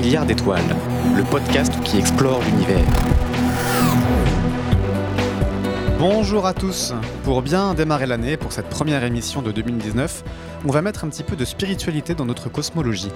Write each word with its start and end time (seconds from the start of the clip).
présente 0.00 0.06
300 0.06 0.06
milliards 0.06 0.26
d'étoiles, 0.26 0.76
le 1.16 1.22
podcast 1.24 1.72
qui 1.84 1.98
explore 1.98 2.40
l'univers. 2.42 2.84
Bonjour 5.98 6.46
à 6.46 6.54
tous 6.54 6.94
Pour 7.24 7.42
bien 7.42 7.74
démarrer 7.74 8.06
l'année, 8.06 8.36
pour 8.36 8.52
cette 8.52 8.68
première 8.68 9.04
émission 9.04 9.42
de 9.42 9.52
2019, 9.52 10.24
on 10.66 10.70
va 10.70 10.80
mettre 10.80 11.04
un 11.04 11.08
petit 11.08 11.22
peu 11.22 11.36
de 11.36 11.44
spiritualité 11.44 12.14
dans 12.14 12.24
notre 12.24 12.48
cosmologie. 12.48 13.10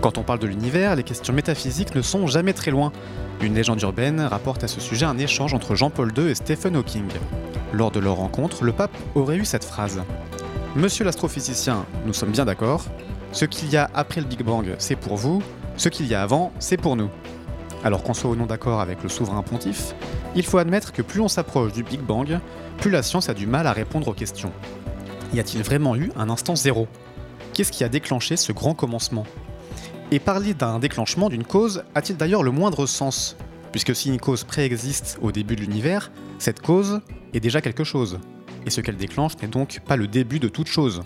Quand 0.00 0.18
on 0.18 0.22
parle 0.22 0.38
de 0.38 0.46
l'univers, 0.46 0.94
les 0.94 1.02
questions 1.02 1.32
métaphysiques 1.32 1.94
ne 1.94 2.02
sont 2.02 2.26
jamais 2.26 2.52
très 2.52 2.70
loin. 2.70 2.92
Une 3.40 3.54
légende 3.54 3.82
urbaine 3.82 4.20
rapporte 4.20 4.62
à 4.62 4.68
ce 4.68 4.80
sujet 4.80 5.06
un 5.06 5.18
échange 5.18 5.54
entre 5.54 5.74
Jean-Paul 5.74 6.12
II 6.16 6.28
et 6.28 6.34
Stephen 6.34 6.76
Hawking. 6.76 7.08
Lors 7.72 7.90
de 7.90 8.00
leur 8.00 8.16
rencontre, 8.16 8.64
le 8.64 8.72
pape 8.72 8.96
aurait 9.14 9.36
eu 9.36 9.44
cette 9.44 9.64
phrase 9.64 10.02
Monsieur 10.76 11.04
l'astrophysicien, 11.04 11.84
nous 12.06 12.12
sommes 12.12 12.30
bien 12.30 12.44
d'accord. 12.44 12.84
Ce 13.32 13.44
qu'il 13.44 13.70
y 13.70 13.76
a 13.76 13.90
après 13.94 14.20
le 14.20 14.26
Big 14.26 14.42
Bang, 14.42 14.74
c'est 14.78 14.96
pour 14.96 15.16
vous. 15.16 15.42
Ce 15.82 15.88
qu'il 15.88 16.06
y 16.06 16.14
a 16.14 16.22
avant, 16.22 16.52
c'est 16.60 16.76
pour 16.76 16.94
nous. 16.94 17.10
Alors 17.82 18.04
qu'on 18.04 18.14
soit 18.14 18.30
ou 18.30 18.36
non 18.36 18.46
d'accord 18.46 18.80
avec 18.80 19.02
le 19.02 19.08
souverain 19.08 19.42
pontife, 19.42 19.96
il 20.36 20.44
faut 20.44 20.58
admettre 20.58 20.92
que 20.92 21.02
plus 21.02 21.18
on 21.18 21.26
s'approche 21.26 21.72
du 21.72 21.82
Big 21.82 21.98
Bang, 21.98 22.38
plus 22.78 22.88
la 22.88 23.02
science 23.02 23.28
a 23.28 23.34
du 23.34 23.48
mal 23.48 23.66
à 23.66 23.72
répondre 23.72 24.06
aux 24.06 24.12
questions. 24.12 24.52
Y 25.34 25.40
a-t-il 25.40 25.64
vraiment 25.64 25.96
eu 25.96 26.12
un 26.14 26.30
instant 26.30 26.54
zéro? 26.54 26.86
Qu'est-ce 27.52 27.72
qui 27.72 27.82
a 27.82 27.88
déclenché 27.88 28.36
ce 28.36 28.52
grand 28.52 28.74
commencement? 28.74 29.24
Et 30.12 30.20
parler 30.20 30.54
d'un 30.54 30.78
déclenchement 30.78 31.28
d'une 31.28 31.42
cause 31.42 31.82
a-t-il 31.96 32.16
d'ailleurs 32.16 32.44
le 32.44 32.52
moindre 32.52 32.86
sens? 32.86 33.36
Puisque 33.72 33.96
si 33.96 34.08
une 34.08 34.20
cause 34.20 34.44
préexiste 34.44 35.18
au 35.20 35.32
début 35.32 35.56
de 35.56 35.62
l'univers, 35.62 36.12
cette 36.38 36.62
cause 36.62 37.00
est 37.34 37.40
déjà 37.40 37.60
quelque 37.60 37.82
chose 37.82 38.20
et 38.66 38.70
ce 38.70 38.80
qu'elle 38.80 38.96
déclenche 38.96 39.32
n'est 39.42 39.48
donc 39.48 39.80
pas 39.84 39.96
le 39.96 40.06
début 40.06 40.38
de 40.38 40.46
toute 40.46 40.68
chose. 40.68 41.02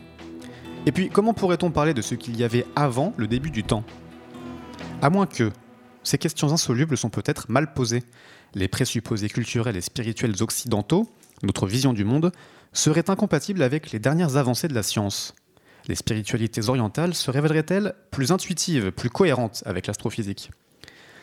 Et 0.85 0.93
puis, 0.93 1.09
comment 1.09 1.33
pourrait-on 1.33 1.71
parler 1.71 1.95
de 1.95 2.03
ce 2.03 2.15
qu'il 2.15 2.37
y 2.37 2.45
avait 2.45 2.67
avant 2.77 3.15
le 3.17 3.27
début 3.27 3.51
du 3.51 3.65
temps? 3.65 3.83
À 5.03 5.11
moins 5.11 5.27
que 5.27 5.53
ces 6.03 6.19
questions 6.19 6.53
insolubles 6.53 6.97
sont 6.97 7.11
peut-être 7.11 7.51
mal 7.51 7.75
posées. 7.75 8.03
Les 8.55 8.67
présupposés 8.67 9.29
culturels 9.29 9.77
et 9.77 9.81
spirituels 9.81 10.43
occidentaux, 10.43 11.09
notre 11.43 11.67
vision 11.67 11.93
du 11.93 12.05
monde, 12.05 12.33
seraient 12.73 13.11
incompatibles 13.11 13.63
avec 13.63 13.93
les 13.93 13.99
dernières 13.99 14.37
avancées 14.37 14.69
de 14.69 14.75
la 14.75 14.83
science. 14.83 15.35
Les 15.87 15.95
spiritualités 15.95 16.69
orientales 16.69 17.15
se 17.15 17.31
révéleraient-elles 17.31 17.95
plus 18.11 18.33
intuitives, 18.33 18.91
plus 18.91 19.11
cohérentes 19.11 19.63
avec 19.67 19.87
l'astrophysique? 19.87 20.51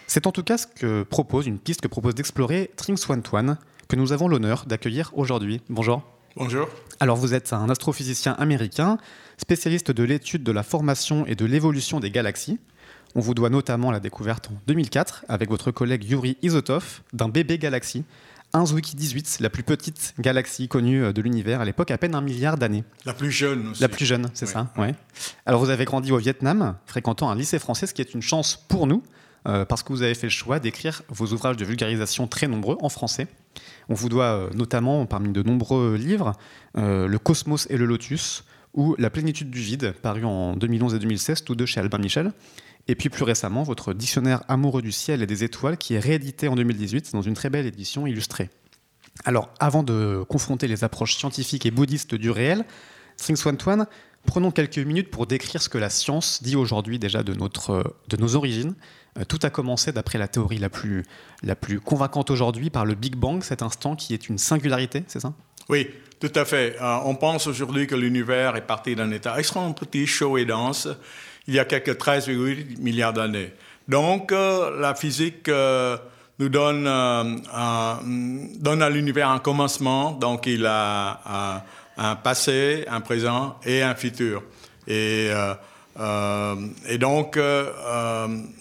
C'est 0.07 0.27
en 0.27 0.31
tout 0.31 0.43
cas 0.43 0.57
ce 0.57 0.67
que 0.67 1.03
propose 1.03 1.47
une 1.47 1.59
piste 1.59 1.81
que 1.81 1.87
propose 1.87 2.13
d'explorer 2.15 2.71
Tring 2.77 2.97
Swan 2.97 3.23
Twan, 3.23 3.57
que 3.87 3.95
nous 3.95 4.11
avons 4.11 4.27
l'honneur 4.27 4.65
d'accueillir 4.65 5.11
aujourd'hui. 5.13 5.61
Bonjour. 5.69 6.03
Bonjour. 6.35 6.69
Alors 6.99 7.17
vous 7.17 7.33
êtes 7.33 7.53
un 7.53 7.69
astrophysicien 7.69 8.33
américain, 8.33 8.97
spécialiste 9.37 9.91
de 9.91 10.03
l'étude 10.03 10.43
de 10.43 10.51
la 10.51 10.63
formation 10.63 11.25
et 11.25 11.35
de 11.35 11.45
l'évolution 11.45 11.99
des 11.99 12.11
galaxies. 12.11 12.59
On 13.15 13.19
vous 13.19 13.33
doit 13.33 13.49
notamment 13.49 13.91
la 13.91 13.99
découverte 13.99 14.49
en 14.49 14.55
2004 14.67 15.25
avec 15.29 15.49
votre 15.49 15.71
collègue 15.71 16.03
Yuri 16.03 16.37
Isotov 16.41 17.01
d'un 17.13 17.29
bébé 17.29 17.57
galaxie, 17.57 18.03
1Zwicky 18.53 18.95
18, 18.95 19.37
la 19.39 19.49
plus 19.49 19.63
petite 19.63 20.13
galaxie 20.19 20.67
connue 20.67 21.11
de 21.11 21.21
l'univers 21.21 21.61
à 21.61 21.65
l'époque, 21.65 21.91
à 21.91 21.97
peine 21.97 22.15
un 22.15 22.21
milliard 22.21 22.57
d'années. 22.57 22.83
La 23.05 23.13
plus 23.13 23.31
jeune 23.31 23.69
aussi. 23.69 23.81
La 23.81 23.89
plus 23.89 24.05
jeune, 24.05 24.29
c'est 24.33 24.45
ça, 24.45 24.71
ouais. 24.77 24.93
Alors 25.45 25.63
vous 25.63 25.69
avez 25.69 25.85
grandi 25.85 26.11
au 26.11 26.17
Vietnam, 26.17 26.75
fréquentant 26.85 27.29
un 27.29 27.35
lycée 27.35 27.59
français, 27.59 27.87
ce 27.87 27.93
qui 27.93 28.01
est 28.01 28.13
une 28.13 28.21
chance 28.21 28.55
pour 28.67 28.87
nous, 28.87 29.03
euh, 29.47 29.65
parce 29.65 29.83
que 29.83 29.91
vous 29.91 30.03
avez 30.03 30.13
fait 30.13 30.27
le 30.27 30.31
choix 30.31 30.59
d'écrire 30.59 31.01
vos 31.09 31.27
ouvrages 31.33 31.57
de 31.57 31.65
vulgarisation 31.65 32.27
très 32.27 32.47
nombreux 32.47 32.77
en 32.81 32.89
français. 32.89 33.27
On 33.89 33.93
vous 33.93 34.07
doit 34.07 34.25
euh, 34.25 34.49
notamment, 34.53 35.05
parmi 35.05 35.31
de 35.31 35.43
nombreux 35.43 35.95
livres, 35.95 36.33
euh, 36.77 37.07
Le 37.07 37.19
Cosmos 37.19 37.67
et 37.69 37.77
le 37.77 37.85
Lotus 37.85 38.45
ou 38.73 38.95
La 38.97 39.09
plénitude 39.09 39.51
du 39.51 39.59
vide, 39.59 39.93
paru 40.01 40.25
en 40.25 40.55
2011 40.55 40.95
et 40.95 40.99
2016, 40.99 41.43
tous 41.43 41.55
deux 41.55 41.65
chez 41.65 41.79
Albin 41.79 41.99
Michel. 41.99 42.31
Et 42.87 42.95
puis 42.95 43.09
plus 43.09 43.23
récemment, 43.23 43.63
votre 43.63 43.93
dictionnaire 43.93 44.43
amoureux 44.47 44.81
du 44.81 44.91
ciel 44.91 45.21
et 45.21 45.27
des 45.27 45.43
étoiles, 45.43 45.77
qui 45.77 45.93
est 45.93 45.99
réédité 45.99 46.47
en 46.47 46.55
2018 46.55 47.13
dans 47.13 47.21
une 47.21 47.33
très 47.33 47.49
belle 47.49 47.65
édition 47.65 48.05
illustrée. 48.05 48.49
Alors, 49.25 49.49
avant 49.59 49.83
de 49.83 50.23
confronter 50.27 50.67
les 50.67 50.83
approches 50.83 51.15
scientifiques 51.15 51.65
et 51.65 51.71
bouddhistes 51.71 52.15
du 52.15 52.29
réel, 52.29 52.65
Sing 53.15 53.35
Swan 53.35 53.57
Tuan, 53.57 53.85
prenons 54.25 54.51
quelques 54.51 54.79
minutes 54.79 55.11
pour 55.11 55.27
décrire 55.27 55.61
ce 55.61 55.69
que 55.69 55.77
la 55.77 55.89
science 55.89 56.41
dit 56.43 56.55
aujourd'hui 56.55 56.99
déjà 56.99 57.23
de, 57.23 57.33
notre, 57.33 57.95
de 58.09 58.17
nos 58.17 58.35
origines 58.35 58.75
euh, 59.19 59.25
tout 59.25 59.39
a 59.43 59.49
commencé, 59.49 59.91
d'après 59.91 60.17
la 60.17 60.27
théorie 60.27 60.57
la 60.57 60.69
plus, 60.69 61.03
la 61.43 61.55
plus 61.55 61.79
convaincante 61.79 62.31
aujourd'hui, 62.31 62.69
par 62.69 62.85
le 62.85 62.95
Big 62.95 63.15
Bang, 63.15 63.43
cet 63.43 63.61
instant 63.61 63.95
qui 63.95 64.13
est 64.13 64.29
une 64.29 64.37
singularité, 64.37 65.03
c'est 65.07 65.19
ça? 65.19 65.33
Oui, 65.69 65.89
tout 66.19 66.31
à 66.35 66.45
fait. 66.45 66.75
Euh, 66.81 66.97
on 67.05 67.15
pense 67.15 67.47
aujourd'hui 67.47 67.87
que 67.87 67.95
l'univers 67.95 68.55
est 68.55 68.65
parti 68.65 68.95
d'un 68.95 69.11
état 69.11 69.37
extrêmement 69.37 69.73
petit, 69.73 70.07
chaud 70.07 70.37
et 70.37 70.45
dense, 70.45 70.87
il 71.47 71.53
y 71.53 71.59
a 71.59 71.65
quelques 71.65 71.97
13,8 71.97 72.79
milliards 72.79 73.13
d'années. 73.13 73.53
Donc, 73.87 74.31
euh, 74.31 74.79
la 74.79 74.95
physique 74.95 75.49
nous 76.39 76.49
donne, 76.49 76.83
donne 78.59 78.81
à 78.81 78.89
l'univers 78.89 79.29
un 79.29 79.39
commencement, 79.39 80.11
donc 80.11 80.47
il 80.47 80.65
a 80.65 81.63
un 81.97 82.15
passé, 82.15 82.85
un 82.87 83.01
présent 83.01 83.59
et 83.65 83.83
un 83.83 83.93
futur. 83.93 84.43
Et 84.87 85.29
euh, 85.99 86.55
et 86.87 86.97
donc, 86.97 87.37
euh, 87.37 87.69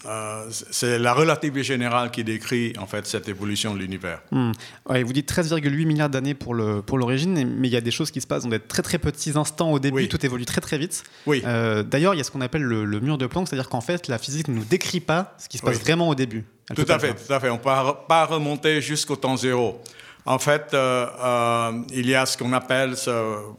euh, 0.07 0.47
c'est 0.51 0.99
la 0.99 1.15
relativité 1.15 1.63
générale 1.63 2.11
qui 2.11 2.25
décrit 2.25 2.75
en 2.79 2.87
fait 2.87 3.07
cette 3.07 3.29
évolution 3.29 3.75
de 3.75 3.79
l'univers. 3.79 4.21
Hmm. 4.31 4.53
vous 4.87 5.13
dites 5.13 5.33
13,8 5.33 5.87
milliards 5.87 6.11
d'années 6.11 6.35
pour 6.35 6.55
l'origine, 6.55 7.35
pour 7.35 7.45
mais 7.45 7.69
il 7.69 7.73
y 7.73 7.77
a 7.77 7.81
des 7.81 7.91
choses 7.91 8.11
qui 8.11 8.21
se 8.21 8.27
passent 8.27 8.43
dans 8.43 8.51
des 8.51 8.61
très 8.61 8.83
très 8.83 8.99
petits 8.99 9.33
instants 9.37 9.73
au 9.73 9.79
début, 9.79 10.09
tout 10.09 10.25
évolue 10.25 10.45
très 10.45 10.61
très 10.61 10.79
vite. 10.79 11.05
Oui. 11.27 11.43
D'ailleurs, 11.43 12.15
il 12.15 12.19
y 12.19 12.21
a 12.21 12.25
ce 12.25 12.31
qu'on 12.31 12.41
appelle 12.41 12.63
le, 12.63 13.01
mur 13.01 13.19
de 13.19 13.27
Planck, 13.27 13.49
c'est-à-dire 13.49 13.69
qu'en 13.69 13.81
fait, 13.81 14.09
la 14.09 14.19
physique 14.19 14.49
ne 14.49 14.55
nous 14.55 14.65
décrit 14.65 15.01
pas 15.01 15.35
ce 15.39 15.49
qui 15.49 15.59
se 15.59 15.63
passe 15.63 15.81
vraiment 15.81 16.09
au 16.09 16.15
début. 16.15 16.45
tout 16.75 16.85
à 16.89 16.99
fait, 16.99 17.15
tout 17.15 17.33
à 17.33 17.41
fait. 17.41 17.49
On 17.49 17.55
ne 17.55 17.59
peut 17.59 17.97
pas 18.09 18.27
remonter 18.27 18.81
jusqu'au 18.81 19.17
temps 19.17 19.37
zéro. 19.37 19.81
En 20.25 20.39
fait, 20.39 20.71
euh, 20.73 21.07
euh, 21.21 21.73
il 21.93 22.09
y 22.09 22.15
a 22.15 22.27
ce 22.27 22.37
qu'on 22.37 22.53
appelle, 22.53 22.95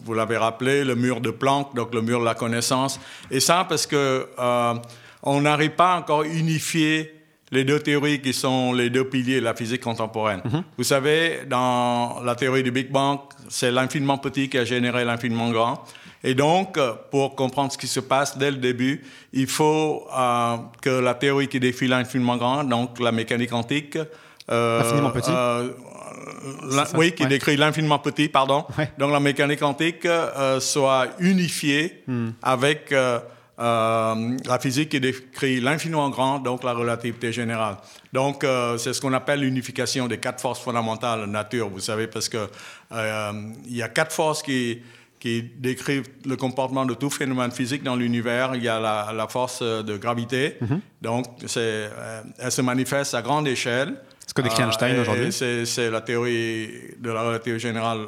vous 0.05 0.13
l'avez 0.13 0.37
rappelé, 0.37 0.83
le 0.83 0.95
mur 0.95 1.19
de 1.19 1.29
Planck, 1.29 1.75
donc 1.75 1.93
le 1.93 2.01
mur 2.01 2.21
de 2.21 2.25
la 2.25 2.35
connaissance. 2.35 2.99
Et 3.29 3.39
ça 3.39 3.65
parce 3.67 3.85
que 3.85 4.27
euh, 4.39 4.73
on 5.23 5.41
n'arrive 5.41 5.71
pas 5.71 5.97
encore 5.97 6.21
à 6.21 6.25
unifier 6.25 7.19
les 7.51 7.65
deux 7.65 7.79
théories 7.79 8.21
qui 8.21 8.33
sont 8.33 8.73
les 8.73 8.89
deux 8.89 9.07
piliers 9.07 9.39
de 9.39 9.45
la 9.45 9.53
physique 9.53 9.81
contemporaine. 9.81 10.41
Mhm. 10.45 10.63
Vous 10.77 10.83
savez, 10.83 11.41
dans 11.47 12.21
la 12.23 12.35
théorie 12.35 12.63
du 12.63 12.71
Big 12.71 12.89
Bang, 12.89 13.19
c'est 13.49 13.69
l'infiniment 13.71 14.17
petit 14.17 14.49
qui 14.49 14.57
a 14.57 14.65
généré 14.65 15.05
l'infiniment 15.05 15.51
grand. 15.51 15.83
Et 16.23 16.33
donc, 16.33 16.79
pour 17.11 17.35
comprendre 17.35 17.73
ce 17.73 17.77
qui 17.77 17.85
se 17.85 17.99
passe 17.99 18.37
dès 18.37 18.49
le 18.49 18.57
début, 18.57 19.03
il 19.33 19.45
faut 19.45 20.07
que 20.81 21.01
la 21.01 21.13
théorie 21.15 21.49
qui 21.49 21.59
défie 21.59 21.87
l'infiniment 21.87 22.37
grand, 22.37 22.63
donc 22.63 22.97
la 23.01 23.11
mécanique 23.11 23.49
quantique, 23.49 23.97
infiniment 24.47 25.11
petit 25.11 25.31
oui, 26.95 27.13
qui 27.13 27.25
décrit 27.25 27.57
l'infiniment 27.57 27.99
petit, 27.99 28.29
pardon. 28.29 28.65
Donc 28.97 29.11
la 29.11 29.19
mécanique 29.19 29.59
quantique 29.59 30.05
euh, 30.05 30.59
soit 30.59 31.07
unifiée 31.19 32.03
hmm. 32.07 32.29
avec 32.41 32.91
euh, 32.91 33.19
euh, 33.59 34.37
la 34.45 34.59
physique 34.59 34.89
qui 34.89 34.99
décrit 34.99 35.59
l'infiniment 35.59 36.09
grand, 36.09 36.39
donc 36.39 36.63
la 36.63 36.73
relativité 36.73 37.31
générale. 37.31 37.77
Donc 38.11 38.45
c'est 38.77 38.93
ce 38.93 39.01
qu'on 39.01 39.13
appelle 39.13 39.41
l'unification 39.41 40.07
des 40.07 40.17
quatre 40.17 40.41
forces 40.41 40.59
fondamentales 40.59 41.21
de 41.21 41.25
nature, 41.25 41.69
vous 41.69 41.79
savez, 41.79 42.07
parce 42.07 42.29
que 42.29 42.47
il 42.91 43.75
y 43.75 43.81
a 43.81 43.89
quatre 43.89 44.13
forces 44.13 44.41
qui 44.43 44.81
qui 45.19 45.41
décrivent 45.41 46.09
le 46.25 46.35
comportement 46.35 46.85
de 46.85 46.93
tout 46.95 47.09
phénomène 47.09 47.51
physique 47.51 47.81
dans 47.81 47.95
l'univers. 47.95 48.55
Il 48.55 48.63
y 48.63 48.67
a 48.67 48.77
la, 48.77 49.27
force 49.29 49.61
de 49.61 49.95
gravité, 49.95 50.57
mm-hmm. 50.61 50.79
donc 51.01 51.25
elle 52.39 52.51
se 52.51 52.61
manifeste 52.61 53.13
à 53.13 53.21
grande 53.21 53.47
échelle. 53.47 53.95
Ce 54.25 54.33
que 54.33 54.41
décrit 54.41 54.63
Einstein 54.63 54.99
aujourd'hui? 54.99 55.31
C'est 55.31 55.89
la 55.89 56.01
théorie 56.01 56.69
de 56.97 57.11
la 57.11 57.21
relativité 57.23 57.59
générale 57.59 58.07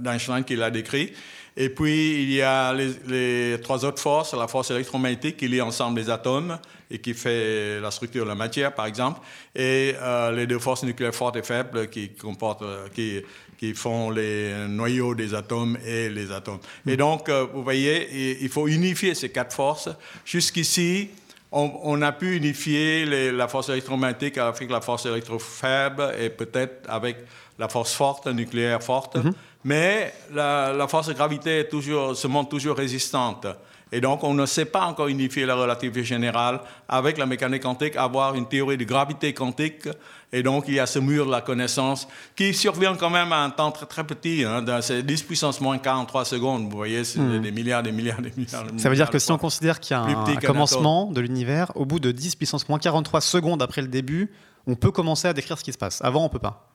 d'Einstein 0.00 0.44
qui 0.44 0.56
l'a 0.56 0.70
décrit. 0.70 1.12
Et 1.56 1.68
puis, 1.68 2.22
il 2.22 2.32
y 2.32 2.40
a 2.40 2.72
les, 2.72 3.60
trois 3.62 3.84
autres 3.84 4.00
forces, 4.00 4.32
la 4.32 4.48
force 4.48 4.70
électromagnétique 4.70 5.36
qui 5.36 5.48
lie 5.48 5.60
ensemble 5.60 6.00
les 6.00 6.08
atomes 6.08 6.58
et 6.90 6.98
qui 6.98 7.12
fait 7.12 7.78
la 7.78 7.90
structure 7.90 8.24
de 8.24 8.30
la 8.30 8.34
matière, 8.34 8.74
par 8.74 8.86
exemple, 8.86 9.20
et 9.54 9.94
euh, 10.00 10.32
les 10.32 10.46
deux 10.46 10.58
forces 10.58 10.82
nucléaires 10.82 11.14
fortes 11.14 11.36
et 11.36 11.42
faibles 11.42 11.88
qui, 11.88 12.10
comportent, 12.14 12.62
euh, 12.62 12.88
qui, 12.94 13.20
qui 13.58 13.74
font 13.74 14.10
les 14.10 14.66
noyaux 14.66 15.14
des 15.14 15.34
atomes 15.34 15.76
et 15.86 16.08
les 16.08 16.32
atomes. 16.32 16.60
Et 16.86 16.96
donc, 16.96 17.28
euh, 17.28 17.46
vous 17.52 17.62
voyez, 17.62 18.42
il 18.42 18.48
faut 18.48 18.66
unifier 18.66 19.14
ces 19.14 19.28
quatre 19.28 19.54
forces. 19.54 19.90
Jusqu'ici, 20.24 21.10
on, 21.52 22.00
a 22.02 22.12
pu 22.12 22.36
unifier 22.36 23.30
la 23.30 23.46
force 23.46 23.68
électromagnétique 23.68 24.38
avec 24.38 24.70
la 24.70 24.80
force 24.80 25.06
électrofaible 25.06 26.14
et 26.18 26.30
peut-être 26.30 26.88
avec 26.88 27.18
la 27.58 27.68
force 27.68 27.92
forte, 27.92 28.26
nucléaire 28.26 28.82
forte, 28.82 29.18
mais 29.64 30.12
la, 30.32 30.72
la 30.72 30.88
force 30.88 31.08
de 31.08 31.12
gravité 31.12 31.60
est 31.60 31.68
toujours, 31.68 32.16
se 32.16 32.26
montre 32.26 32.48
toujours 32.48 32.76
résistante. 32.76 33.46
Et 33.94 34.00
donc, 34.00 34.24
on 34.24 34.32
ne 34.32 34.46
sait 34.46 34.64
pas 34.64 34.86
encore 34.86 35.08
unifier 35.08 35.44
la 35.44 35.54
relativité 35.54 36.02
générale 36.02 36.60
avec 36.88 37.18
la 37.18 37.26
mécanique 37.26 37.62
quantique, 37.62 37.94
avoir 37.96 38.34
une 38.34 38.48
théorie 38.48 38.78
de 38.78 38.84
gravité 38.84 39.34
quantique. 39.34 39.86
Et 40.34 40.42
donc, 40.42 40.64
il 40.66 40.74
y 40.74 40.80
a 40.80 40.86
ce 40.86 40.98
mur 40.98 41.26
de 41.26 41.30
la 41.30 41.42
connaissance 41.42 42.08
qui 42.34 42.54
survient 42.54 42.96
quand 42.96 43.10
même 43.10 43.32
à 43.32 43.44
un 43.44 43.50
temps 43.50 43.70
très, 43.70 43.84
très 43.84 44.04
petit. 44.04 44.44
Hein, 44.44 44.64
c'est 44.80 45.02
10 45.02 45.22
puissance 45.24 45.60
moins 45.60 45.76
43 45.76 46.24
secondes. 46.24 46.70
Vous 46.70 46.76
voyez, 46.76 47.04
c'est 47.04 47.20
des 47.40 47.52
milliards, 47.52 47.82
des 47.82 47.92
milliards, 47.92 48.22
des 48.22 48.32
milliards. 48.34 48.64
Ça 48.78 48.88
veut 48.88 48.96
dire 48.96 49.10
que 49.10 49.18
si 49.18 49.30
on 49.30 49.36
considère 49.36 49.78
qu'il 49.78 49.94
y 49.94 50.00
a 50.00 50.02
un, 50.02 50.36
commencement 50.36 51.10
de 51.10 51.20
l'univers, 51.20 51.70
au 51.74 51.84
bout 51.84 52.00
de 52.00 52.10
10 52.12 52.36
puissance 52.36 52.66
moins 52.68 52.78
43 52.78 53.20
secondes 53.20 53.62
après 53.62 53.82
le 53.82 53.88
début, 53.88 54.32
on 54.66 54.74
peut 54.74 54.90
commencer 54.90 55.28
à 55.28 55.34
décrire 55.34 55.58
ce 55.58 55.64
qui 55.64 55.72
se 55.72 55.78
passe. 55.78 56.00
Avant, 56.02 56.24
on 56.24 56.28
peut 56.30 56.38
pas. 56.38 56.70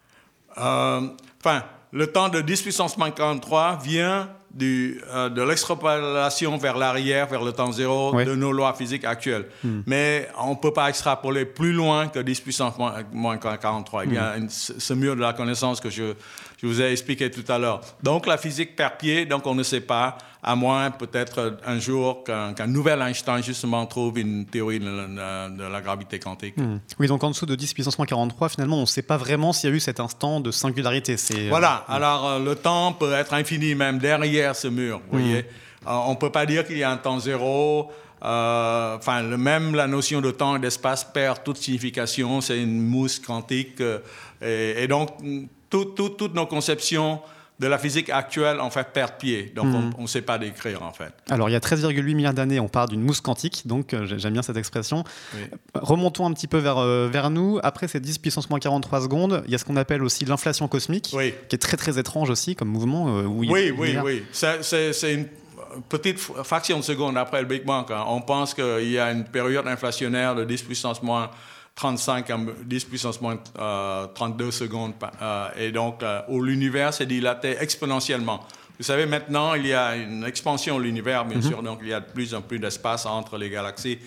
Enfin, 0.56 1.64
le 1.92 2.12
temps 2.12 2.30
de 2.30 2.42
10 2.42 2.62
puissance 2.62 2.98
moins 2.98 3.10
43 3.10 3.80
vient 3.84 4.30
du, 4.52 5.02
euh, 5.10 5.30
de 5.30 5.42
l'extrapolation 5.42 6.58
vers 6.58 6.78
l'arrière, 6.78 7.28
vers 7.28 7.44
le 7.44 7.52
temps 7.52 7.72
zéro 7.72 8.14
de 8.14 8.36
nos 8.36 8.52
lois 8.52 8.74
physiques 8.74 9.06
actuelles. 9.06 9.46
Hmm. 9.64 9.82
Mais 9.86 10.30
on 10.40 10.52
ne 10.52 10.56
peut 10.56 10.74
pas 10.74 10.90
extrapoler 10.90 11.46
plus 11.46 11.74
loin 11.74 12.08
que 12.08 12.20
10 12.20 12.42
puissance 12.42 12.74
moins, 13.12 13.38
43. 13.38 14.06
Il 14.06 14.14
y 14.14 14.18
a 14.18 14.38
hmm. 14.38 14.50
ce 14.50 14.94
mur 14.94 15.16
de 15.16 15.22
la 15.22 15.34
connaissance 15.34 15.80
que 15.80 15.90
je, 15.90 16.14
je 16.58 16.66
vous 16.66 16.82
ai 16.82 16.92
expliqué 16.92 17.30
tout 17.30 17.50
à 17.52 17.60
l'heure. 17.60 17.82
Donc 18.02 18.26
la 18.26 18.38
physique 18.38 18.76
perd 18.76 18.98
pied, 18.98 19.26
donc 19.26 19.46
on 19.46 19.54
ne 19.54 19.64
sait 19.64 19.82
pas, 19.82 20.18
à 20.42 20.56
moins 20.56 20.90
peut-être 20.90 21.60
un 21.66 21.80
jour 21.80 22.24
qu'un 22.24 22.68
nouvel 22.68 23.02
Einstein 23.02 23.44
justement 23.44 23.86
trouve 23.86 24.18
une 24.18 24.46
théorie 24.46 24.80
de, 24.80 25.70
la 25.72 25.82
gravité 25.82 26.20
quantique. 26.20 26.58
Hmm. 26.58 26.80
Oui, 27.00 27.08
donc 27.08 27.24
en 27.24 27.30
dessous 27.30 27.46
de 27.46 27.56
10 27.56 27.74
puissance 27.74 27.98
moins 28.00 28.08
43, 28.08 28.50
finalement, 28.50 28.78
on 28.78 28.82
ne 28.82 28.86
sait 28.86 29.04
pas 29.04 29.18
vraiment 29.18 29.54
s'il 29.54 29.70
y 29.70 29.74
a 29.74 29.76
eu 29.76 29.80
cet 29.80 30.00
instant 30.00 30.40
de 30.40 30.50
singularité. 30.50 31.16
Euh, 31.32 31.48
voilà, 31.50 31.86
alors 31.88 32.28
euh, 32.28 32.40
le 32.40 32.56
temps 32.56 32.94
peut 32.94 33.14
être 33.14 33.34
infini 33.34 33.76
même 33.76 34.00
derrière 34.00 34.56
ce 34.56 34.68
mur, 34.68 35.02
vous 35.12 35.18
hmm. 35.18 35.22
voyez. 35.22 35.40
Euh, 35.86 35.92
on 35.92 36.12
ne 36.12 36.18
peut 36.18 36.32
pas 36.32 36.46
dire 36.46 36.66
qu'il 36.66 36.78
y 36.78 36.84
a 36.84 36.90
un 36.90 36.98
temps 36.98 37.20
zéro. 37.20 37.92
enfin, 38.22 39.22
même 39.22 39.76
la 39.76 39.86
notion 39.86 40.22
de 40.22 40.32
temps 40.32 40.56
et 40.56 40.60
d'espace 40.60 41.04
perd 41.04 41.44
toute 41.44 41.58
signification. 41.58 42.42
C'est 42.42 42.60
une 42.60 42.82
mousse 42.82 43.20
quantique. 43.20 43.82
et, 44.42 44.88
donc, 44.88 45.10
toutes 45.70 46.34
nos 46.34 46.46
conceptions 46.46 47.22
de 47.60 47.68
la 47.68 47.78
physique 47.80 48.10
actuelle 48.10 48.60
en 48.60 48.70
fait 48.70 48.88
perdent 48.94 49.18
pied. 49.18 49.52
Donc 49.56 49.68
on 49.98 50.04
ne 50.04 50.08
sait 50.08 50.22
pas 50.22 50.38
décrire 50.38 50.84
en 50.84 50.92
fait. 50.92 51.12
Alors 51.30 51.50
il 51.50 51.54
y 51.54 51.56
a 51.56 51.60
13,8 51.60 52.16
milliards 52.16 52.34
d'années, 52.34 52.60
on 52.60 52.68
part 52.68 52.88
d'une 52.88 53.02
mousse 53.02 53.22
quantique, 53.22 53.64
donc 53.66 53.94
euh, 53.94 54.06
j'aime 54.06 54.34
bien 54.34 54.44
cette 54.44 54.58
expression. 54.58 55.04
Remontons 55.74 56.26
un 56.28 56.34
petit 56.34 56.48
peu 56.48 56.58
vers, 56.58 56.78
euh, 56.78 57.10
vers 57.12 57.30
nous. 57.30 57.60
Après 57.64 57.88
ces 57.88 58.00
10 58.00 58.20
puissance 58.20 58.50
moins 58.50 58.60
43 58.60 59.02
secondes, 59.02 59.44
il 59.46 59.52
y 59.52 59.56
a 59.56 59.58
ce 59.58 59.66
qu'on 59.66 59.76
appelle 59.76 60.04
aussi 60.04 60.26
l'inflation 60.26 60.68
cosmique, 60.68 61.16
qui 61.50 61.56
est 61.56 61.62
très 61.62 61.78
très 61.78 61.98
étrange 61.98 62.30
aussi 62.30 62.56
comme 62.56 62.70
mouvement. 62.70 63.18
Euh, 63.18 63.24
oui, 63.24 63.50
oui, 63.76 63.98
oui. 64.04 64.24
C'est 64.32 65.14
une 65.14 65.26
petite 65.90 66.20
fraction 66.20 66.78
de 66.78 66.84
seconde 66.84 67.18
après 67.18 67.42
le 67.42 67.48
Big 67.48 67.66
Bang. 67.66 67.86
Hein. 67.92 68.06
On 68.08 68.22
pense 68.22 68.54
qu'il 68.54 68.90
y 68.90 69.00
a 69.00 69.12
une 69.12 69.24
période 69.24 69.68
inflationnaire 69.68 70.36
de 70.36 70.44
10 70.44 70.62
puissance 70.62 71.02
moins 71.02 71.32
35 71.78 72.30
à 72.32 72.40
10 72.66 72.86
puissance 72.86 73.22
moins 73.22 73.38
32 73.38 73.60
euh, 73.60 74.52
secondes. 74.52 74.94
Euh, 75.22 75.48
et 75.58 75.72
donc, 75.72 76.02
euh, 76.02 76.22
où 76.28 76.42
l'univers 76.42 76.94
s'est 76.94 77.06
dilaté 77.06 77.56
exponentiellement. 77.60 78.44
Vous 78.80 78.84
savez, 78.84 79.06
maintenant, 79.06 79.54
il 79.54 79.68
y 79.68 79.74
a 79.74 79.96
une 79.96 80.24
expansion 80.24 80.80
de 80.80 80.84
l'univers, 80.84 81.24
bien 81.24 81.38
mhm. 81.38 81.44
sûr, 81.44 81.64
donc 81.64 81.80
il 81.84 81.90
y 81.90 81.94
a 81.94 82.00
de 82.00 82.12
plus 82.12 82.34
en 82.34 82.42
plus 82.42 82.60
d'espace 82.60 83.06
entre 83.06 83.38
les 83.38 83.50
galaxies. 83.50 84.00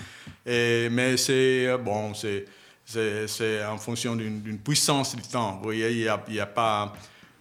Et, 0.44 0.88
mais 0.90 1.16
c'est, 1.16 1.76
bon, 1.78 2.12
c'est, 2.12 2.44
c'est, 2.84 3.64
en 3.64 3.78
fonction 3.78 4.16
d'une, 4.16 4.58
puissance 4.58 5.14
du 5.14 5.22
temps. 5.22 5.56
Vous 5.58 5.64
voyez, 5.64 5.90
il 5.90 5.98
n'y 5.98 6.08
a, 6.08 6.20
il 6.28 6.40
a 6.40 6.46
pas 6.46 6.92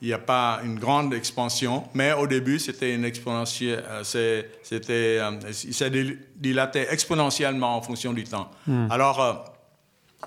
il 0.01 0.07
n'y 0.07 0.13
a 0.13 0.19
pas 0.19 0.61
une 0.63 0.79
grande 0.79 1.13
expansion, 1.13 1.83
mais 1.93 2.13
au 2.13 2.25
début, 2.25 2.57
c'était 2.57 2.95
une 2.95 3.03
exponentielle, 3.03 3.83
c'était, 4.01 4.45
il 4.71 5.73
s'est 5.73 5.91
dilaté 6.37 6.87
exponentiellement 6.89 7.75
en 7.75 7.81
fonction 7.81 8.13
du 8.13 8.23
temps. 8.23 8.49
Hmm. 8.65 8.89
Alors, 8.89 9.48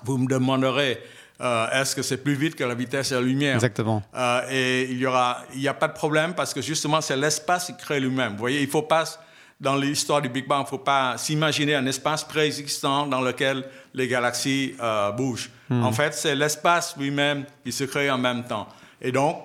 vous 0.03 0.17
me 0.17 0.27
demanderez, 0.27 1.01
euh, 1.41 1.67
est-ce 1.71 1.95
que 1.95 2.01
c'est 2.01 2.17
plus 2.17 2.35
vite 2.35 2.55
que 2.55 2.63
la 2.63 2.75
vitesse 2.75 3.09
de 3.09 3.15
la 3.15 3.21
lumière? 3.21 3.55
Exactement. 3.55 4.03
Euh, 4.15 4.41
et 4.49 4.83
il 4.91 4.97
y 4.97 5.05
aura, 5.05 5.43
il 5.53 5.59
n'y 5.59 5.67
a 5.67 5.73
pas 5.73 5.87
de 5.87 5.93
problème 5.93 6.33
parce 6.33 6.53
que 6.53 6.61
justement, 6.61 7.01
c'est 7.01 7.17
l'espace 7.17 7.67
qui 7.67 7.77
crée 7.77 7.99
lui-même. 7.99 8.33
Vous 8.33 8.39
voyez, 8.39 8.61
il 8.61 8.69
faut 8.69 8.83
pas, 8.83 9.03
dans 9.59 9.75
l'histoire 9.75 10.21
du 10.21 10.29
Big 10.29 10.47
Bang, 10.47 10.61
il 10.61 10.63
ne 10.63 10.69
faut 10.69 10.77
pas 10.77 11.17
s'imaginer 11.17 11.75
un 11.75 11.85
espace 11.85 12.23
préexistant 12.23 13.07
dans 13.07 13.21
lequel 13.21 13.65
les 13.93 14.07
galaxies 14.07 14.75
euh, 14.81 15.11
bougent. 15.11 15.49
Hmm. 15.69 15.83
En 15.83 15.91
fait, 15.91 16.13
c'est 16.13 16.35
l'espace 16.35 16.95
lui-même 16.97 17.45
qui 17.63 17.71
se 17.71 17.83
crée 17.83 18.09
en 18.09 18.17
même 18.17 18.43
temps. 18.45 18.67
Et 19.01 19.11
donc, 19.11 19.37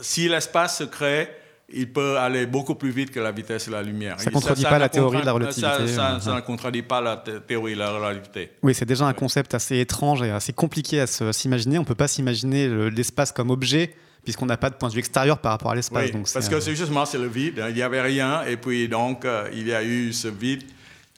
si 0.00 0.28
l'espace 0.28 0.78
se 0.78 0.84
crée, 0.84 1.28
il 1.68 1.92
peut 1.92 2.16
aller 2.18 2.46
beaucoup 2.46 2.76
plus 2.76 2.90
vite 2.90 3.10
que 3.10 3.18
la 3.18 3.32
vitesse 3.32 3.66
de 3.66 3.72
la 3.72 3.82
lumière. 3.82 4.20
Ça 4.20 4.30
ne 4.30 4.34
contredit 4.34 4.62
pas 4.64 4.78
la 4.78 4.88
théorie 4.88 5.20
de 5.20 5.26
la 5.26 5.32
relativité. 5.32 5.88
Ça, 5.88 6.18
ne 6.34 6.40
contredit 6.40 6.82
pas 6.82 7.00
la 7.00 7.16
théorie 7.16 7.74
de 7.74 7.78
la 7.78 7.90
relativité. 7.90 8.52
Oui, 8.62 8.74
c'est 8.74 8.84
déjà 8.84 9.06
un 9.06 9.12
concept 9.12 9.54
assez 9.54 9.78
étrange 9.78 10.22
et 10.22 10.30
assez 10.30 10.52
compliqué 10.52 11.00
à 11.00 11.06
s'imaginer. 11.06 11.78
On 11.78 11.82
ne 11.82 11.86
peut 11.86 11.94
pas 11.94 12.08
s'imaginer 12.08 12.68
l'espace 12.90 13.32
comme 13.32 13.50
objet 13.50 13.94
puisqu'on 14.26 14.46
n'a 14.46 14.56
pas 14.56 14.70
de 14.70 14.74
point 14.74 14.88
de 14.88 14.94
vue 14.94 14.98
extérieur 14.98 15.38
par 15.38 15.52
rapport 15.52 15.70
à 15.70 15.76
l'espace. 15.76 16.10
Oui, 16.12 16.22
parce 16.34 16.48
que 16.48 16.58
c'est 16.58 16.74
justement 16.74 17.06
c'est 17.06 17.16
le 17.16 17.28
vide. 17.28 17.60
Hein. 17.60 17.66
Il 17.68 17.76
n'y 17.76 17.82
avait 17.82 18.02
rien 18.02 18.42
et 18.42 18.56
puis 18.56 18.88
donc 18.88 19.24
euh, 19.24 19.48
il 19.52 19.68
y 19.68 19.72
a 19.72 19.84
eu 19.84 20.12
ce 20.12 20.26
vide 20.26 20.64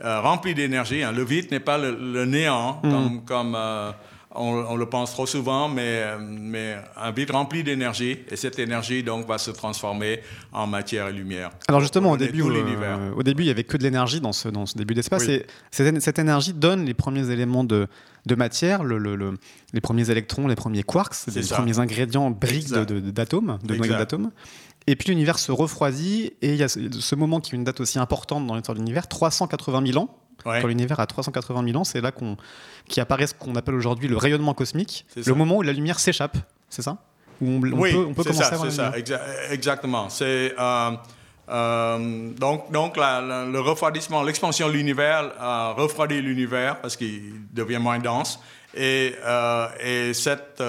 euh, 0.05 0.21
rempli 0.21 0.55
d'énergie. 0.55 1.03
Hein. 1.03 1.13
Le 1.13 1.25
vide 1.25 1.51
n'est 1.51 1.59
pas 1.59 1.79
le, 1.79 2.27
néant 2.27 2.81
hmm. 2.83 2.91
comme, 2.91 3.25
comme 3.25 3.55
euh, 3.57 3.93
on, 4.39 4.77
le 4.77 4.87
pense 4.87 5.11
trop 5.13 5.27
souvent, 5.27 5.69
mais, 5.69 6.05
mais 6.19 6.77
un 6.97 7.11
vide 7.11 7.31
rempli 7.31 7.65
d'énergie, 7.65 8.19
et 8.31 8.37
cette 8.37 8.59
énergie 8.59 9.03
donc 9.03 9.27
va 9.27 9.39
se 9.39 9.51
transformer 9.51 10.21
en 10.53 10.67
matière 10.67 11.09
et 11.09 11.13
lumière. 11.13 11.51
Alors 11.69 11.81
justement, 11.81 12.13
au 12.13 12.17
début, 12.17 12.43
euh, 12.43 13.13
au 13.15 13.23
début, 13.23 13.43
il 13.43 13.47
y 13.47 13.51
avait 13.51 13.65
que 13.65 13.77
de 13.77 13.83
l'énergie 13.83 14.21
dans 14.21 14.33
ce, 14.33 14.49
dans 14.49 14.67
ce 14.67 14.77
début 14.77 14.95
d'espace, 14.95 15.29
et 15.29 15.47
cette, 15.71 16.19
énergie 16.19 16.53
donne 16.53 16.85
les 16.85 16.95
premiers 16.95 17.31
éléments 17.31 17.65
de, 17.65 17.89
de 18.27 18.35
matière, 18.35 18.85
le, 18.85 18.99
les 19.73 19.81
premiers 19.81 20.11
électrons, 20.11 20.47
les 20.47 20.57
premiers 20.57 20.83
quarks, 20.83 21.17
les 21.35 21.43
premiers 21.43 21.79
ingrédients 21.79 22.31
briques 22.31 22.71
d'atomes, 22.71 23.59
de, 23.63 23.75
de 23.75 23.77
noyaux 23.77 23.95
d'atomes. 23.95 24.31
Et 24.87 24.97
puis 24.97 25.11
l'univers 25.11 25.39
se 25.39 25.53
refroidit, 25.53 26.33
et 26.41 26.55
il 26.55 26.57
y 26.57 26.63
a 26.63 26.69
ce 26.69 27.15
moment 27.15 27.41
qui 27.41 27.55
est 27.55 27.59
une 27.59 27.65
date 27.65 27.81
aussi 27.81 27.99
importante 27.99 28.47
dans 28.47 28.55
l'histoire 28.55 28.75
de 28.75 28.81
l'univers, 28.81 29.07
380 29.07 29.93
000 29.93 29.99
ans, 29.99 30.17
quand 30.45 30.67
l'univers 30.67 31.01
a 31.01 31.07
380 31.07 31.65
000 31.65 31.79
ans, 31.79 31.85
c'est 31.85 32.01
là 32.01 32.13
qu'on, 32.13 32.37
qu'apparaît 32.89 33.27
ce 33.27 33.35
qu'on 33.35 33.57
appelle 33.57 33.75
aujourd'hui 33.75 34.09
le 34.09 34.17
rayonnement 34.17 34.55
cosmique, 34.55 35.07
le 35.17 35.35
moment 35.35 35.57
où 35.57 35.63
la 35.63 35.73
lumière 35.73 35.99
s'échappe, 35.99 36.37
c'est 36.69 36.83
ça? 36.83 36.99
On, 37.41 37.61
oui, 37.61 37.93
peut, 37.93 37.99
on 37.99 38.15
peut 38.15 38.25
commencer 38.25 38.43
ça, 38.43 38.59
c'est 38.59 38.71
ça, 38.71 38.93
exactement. 39.51 40.09
C'est, 40.09 40.55
euh, 40.59 40.91
euh, 41.49 42.31
donc, 42.33 42.73
donc 42.73 42.97
le 42.97 43.59
refroidissement, 43.61 44.23
l'expansion 44.23 44.67
de 44.69 44.73
l'univers 44.73 45.33
a 45.39 45.73
refroidi 45.73 46.21
l'univers 46.21 46.81
parce 46.81 46.97
qu'il 46.97 47.33
devient 47.53 47.79
moins 47.79 48.01
dense. 48.01 48.41
Et, 48.75 49.15
euh, 49.25 49.69
et 49.81 50.15
cette, 50.15 50.63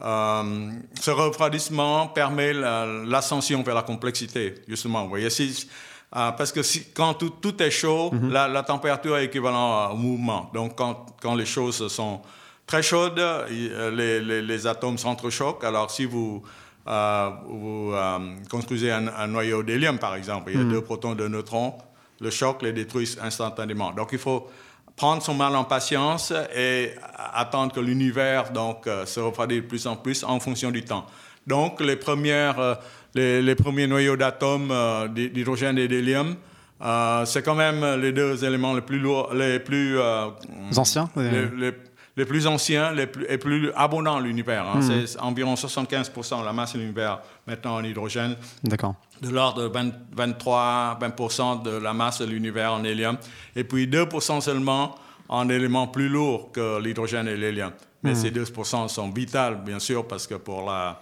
ce 0.00 1.10
refroidissement 1.10 2.08
permet 2.08 2.54
l'ascension 2.54 3.62
vers 3.62 3.74
la 3.74 3.82
complexité, 3.82 4.54
justement. 4.66 5.02
Vous 5.02 5.10
voyez, 5.10 5.28
si, 5.28 5.68
parce 6.12 6.52
que 6.52 6.60
quand 6.94 7.14
tout, 7.14 7.62
est 7.62 7.70
chaud, 7.70 8.10
mhm. 8.12 8.30
la, 8.30 8.62
température 8.62 9.16
est 9.16 9.24
équivalente 9.24 9.92
au 9.92 9.96
mouvement. 9.96 10.50
Donc, 10.52 10.76
quand, 10.76 11.34
les 11.34 11.46
choses 11.46 11.88
sont 11.88 12.20
très 12.66 12.82
chaudes, 12.82 13.22
les, 13.48 14.20
les, 14.20 14.66
atomes 14.66 14.98
s'entrechoquent. 14.98 15.64
Alors, 15.64 15.90
si 15.90 16.04
vous, 16.04 16.42
euh, 16.88 17.30
euh, 17.48 18.18
construisez 18.50 18.90
un, 18.90 19.26
noyau 19.28 19.62
d'hélium, 19.62 19.98
par 19.98 20.16
exemple, 20.16 20.50
il 20.50 20.58
y 20.58 20.60
a 20.60 20.64
mhm. 20.64 20.72
deux 20.72 20.80
protons, 20.80 21.14
deux 21.14 21.28
neutrons, 21.28 21.74
le 22.20 22.30
choc 22.30 22.62
les 22.62 22.72
détruit 22.72 23.16
instantanément. 23.22 23.92
Donc, 23.92 24.08
il 24.12 24.18
faut 24.18 24.48
prendre 24.96 25.22
son 25.22 25.34
mal 25.34 25.54
en 25.54 25.64
patience 25.64 26.32
et 26.54 26.90
attendre 27.16 27.72
que 27.72 27.80
l'univers 27.80 28.50
donc 28.52 28.86
euh, 28.86 29.06
se 29.06 29.20
refroidisse 29.20 29.62
de 29.62 29.66
plus 29.66 29.86
en 29.86 29.96
plus 29.96 30.24
en 30.24 30.40
fonction 30.40 30.70
du 30.70 30.84
temps. 30.84 31.06
Donc, 31.46 31.80
les 31.80 31.96
premières 31.96 32.78
les, 33.14 33.54
premiers 33.54 33.86
noyaux 33.86 34.16
d'atomes 34.16 34.70
euh, 34.70 35.08
d'hydrogène 35.08 35.78
et 35.78 35.88
d'hélium. 35.88 36.36
Euh, 36.82 37.24
c'est 37.26 37.42
quand 37.42 37.54
même 37.54 37.84
les 38.00 38.12
deux 38.12 38.44
éléments 38.44 38.74
les 38.74 38.80
plus 38.80 38.98
lourds, 38.98 39.32
les 39.32 39.60
plus 39.60 39.98
euh, 39.98 40.28
anciens, 40.76 41.08
les, 41.16 42.24
plus 42.24 42.46
anciens, 42.46 42.92
les 42.92 43.06
plus, 43.06 43.24
et 43.28 43.38
plus 43.38 43.70
abondants 43.76 44.18
de 44.18 44.24
l'univers. 44.24 44.66
Hein. 44.66 44.80
Hmm. 44.80 45.06
C'est 45.06 45.20
environ 45.20 45.54
75% 45.54 46.40
de 46.40 46.44
la 46.44 46.52
masse 46.52 46.72
de 46.72 46.80
l'univers 46.80 47.20
maintenant 47.46 47.76
en 47.76 47.84
hydrogène. 47.84 48.36
D'accord. 48.64 48.96
De 49.20 49.28
l'ordre 49.28 49.68
de 49.68 49.92
23-20% 50.16 51.62
de 51.62 51.70
la 51.70 51.92
masse 51.92 52.20
de 52.20 52.26
l'univers 52.26 52.72
en 52.72 52.82
hélium. 52.82 53.16
Et 53.54 53.62
puis 53.62 53.86
2% 53.86 54.40
seulement 54.40 54.96
en 55.28 55.48
éléments 55.48 55.86
plus 55.86 56.08
lourds 56.08 56.50
que 56.50 56.80
l'hydrogène 56.80 57.28
et 57.28 57.36
l'hélium. 57.36 57.70
Mais 58.02 58.12
hmm. 58.12 58.16
ces 58.16 58.30
2% 58.32 58.88
sont 58.88 59.10
vitaux, 59.10 59.54
bien 59.64 59.78
sûr, 59.78 60.08
parce 60.08 60.26
que 60.26 60.34
pour 60.34 60.68
la, 60.68 61.00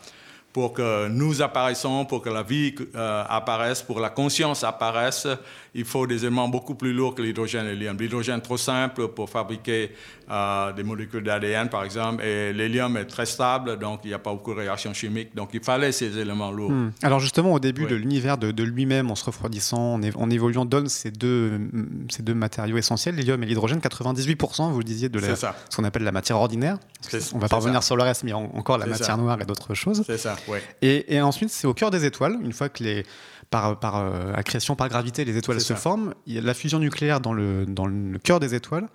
pour 0.53 0.73
que 0.73 1.09
nous 1.09 1.43
apparaissons, 1.43 2.05
pour 2.05 2.23
que 2.23 2.29
la 2.29 2.43
vie 2.43 2.75
euh, 2.95 3.25
apparaisse, 3.29 3.83
pour 3.83 3.97
que 3.97 4.03
la 4.03 4.11
conscience 4.11 4.65
apparaisse, 4.65 5.29
il 5.75 5.85
faut 5.85 6.07
des 6.07 6.25
éléments 6.25 6.49
beaucoup 6.49 6.75
plus 6.75 6.93
lourds 6.93 7.15
que 7.15 7.23
l'hydrogène 7.23 7.67
et 7.67 7.71
l'hélium. 7.71 7.97
L'hydrogène 7.97 8.39
est 8.39 8.43
trop 8.43 8.57
simple 8.57 9.09
pour 9.09 9.31
fabriquer 9.31 9.93
euh, 10.31 10.73
des 10.73 10.83
molécules 10.83 11.23
d'ADN, 11.23 11.69
par 11.69 11.85
exemple, 11.85 12.25
et 12.25 12.53
l'hélium 12.53 12.97
est 12.97 13.05
très 13.05 13.27
stable, 13.27 13.79
donc 13.79 14.01
il 14.05 14.09
n'y 14.09 14.15
a 14.15 14.19
pas 14.19 14.33
beaucoup 14.33 14.53
de 14.53 14.59
réactions 14.59 14.93
chimiques. 14.93 15.35
Donc 15.35 15.51
il 15.55 15.63
fallait 15.63 15.93
ces 15.93 16.19
éléments 16.19 16.51
lourds. 16.51 16.71
Hmm. 16.71 16.93
Alors 17.03 17.21
justement, 17.21 17.53
au 17.53 17.61
début 17.61 17.87
de 17.87 17.95
l'univers 17.95 18.37
de, 18.39 18.63
lui-même, 18.63 19.11
en 19.11 19.15
se 19.15 19.25
refroidissant, 19.25 20.01
en, 20.17 20.31
évoluant, 20.31 20.65
donne 20.65 20.89
ces 20.89 21.11
deux, 21.11 21.61
ces 22.09 22.23
deux 22.23 22.35
matériaux 22.35 22.77
essentiels, 22.77 23.15
l'hélium 23.15 23.43
et 23.43 23.47
l'hydrogène, 23.47 23.79
98%, 23.79 24.71
vous 24.71 24.79
le 24.79 24.85
disiez, 24.85 25.09
de 25.09 25.21
ce 25.21 25.77
qu'on 25.77 25.85
appelle 25.85 26.05
la 26.05 26.13
matière 26.13 26.39
ordinaire. 26.39 26.79
On 27.33 27.39
va 27.39 27.49
pas 27.49 27.57
revenir 27.57 27.83
sur 27.83 27.97
le 27.97 28.03
reste, 28.03 28.25
mais 28.25 28.33
encore 28.33 28.79
la 28.79 28.87
matière 28.87 29.17
noire 29.17 29.41
et 29.41 29.45
d'autres 29.45 29.75
choses. 29.75 30.03
C'est 30.07 30.19
ça, 30.19 30.37
Et, 30.83 31.21
ensuite, 31.21 31.51
c'est 31.51 31.67
au 31.67 31.75
cœur 31.75 31.91
des 31.91 32.05
étoiles, 32.05 32.39
une 32.43 32.53
fois 32.53 32.69
que 32.69 32.83
les, 32.83 33.05
par, 33.51 33.79
par 33.79 33.97
euh, 33.97 34.33
accrétion, 34.35 34.77
par 34.77 34.89
gravité, 34.89 35.25
les 35.25 35.37
étoiles 35.37 35.61
se 35.61 35.75
forment, 35.75 36.15
la 36.27 36.55
fusion 36.55 36.79
nucléaire 36.79 37.21
dans 37.21 37.33
le, 37.33 37.67
dans 37.67 37.87
le 37.87 38.19
cœur 38.19 38.41
des 38.41 38.55
étoiles 38.55 38.89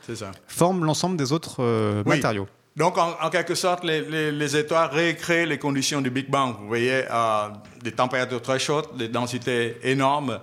forme 0.47 0.85
l'ensemble 0.85 1.17
des 1.17 1.31
autres 1.31 1.57
euh, 1.59 2.03
matériaux. 2.05 2.47
Donc, 2.75 2.97
en, 2.97 3.29
quelque 3.29 3.55
sorte, 3.55 3.85
les, 3.85 4.31
les, 4.31 4.57
étoiles 4.57 4.89
récréent 4.91 5.47
les 5.47 5.57
conditions 5.57 6.01
du 6.01 6.09
Big 6.09 6.29
Bang. 6.29 6.55
Vous 6.59 6.67
voyez, 6.67 7.03
euh, 7.09 7.47
des 7.81 7.93
températures 7.93 8.41
très 8.41 8.59
chaudes, 8.59 8.87
des 8.97 9.07
densités 9.07 9.77
énormes, 9.83 10.39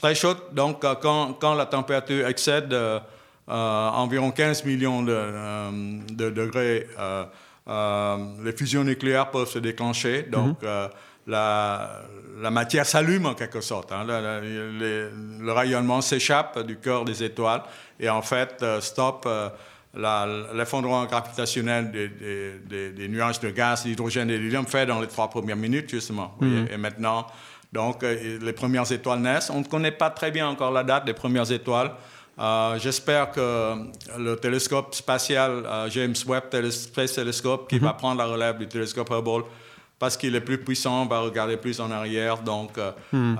très 0.00 0.14
chaudes. 0.14 0.38
Donc, 0.52 0.84
quand, 1.02 1.32
quand 1.32 1.54
la 1.54 1.66
température 1.66 2.28
excède 2.28 2.76
environ 3.46 4.30
15 4.30 4.64
millions 4.64 5.02
de, 5.02 6.12
de 6.12 6.30
degrés, 6.30 6.86
euh, 6.98 7.24
les 7.66 8.52
fusions 8.56 8.84
nucléaires 8.84 9.30
peuvent 9.30 9.48
se 9.48 9.58
déclencher. 9.58 10.22
Donc, 10.22 10.62
mhm. 10.62 10.68
euh, 10.68 10.88
la, 11.26 12.02
la, 12.40 12.50
matière 12.50 12.84
s'allume 12.84 13.26
en 13.26 13.34
quelque 13.34 13.62
sorte. 13.62 13.92
Hein. 13.92 14.04
Le, 14.06 15.52
rayonnement 15.52 16.02
s'échappe 16.02 16.58
du 16.66 16.76
cœur 16.76 17.06
des 17.06 17.22
étoiles 17.22 17.62
et 17.98 18.10
en 18.10 18.20
fait 18.20 18.58
euh, 18.62 18.80
stoppe 18.82 19.26
l'effondrement 19.94 21.06
gravitationnel 21.06 21.90
des, 21.90 22.90
des, 22.92 23.08
nuages 23.08 23.40
de 23.40 23.48
gaz, 23.48 23.84
d'hydrogène 23.84 24.28
et 24.28 24.38
d'hélium 24.38 24.66
fait 24.66 24.84
dans 24.84 25.00
les 25.00 25.06
trois 25.06 25.30
premières 25.30 25.56
minutes 25.56 25.88
justement. 25.88 26.36
Mhm. 26.40 26.68
Et 26.70 26.76
maintenant, 26.76 27.26
donc, 27.72 28.02
les 28.02 28.52
premières 28.52 28.90
étoiles 28.92 29.18
naissent. 29.18 29.50
On 29.50 29.60
ne 29.60 29.64
connaît 29.64 29.90
pas 29.90 30.10
très 30.10 30.30
bien 30.30 30.46
encore 30.46 30.70
la 30.70 30.84
date 30.84 31.06
des 31.06 31.12
premières 31.12 31.50
étoiles. 31.50 31.90
Euh, 32.38 32.78
j'espère 32.78 33.30
que 33.30 33.74
le 34.18 34.36
télescope 34.36 34.94
spatial 34.94 35.62
euh, 35.66 35.88
James 35.90 36.14
Webb 36.26 36.70
Space 36.70 37.12
Telescope, 37.12 37.68
qui 37.68 37.78
va 37.78 37.92
mhm. 37.92 37.96
prendre 37.96 38.18
la 38.18 38.26
relève 38.26 38.58
du 38.58 38.66
télescope 38.66 39.10
Hubble, 39.10 39.44
parce 39.98 40.16
qu'il 40.16 40.34
est 40.34 40.40
plus 40.40 40.58
puissant, 40.58 41.06
va 41.06 41.20
regarder 41.20 41.56
plus 41.56 41.80
en 41.80 41.90
arrière, 41.90 42.38
donc 42.38 42.76
euh, 42.78 42.90
mhm. 43.12 43.36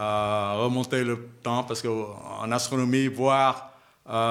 remonter 0.63 1.03
le 1.03 1.29
temps, 1.43 1.65
parce 1.65 1.83
qu'en 1.83 2.51
astronomie, 2.53 3.09
voir 3.09 3.71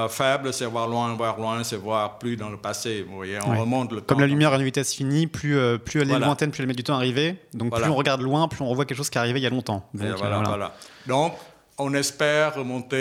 faible, 0.10 0.54
c'est 0.54 0.66
voir 0.66 0.88
loin, 0.88 1.14
voir 1.16 1.38
loin, 1.40 1.64
c'est 1.64 1.76
voir 1.76 2.20
plus 2.20 2.38
dans 2.38 2.50
le 2.50 2.58
passé. 2.58 3.04
Vous 3.08 3.16
voyez, 3.16 3.40
on 3.44 3.60
remonte 3.60 3.92
le 3.92 4.02
temps. 4.02 4.14
Comme 4.14 4.22
la 4.22 4.28
lumière 4.28 4.54
à 4.54 4.58
une 4.58 4.64
vitesse 4.64 4.94
finie, 4.94 5.26
plus, 5.26 5.58
plus 5.80 6.02
elle 6.02 6.12
est 6.12 6.20
lointaine, 6.20 6.52
plus 6.52 6.62
elle 6.62 6.68
met 6.68 6.76
du 6.76 6.84
temps 6.84 6.94
à 6.94 6.98
arriver. 6.98 7.36
Donc 7.54 7.76
plus 7.76 7.90
on 7.90 7.96
regarde 7.96 8.22
loin, 8.22 8.48
plus 8.48 8.62
on 8.62 8.70
revoit 8.70 8.86
quelque 8.86 8.98
chose 8.98 9.10
qui 9.10 9.18
est 9.18 9.22
arrivé 9.22 9.40
il 9.40 9.44
y 9.44 9.48
a 9.48 9.50
longtemps. 9.50 9.90
voilà, 9.94 10.44
voilà. 10.46 10.74
Donc, 11.08 11.34
on 11.84 11.94
espère 11.94 12.56
remonter 12.56 12.96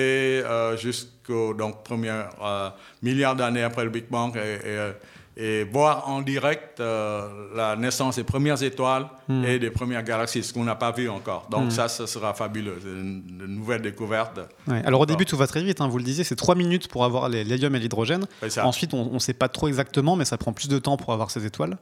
euh, 0.44 0.76
jusqu'au 0.76 1.54
donc, 1.54 1.84
premier 1.84 2.10
euh, 2.10 2.68
milliard 3.02 3.36
d'années 3.36 3.62
après 3.62 3.84
le 3.84 3.90
Big 3.90 4.04
Bang 4.10 4.36
et, 5.34 5.64
voir 5.64 6.10
en 6.10 6.20
direct 6.20 6.78
euh, 6.78 7.26
la 7.56 7.74
naissance 7.74 8.16
des 8.16 8.24
premières 8.24 8.62
étoiles 8.62 9.06
hmm. 9.28 9.44
et 9.46 9.58
des 9.58 9.70
premières 9.70 10.02
galaxies, 10.02 10.42
ce 10.42 10.52
qu'on 10.52 10.64
n'a 10.64 10.74
pas 10.74 10.92
vu 10.92 11.08
encore. 11.08 11.46
Donc 11.50 11.66
hmm. 11.66 11.70
ça, 11.70 11.88
ce 11.88 12.04
sera 12.04 12.34
fabuleux, 12.34 12.78
une, 12.84 13.22
une 13.40 13.56
nouvelle 13.56 13.80
découverte. 13.80 14.40
Alors 14.84 15.00
au 15.00 15.06
début, 15.06 15.24
tout 15.24 15.38
va 15.38 15.46
très 15.46 15.62
vite, 15.62 15.80
hein, 15.80 15.88
vous 15.88 15.96
le 15.96 16.04
disiez, 16.04 16.22
c'est 16.22 16.36
trois 16.36 16.54
minutes 16.54 16.88
pour 16.88 17.04
avoir 17.06 17.30
l'hélium 17.30 17.74
et 17.74 17.78
l'hydrogène. 17.78 18.26
Ensuite, 18.62 18.92
on 18.92 19.14
ne 19.14 19.18
sait 19.18 19.32
pas 19.32 19.48
trop 19.48 19.68
exactement, 19.68 20.16
mais 20.16 20.26
ça 20.26 20.36
prend 20.36 20.52
plus 20.52 20.68
de 20.68 20.78
temps 20.78 20.98
pour 20.98 21.14
avoir 21.14 21.30
ces 21.30 21.46
étoiles. 21.46 21.78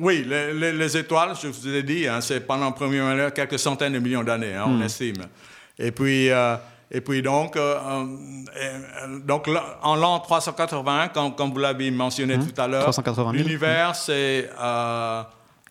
oui, 0.00 0.26
les, 0.28 0.96
étoiles, 0.96 1.32
je 1.42 1.48
vous 1.48 1.68
ai 1.68 1.82
dit, 1.82 2.06
hein, 2.06 2.20
c'est 2.20 2.40
pendant 2.40 2.68
le 2.68 2.74
premier 2.74 3.00
milliard, 3.00 3.32
quelques 3.32 3.58
centaines 3.58 3.94
de 3.94 4.00
millions 4.00 4.22
d'années, 4.22 4.54
hein, 4.54 4.64
on 4.66 4.76
hmm. 4.76 4.82
estime. 4.82 5.24
Et 5.78 5.92
puis, 5.92 6.30
euh, 6.30 6.56
et 6.90 7.00
puis 7.00 7.22
donc, 7.22 7.56
euh, 7.56 7.76
euh, 8.56 9.18
donc 9.24 9.48
en 9.82 9.96
l'an 9.96 10.20
380, 10.20 11.08
comme, 11.08 11.34
comme 11.34 11.52
vous 11.52 11.58
l'avez 11.58 11.90
mentionné 11.90 12.36
mmh. 12.36 12.46
tout 12.48 12.60
à 12.60 12.68
l'heure, 12.68 12.90
l'univers 13.32 13.94
c'est 13.96 14.50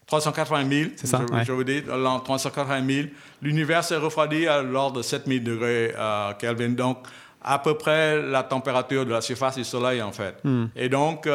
380 0.07 0.69
000. 0.69 0.89
C'est 0.95 1.07
ça. 1.07 1.21
Je, 1.39 1.43
je 1.43 1.51
vous 1.51 1.63
dis, 1.63 1.81
l'an 1.81 2.19
380 2.19 2.85
000. 2.85 3.07
L'univers 3.41 3.83
s'est 3.83 3.97
refroidi 3.97 4.47
à 4.47 4.61
l'ordre 4.61 4.97
de 4.97 5.01
7000 5.01 5.43
degrés 5.43 5.93
Kelvin. 6.39 6.69
Donc, 6.69 6.97
à 7.43 7.57
peu 7.59 7.75
près 7.75 8.21
la 8.21 8.43
température 8.43 9.05
de 9.05 9.11
la 9.11 9.21
surface 9.21 9.55
du 9.55 9.63
Soleil, 9.63 10.01
en 10.01 10.11
fait. 10.11 10.35
Mmh. 10.43 10.65
Et 10.75 10.89
donc, 10.89 11.27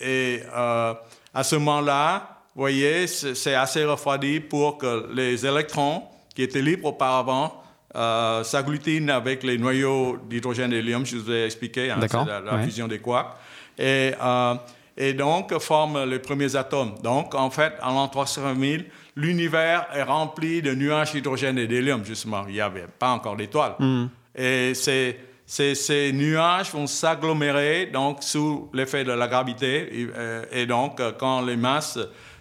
et, 0.00 0.42
à 0.52 1.44
ce 1.44 1.56
moment-là, 1.56 2.28
vous 2.54 2.62
voyez, 2.62 3.06
c'est 3.06 3.54
assez 3.54 3.84
refroidi 3.84 4.40
pour 4.40 4.78
que 4.78 5.08
les 5.14 5.46
électrons 5.46 6.02
qui 6.38 6.44
était 6.44 6.62
libre 6.62 6.84
auparavant, 6.90 7.60
euh, 7.96 8.44
s'agglutine 8.44 9.10
avec 9.10 9.42
les 9.42 9.58
noyaux 9.58 10.18
d'hydrogène 10.30 10.72
et 10.72 10.76
d'hélium, 10.76 11.04
je 11.04 11.16
vous 11.16 11.32
ai 11.32 11.46
expliqué, 11.46 11.90
hein, 11.90 11.98
c'est 12.00 12.16
la, 12.16 12.62
fusion 12.62 12.86
des 12.86 13.00
quarks, 13.00 13.36
et, 13.76 14.12
euh, 14.22 14.54
et 14.96 15.14
donc 15.14 15.58
forme 15.58 16.04
les 16.04 16.20
premiers 16.20 16.54
atomes. 16.54 16.94
Donc, 17.02 17.34
en 17.34 17.50
fait, 17.50 17.72
en 17.82 17.92
l'an 17.92 18.06
300 18.06 18.54
000, 18.56 18.82
l'univers 19.16 19.88
est 19.92 20.04
rempli 20.04 20.62
de 20.62 20.74
nuages 20.74 21.10
d'hydrogène 21.10 21.58
et 21.58 21.66
d'hélium, 21.66 22.04
justement. 22.04 22.44
Il 22.46 22.54
n'y 22.54 22.60
avait 22.60 22.86
pas 22.86 23.10
encore 23.10 23.34
d'étoiles. 23.34 23.74
Hmm. 23.80 24.06
Et 24.36 24.74
ces, 24.74 25.18
ces, 25.44 26.12
nuages 26.12 26.70
vont 26.70 26.86
s'agglomérer 26.86 27.86
donc, 27.86 28.18
sous 28.22 28.70
l'effet 28.72 29.02
de 29.02 29.10
la 29.10 29.26
gravité. 29.26 30.02
Et, 30.02 30.08
euh, 30.16 30.44
et 30.52 30.66
donc, 30.66 31.02
quand 31.18 31.40
les 31.40 31.56
masses 31.56 31.98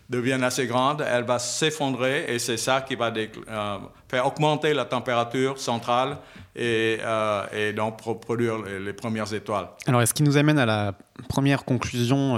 devienne 0.09 0.43
assez 0.43 0.67
grande, 0.67 1.05
elle 1.05 1.25
va 1.25 1.39
s'effondrer 1.39 2.25
et 2.33 2.39
c'est 2.39 2.57
ça 2.57 2.81
qui 2.81 2.95
va 2.95 3.11
euh, 3.15 3.77
faire 4.07 4.25
augmenter 4.25 4.73
la 4.73 4.85
température 4.85 5.59
centrale 5.59 6.17
et, 6.55 6.99
euh, 7.01 7.73
donc 7.73 7.97
produire 8.21 8.57
les, 8.63 8.93
premières 8.93 9.33
étoiles. 9.33 9.67
Alors, 9.85 10.01
est-ce 10.01 10.13
qui 10.13 10.23
nous 10.23 10.37
amène 10.37 10.59
à 10.59 10.65
la 10.65 10.93
première 11.27 11.65
conclusion 11.65 12.37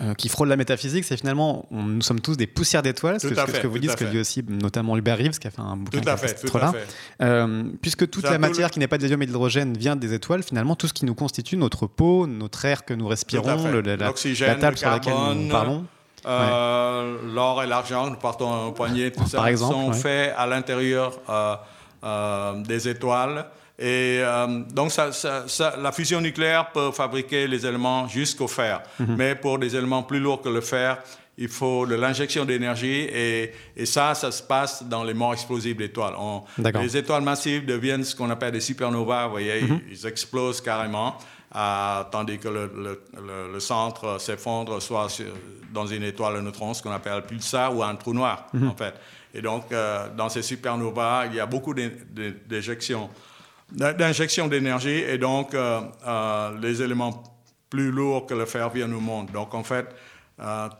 euh, 0.00 0.14
qui 0.14 0.28
frôle 0.28 0.48
la 0.48 0.56
métaphysique, 0.56 1.04
c'est 1.04 1.16
finalement, 1.16 1.66
nous 1.72 2.02
sommes 2.02 2.20
tous 2.20 2.36
des 2.36 2.46
poussières 2.46 2.82
d'étoiles, 2.82 3.18
c'est 3.18 3.34
ce, 3.34 3.60
que 3.60 3.66
vous 3.66 3.80
dites, 3.80 3.90
ce 3.90 3.96
que 3.96 4.04
dit 4.04 4.18
aussi 4.18 4.44
notamment 4.48 4.96
Hubert 4.96 5.18
Reeves, 5.18 5.40
qui 5.40 5.48
a 5.48 5.50
fait 5.50 5.60
un 5.60 5.76
bouquin 5.76 6.00
tout 6.00 6.08
à 6.08 6.16
fait, 6.16 6.34
tout 6.34 6.56
à 6.56 6.72
fait. 6.72 7.44
puisque 7.82 8.08
toute 8.08 8.22
la 8.22 8.38
matière 8.38 8.70
qui 8.70 8.78
n'est 8.78 8.86
pas 8.86 8.98
de 8.98 9.02
l'hélium 9.02 9.20
et 9.22 9.26
de 9.26 9.32
l'hydrogène 9.32 9.76
vient 9.76 9.96
des 9.96 10.14
étoiles, 10.14 10.44
finalement, 10.44 10.76
tout 10.76 10.86
ce 10.86 10.92
qui 10.92 11.04
nous 11.04 11.16
constitue, 11.16 11.56
notre 11.56 11.88
peau, 11.88 12.28
notre 12.28 12.64
air 12.64 12.84
que 12.84 12.94
nous 12.94 13.08
respirons, 13.08 13.72
la, 13.72 13.96
la, 13.96 14.54
table 14.54 14.78
sur 14.78 14.88
laquelle 14.88 15.14
nous 15.34 15.48
parlons, 15.48 15.84
euh, 16.26 17.16
l'or 17.34 17.62
et 17.62 17.66
l'argent, 17.66 18.08
nous 18.10 18.16
partons 18.16 18.68
un 18.68 18.70
poignet, 18.72 19.10
tout 19.10 19.26
ça, 19.26 19.56
sont 19.56 19.92
faits 19.92 20.34
à 20.36 20.46
l'intérieur 20.46 21.18
euh, 21.28 21.56
euh, 22.04 22.54
des 22.62 22.88
étoiles. 22.88 23.46
Et 23.80 24.22
donc, 24.70 24.90
ça, 24.90 25.10
la 25.80 25.92
fusion 25.92 26.20
nucléaire 26.20 26.72
peut 26.72 26.90
fabriquer 26.90 27.46
les 27.46 27.64
éléments 27.64 28.08
jusqu'au 28.08 28.48
fer. 28.48 28.82
Mhm. 28.98 29.14
Mais 29.16 29.34
pour 29.36 29.58
des 29.58 29.76
éléments 29.76 30.02
plus 30.02 30.18
lourds 30.18 30.42
que 30.42 30.48
le 30.48 30.60
fer, 30.60 30.98
il 31.38 31.48
faut 31.48 31.86
de 31.86 31.94
l'injection 31.94 32.44
d'énergie 32.44 33.06
et, 33.12 33.52
et, 33.76 33.86
ça, 33.86 34.14
ça 34.14 34.32
se 34.32 34.42
passe 34.42 34.82
dans 34.82 35.04
les 35.04 35.14
morts 35.14 35.32
explosives 35.32 35.76
d'étoiles. 35.76 36.14
Les 36.74 36.96
étoiles 36.96 37.22
massives 37.22 37.64
deviennent 37.64 38.02
ce 38.02 38.16
qu'on 38.16 38.28
appelle 38.30 38.50
des 38.50 38.60
supernovas, 38.60 39.26
vous 39.26 39.30
voyez, 39.30 39.62
mhm. 39.62 39.80
ils, 39.88 40.06
explosent 40.06 40.60
carrément. 40.60 41.16
Euh, 41.56 42.02
tandis 42.10 42.38
que 42.38 42.48
le, 42.48 42.70
le, 43.52 43.60
centre 43.60 44.20
s'effondre 44.20 44.82
soit 44.82 45.08
dans 45.72 45.86
une 45.86 46.02
étoile 46.02 46.36
à 46.36 46.40
neutrons, 46.42 46.74
ce 46.74 46.82
qu'on 46.82 46.90
appelle 46.90 47.22
pulsar 47.22 47.74
ou 47.74 47.82
un 47.82 47.94
trou 47.94 48.12
noir, 48.12 48.46
mhm. 48.52 48.68
en 48.68 48.74
fait. 48.74 48.94
Et 49.32 49.40
donc, 49.40 49.72
euh, 49.72 50.08
dans 50.14 50.28
ces 50.28 50.42
supernovas, 50.42 51.24
il 51.26 51.34
y 51.34 51.40
a 51.40 51.46
beaucoup 51.46 51.74
d'injections 51.74 53.08
d'injection 53.70 54.48
d'énergie 54.48 55.02
et 55.06 55.18
donc 55.18 55.52
euh, 55.52 55.80
les 56.58 56.80
éléments 56.80 57.22
plus 57.68 57.90
lourds 57.90 58.24
que 58.24 58.32
le 58.32 58.46
fer 58.46 58.70
viennent 58.70 58.94
au 58.94 59.00
monde. 59.00 59.30
Donc, 59.30 59.54
en 59.54 59.62
fait, 59.62 59.86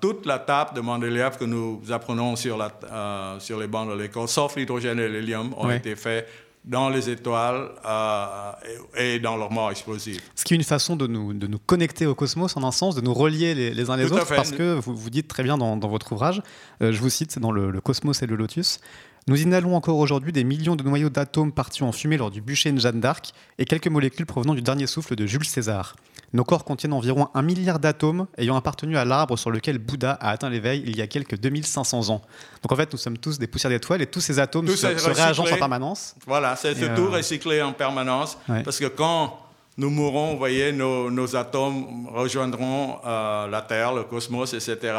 toute 0.01 0.25
la 0.25 0.39
table 0.39 0.75
de 0.75 0.81
Mendeleev 0.81 1.37
que 1.37 1.45
nous 1.45 1.83
apprenons 1.91 2.35
sur, 2.37 2.57
la, 2.57 3.37
sur 3.41 3.59
les 3.59 3.67
bancs 3.67 3.91
de 3.91 3.95
l'école, 3.95 4.29
sauf 4.29 4.57
l'hydrogène 4.57 4.99
et 5.01 5.09
l'hélium, 5.09 5.53
ont 5.59 5.71
été 5.71 5.97
faits 5.97 6.27
dans 6.65 6.89
les 6.89 7.09
étoiles 7.09 7.71
euh, 7.85 8.53
et, 8.97 9.19
dans 9.19 9.37
leur 9.37 9.51
mort 9.51 9.71
explosive. 9.71 10.21
Ce 10.35 10.45
qui 10.45 10.55
est 10.55 10.57
une 10.57 10.65
façon 10.65 10.97
de 10.97 11.07
nous, 11.07 11.33
de 11.33 11.47
nous 11.47 11.59
connecter 11.59 12.07
au 12.07 12.15
cosmos, 12.15 12.57
en 12.57 12.65
un 12.65 12.73
sens, 12.73 12.95
de 12.95 13.01
nous 13.01 13.15
relier 13.15 13.55
les, 13.55 13.91
uns 13.91 13.97
les 13.97 14.13
autres, 14.13 14.35
parce 14.35 14.53
que 14.53 14.75
vous, 14.75 14.95
vous 14.95 15.11
dites 15.11 15.29
très 15.29 15.43
bien 15.43 15.57
dans, 15.57 15.79
votre 15.79 16.13
ouvrage, 16.13 16.43
euh, 16.83 16.93
je 16.93 17.01
vous 17.01 17.11
cite, 17.11 17.33
c'est 17.33 17.41
dans 17.41 17.53
le, 17.53 17.81
Cosmos 17.81 18.23
et 18.23 18.27
le 18.27 18.37
Lotus, 18.37 18.81
Nous 19.29 19.43
inhalons 19.43 19.77
encore 19.77 19.99
aujourd'hui 19.99 20.33
des 20.33 20.43
millions 20.43 20.75
de 20.75 20.83
noyaux 20.83 21.11
d'atomes 21.11 21.53
partis 21.53 21.83
en 21.83 21.93
fumée 21.93 22.17
lors 22.17 22.31
du 22.31 22.41
bûcher 22.41 22.73
de 22.73 22.81
Jeanne 22.81 22.99
d'Arc 22.99 23.35
et 23.59 23.67
quelques 23.67 23.89
molécules 23.89 24.25
provenant 24.25 24.55
du 24.55 24.63
dernier 24.63 24.87
souffle 24.87 25.17
de 25.17 25.27
Jules 25.27 25.45
César. 25.45 25.97
Nos 26.33 26.45
corps 26.45 26.65
contiennent 26.65 26.95
environ 26.95 27.29
un 27.35 27.43
milliard 27.43 27.79
d'atomes 27.79 28.27
ayant 28.39 28.57
appartenu 28.57 28.97
à 28.97 29.05
l'arbre 29.05 29.37
sur 29.37 29.51
lequel 29.51 29.77
Bouddha 29.77 30.13
a 30.13 30.31
atteint 30.31 30.49
l'éveil 30.49 30.83
il 30.87 30.97
y 30.97 31.03
a 31.03 31.07
quelques 31.07 31.39
2500 31.39 32.09
ans. 32.09 32.23
Donc 32.63 32.73
en 32.73 32.77
fait, 32.77 32.91
nous 32.91 32.99
sommes 32.99 33.19
tous 33.19 33.39
des 33.39 33.47
poussières 33.47 33.71
d'étoiles 33.71 34.01
et 34.01 34.07
tous 34.07 34.21
ces 34.21 34.39
atomes 34.39 34.67
se, 34.67 34.77
se 34.77 35.11
réagencent 35.11 35.53
en 35.53 35.57
permanence. 35.59 36.15
Voilà, 36.27 36.57
c'est 36.57 36.75
tout 36.75 37.03
euh, 37.03 37.11
recyclé 37.11 37.61
en 37.61 37.75
permanence. 37.75 38.39
Ouais. 38.49 38.63
Parce 38.63 38.79
que 38.79 38.87
quand 38.87 39.41
nous 39.77 39.91
mourrons, 39.91 40.33
vous 40.33 40.39
voyez, 40.39 40.73
nos, 40.73 41.11
nos 41.11 41.37
atomes 41.37 42.09
rejoindront 42.15 42.97
euh, 43.07 43.47
la 43.47 43.61
Terre, 43.61 43.93
le 43.93 44.05
cosmos, 44.05 44.55
etc. 44.55 44.95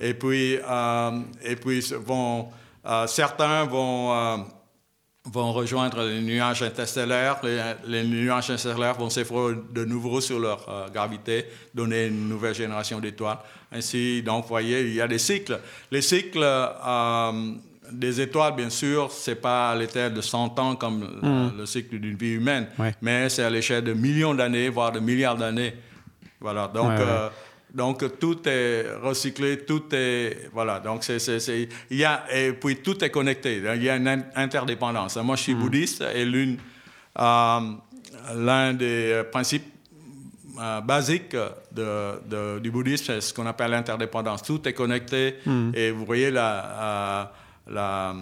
Et 0.00 0.14
puis, 0.14 0.58
euh, 0.58 1.20
et 1.42 1.56
puis 1.56 1.84
vont, 2.06 2.46
euh, 2.86 3.06
certains 3.06 3.64
vont, 3.64 4.12
euh, 4.14 4.36
vont 5.24 5.52
rejoindre 5.52 6.02
les 6.02 6.20
nuages 6.20 6.62
interstellaires. 6.62 7.38
Les, 7.42 7.60
les 7.86 8.04
nuages 8.04 8.50
interstellaires 8.50 8.94
vont 8.94 9.10
s'effondrer 9.10 9.56
de 9.72 9.84
nouveau 9.84 10.20
sur 10.20 10.38
leur 10.38 10.68
euh, 10.68 10.88
gravité, 10.88 11.46
donner 11.74 12.06
une 12.06 12.28
nouvelle 12.28 12.54
génération 12.54 13.00
d'étoiles. 13.00 13.38
Ainsi, 13.72 14.22
donc, 14.22 14.42
vous 14.44 14.48
voyez, 14.48 14.82
il 14.82 14.94
y 14.94 15.00
a 15.00 15.08
des 15.08 15.18
cycles. 15.18 15.58
Les 15.90 16.02
cycles 16.02 16.44
des 17.92 18.20
étoiles, 18.20 18.54
bien 18.54 18.70
sûr, 18.70 19.10
c'est 19.12 19.34
pas 19.34 19.70
à 19.70 19.74
l'échelle 19.76 20.14
de 20.14 20.20
100 20.20 20.58
ans 20.58 20.74
comme 20.76 21.20
euh, 21.22 21.50
le 21.56 21.66
cycle 21.66 21.98
d'une 21.98 22.16
vie 22.16 22.32
humaine, 22.32 22.66
Ouais. 22.78 22.94
mais 23.02 23.28
c'est 23.28 23.42
à 23.44 23.50
l'échelle 23.50 23.84
de 23.84 23.92
millions 23.92 24.34
d'années, 24.34 24.68
voire 24.70 24.90
de 24.92 25.00
milliards 25.00 25.36
d'années. 25.36 25.74
Voilà, 26.40 26.68
donc, 26.68 26.88
Ouais, 26.88 26.96
ouais. 26.96 27.04
euh, 27.06 27.28
donc 27.74 28.18
tout 28.20 28.38
est 28.48 28.86
recyclé, 29.02 29.58
tout 29.64 29.82
est. 29.92 30.48
Voilà, 30.52 30.80
donc 30.80 31.02
c'est. 31.04 31.18
il 31.90 31.96
y 31.96 32.04
a, 32.04 32.24
et 32.32 32.52
puis 32.52 32.76
tout 32.76 33.04
est 33.04 33.10
connecté, 33.10 33.60
il 33.74 33.82
y 33.82 33.90
a 33.90 33.96
une 33.96 34.08
in- 34.08 34.24
interdépendance. 34.36 35.16
Moi, 35.16 35.34
je 35.36 35.40
Hmm. 35.40 35.44
suis 35.44 35.54
bouddhiste 35.54 36.04
et 36.14 36.24
l'une, 36.24 36.56
euh, 37.18 37.60
l'un 38.36 38.72
des 38.74 39.22
principes 39.30 39.64
euh, 40.60 40.80
basiques 40.80 41.34
de- 41.72 42.20
de- 42.30 42.58
du 42.60 42.70
bouddhisme, 42.70 43.04
c'est 43.06 43.20
ce 43.20 43.34
qu'on 43.34 43.44
appelle 43.46 43.72
l'interdépendance. 43.72 44.40
Tout 44.44 44.66
est 44.68 44.72
connecté 44.72 45.34
Hmm. 45.44 45.72
et 45.74 45.90
vous 45.90 46.04
voyez 46.04 46.30
la. 46.30 47.32
Euh, 47.68 47.72
la, 47.74 48.14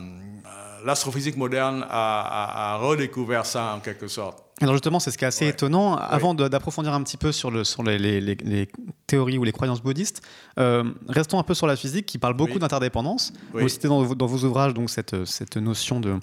L'astrophysique 0.84 1.36
moderne 1.36 1.84
a, 1.88 2.20
a- 2.20 2.74
a 2.74 2.76
redécouvert 2.78 3.46
ça 3.46 3.74
en 3.76 3.80
quelque 3.80 4.08
sorte. 4.08 4.42
Alors 4.60 4.74
justement, 4.74 4.98
c'est 4.98 5.12
ce 5.12 5.18
qui 5.18 5.24
est 5.24 5.28
assez 5.28 5.44
Ouais. 5.44 5.50
étonnant. 5.52 5.94
Avant 5.96 6.34
d'approfondir 6.34 6.92
un 6.92 7.02
petit 7.04 7.16
peu 7.16 7.30
sur, 7.30 7.52
le, 7.52 7.62
sur 7.62 7.84
les, 7.84 7.98
les- 7.98 8.20
les- 8.20 8.34
les 8.34 8.68
théories 9.06 9.38
ou 9.38 9.44
les 9.44 9.52
croyances 9.52 9.80
bouddhistes, 9.80 10.22
euh, 10.58 10.84
restons 11.08 11.38
un 11.38 11.44
peu 11.44 11.54
sur 11.54 11.68
la 11.68 11.76
physique 11.76 12.06
qui 12.06 12.18
parle 12.18 12.34
beaucoup 12.34 12.54
Oui. 12.54 12.58
d'interdépendance. 12.58 13.32
Oui. 13.54 13.62
Vous 13.62 13.68
citez 13.68 13.86
dans, 13.86 14.02
vos- 14.02 14.14
dans 14.16 14.26
vos 14.26 14.44
ouvrages 14.44 14.74
donc 14.74 14.90
cette, 14.90 15.24
cette 15.24 15.56
notion 15.56 16.00
de, 16.00 16.16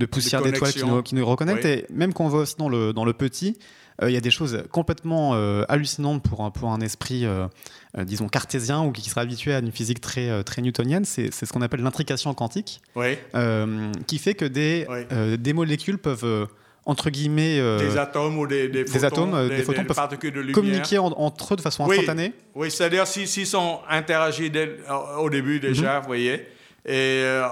de 0.00 0.06
poussière 0.06 0.42
d'étoiles 0.42 0.72
qui 0.72 0.84
nous, 0.84 1.02
qui 1.02 1.14
nous 1.14 1.24
reconnecte. 1.24 1.64
Oui. 1.64 1.70
Et 1.70 1.86
même 1.92 2.12
quand 2.12 2.24
on 2.24 2.28
va 2.30 2.38
aussi 2.38 2.56
dans 2.58 2.68
le, 2.68 2.92
dans 2.92 3.04
le 3.04 3.12
petit, 3.12 3.58
il 4.08 4.14
y 4.14 4.16
a 4.16 4.20
des 4.20 4.30
choses 4.30 4.62
complètement 4.70 5.32
euh, 5.34 5.64
hallucinantes 5.68 6.22
pour 6.22 6.42
un, 6.44 6.50
pour 6.50 6.70
un 6.70 6.80
esprit, 6.80 7.24
euh, 7.26 7.46
euh, 7.98 8.04
disons, 8.04 8.28
cartésien 8.28 8.82
ou 8.82 8.92
qui 8.92 9.08
serait 9.10 9.20
habitué 9.20 9.52
à 9.54 9.58
une 9.58 9.72
physique 9.72 10.00
très, 10.00 10.30
euh, 10.30 10.42
très 10.42 10.62
newtonienne. 10.62 11.04
C'est 11.04 11.30
ce 11.32 11.52
qu'on 11.52 11.62
appelle 11.62 11.82
l'intrication 11.82 12.32
quantique, 12.34 12.80
Oui. 12.96 13.18
euh, 13.34 13.92
qui 14.06 14.18
fait 14.18 14.34
que 14.34 14.44
des, 14.46 14.86
Oui. 14.88 14.98
euh, 15.12 15.36
des 15.36 15.52
molécules 15.52 15.98
peuvent, 15.98 16.24
euh, 16.24 16.46
entre 16.86 17.10
guillemets, 17.10 17.58
euh, 17.60 17.78
des 17.78 17.98
atomes 17.98 18.38
ou 18.38 18.46
des, 18.46 18.68
des 18.68 18.86
photons, 18.86 19.06
atomes, 19.06 19.34
euh, 19.34 19.48
des 19.48 19.62
photons 19.62 19.84
peuvent 19.84 19.96
particules 19.96 20.32
de 20.32 20.40
lumière. 20.40 20.54
communiquer 20.54 20.98
en- 20.98 21.08
entre 21.12 21.52
eux 21.52 21.56
de 21.56 21.60
façon 21.62 21.84
Oui. 21.86 21.96
instantanée. 21.98 22.32
Oui, 22.54 22.70
c'est-à-dire 22.70 23.06
s'ils 23.06 23.28
s'ils 23.28 23.46
sont 23.46 23.80
interagis 23.88 24.50
dès- 24.50 24.76
au 25.18 25.28
début 25.28 25.60
déjà, 25.60 25.96
Mhm. 25.96 26.00
vous 26.00 26.06
voyez, 26.06 26.32
et, 26.32 26.42
euh, 26.86 27.44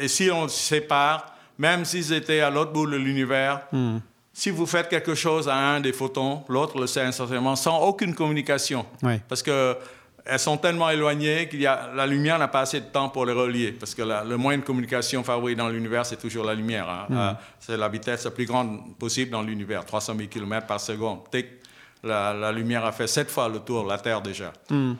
et 0.00 0.08
si 0.08 0.30
on 0.32 0.48
se 0.48 0.58
sépare, 0.58 1.34
même 1.58 1.84
s'ils 1.84 2.12
étaient 2.12 2.40
à 2.40 2.50
l'autre 2.50 2.72
bout 2.72 2.86
de 2.86 2.96
l'univers, 2.96 3.60
Hmm. 3.72 3.98
Si 4.40 4.48
vous 4.50 4.64
faites 4.66 4.88
quelque 4.88 5.14
chose 5.14 5.48
à 5.50 5.54
un 5.56 5.80
des 5.80 5.92
photons, 5.92 6.42
l'autre 6.48 6.80
le 6.80 6.86
sait 6.86 7.02
instantanément, 7.02 7.56
sans 7.56 7.78
aucune 7.82 8.14
communication. 8.14 8.86
Parce 9.28 9.42
que 9.42 9.76
elles 10.24 10.38
sont 10.38 10.56
tellement 10.58 10.88
éloignées 10.90 11.46
que 11.48 11.56
la 11.58 12.06
lumière 12.06 12.38
n'a 12.38 12.48
pas 12.48 12.60
assez 12.60 12.80
de 12.80 12.86
temps 12.86 13.08
pour 13.10 13.26
les 13.26 13.32
relier. 13.34 13.72
Parce 13.72 13.94
que 13.94 14.02
la- 14.02 14.22
le 14.24 14.36
moyen 14.38 14.58
de 14.60 14.64
communication 14.64 15.22
favori 15.24 15.56
dans 15.56 15.68
l'univers, 15.68 16.06
c'est 16.06 16.16
toujours 16.18 16.44
la 16.44 16.54
lumière. 16.54 16.88
hein. 16.88 17.06
Euh, 17.10 17.32
c'est 17.58 17.76
la 17.76 17.88
vitesse 17.88 18.24
la 18.24 18.30
plus 18.30 18.46
grande 18.46 18.96
possible 18.98 19.30
dans 19.30 19.42
l'univers, 19.42 19.84
300 19.84 20.14
000 20.16 20.28
km 20.28 20.66
par 20.66 20.80
seconde. 20.80 21.20
La, 22.02 22.32
la 22.32 22.50
lumière 22.52 22.84
a 22.86 22.92
fait 22.92 23.06
sept 23.06 23.30
fois 23.30 23.46
le 23.48 23.58
tour 23.58 23.84
de 23.84 23.88
la 23.90 23.98
Terre 23.98 24.22
déjà. 24.22 24.52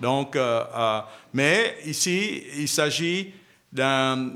Donc, 0.02 0.36
euh, 0.36 0.64
euh, 0.76 1.00
mais 1.32 1.76
ici, 1.86 2.42
il 2.58 2.68
s'agit 2.68 3.32
d'un, 3.72 4.30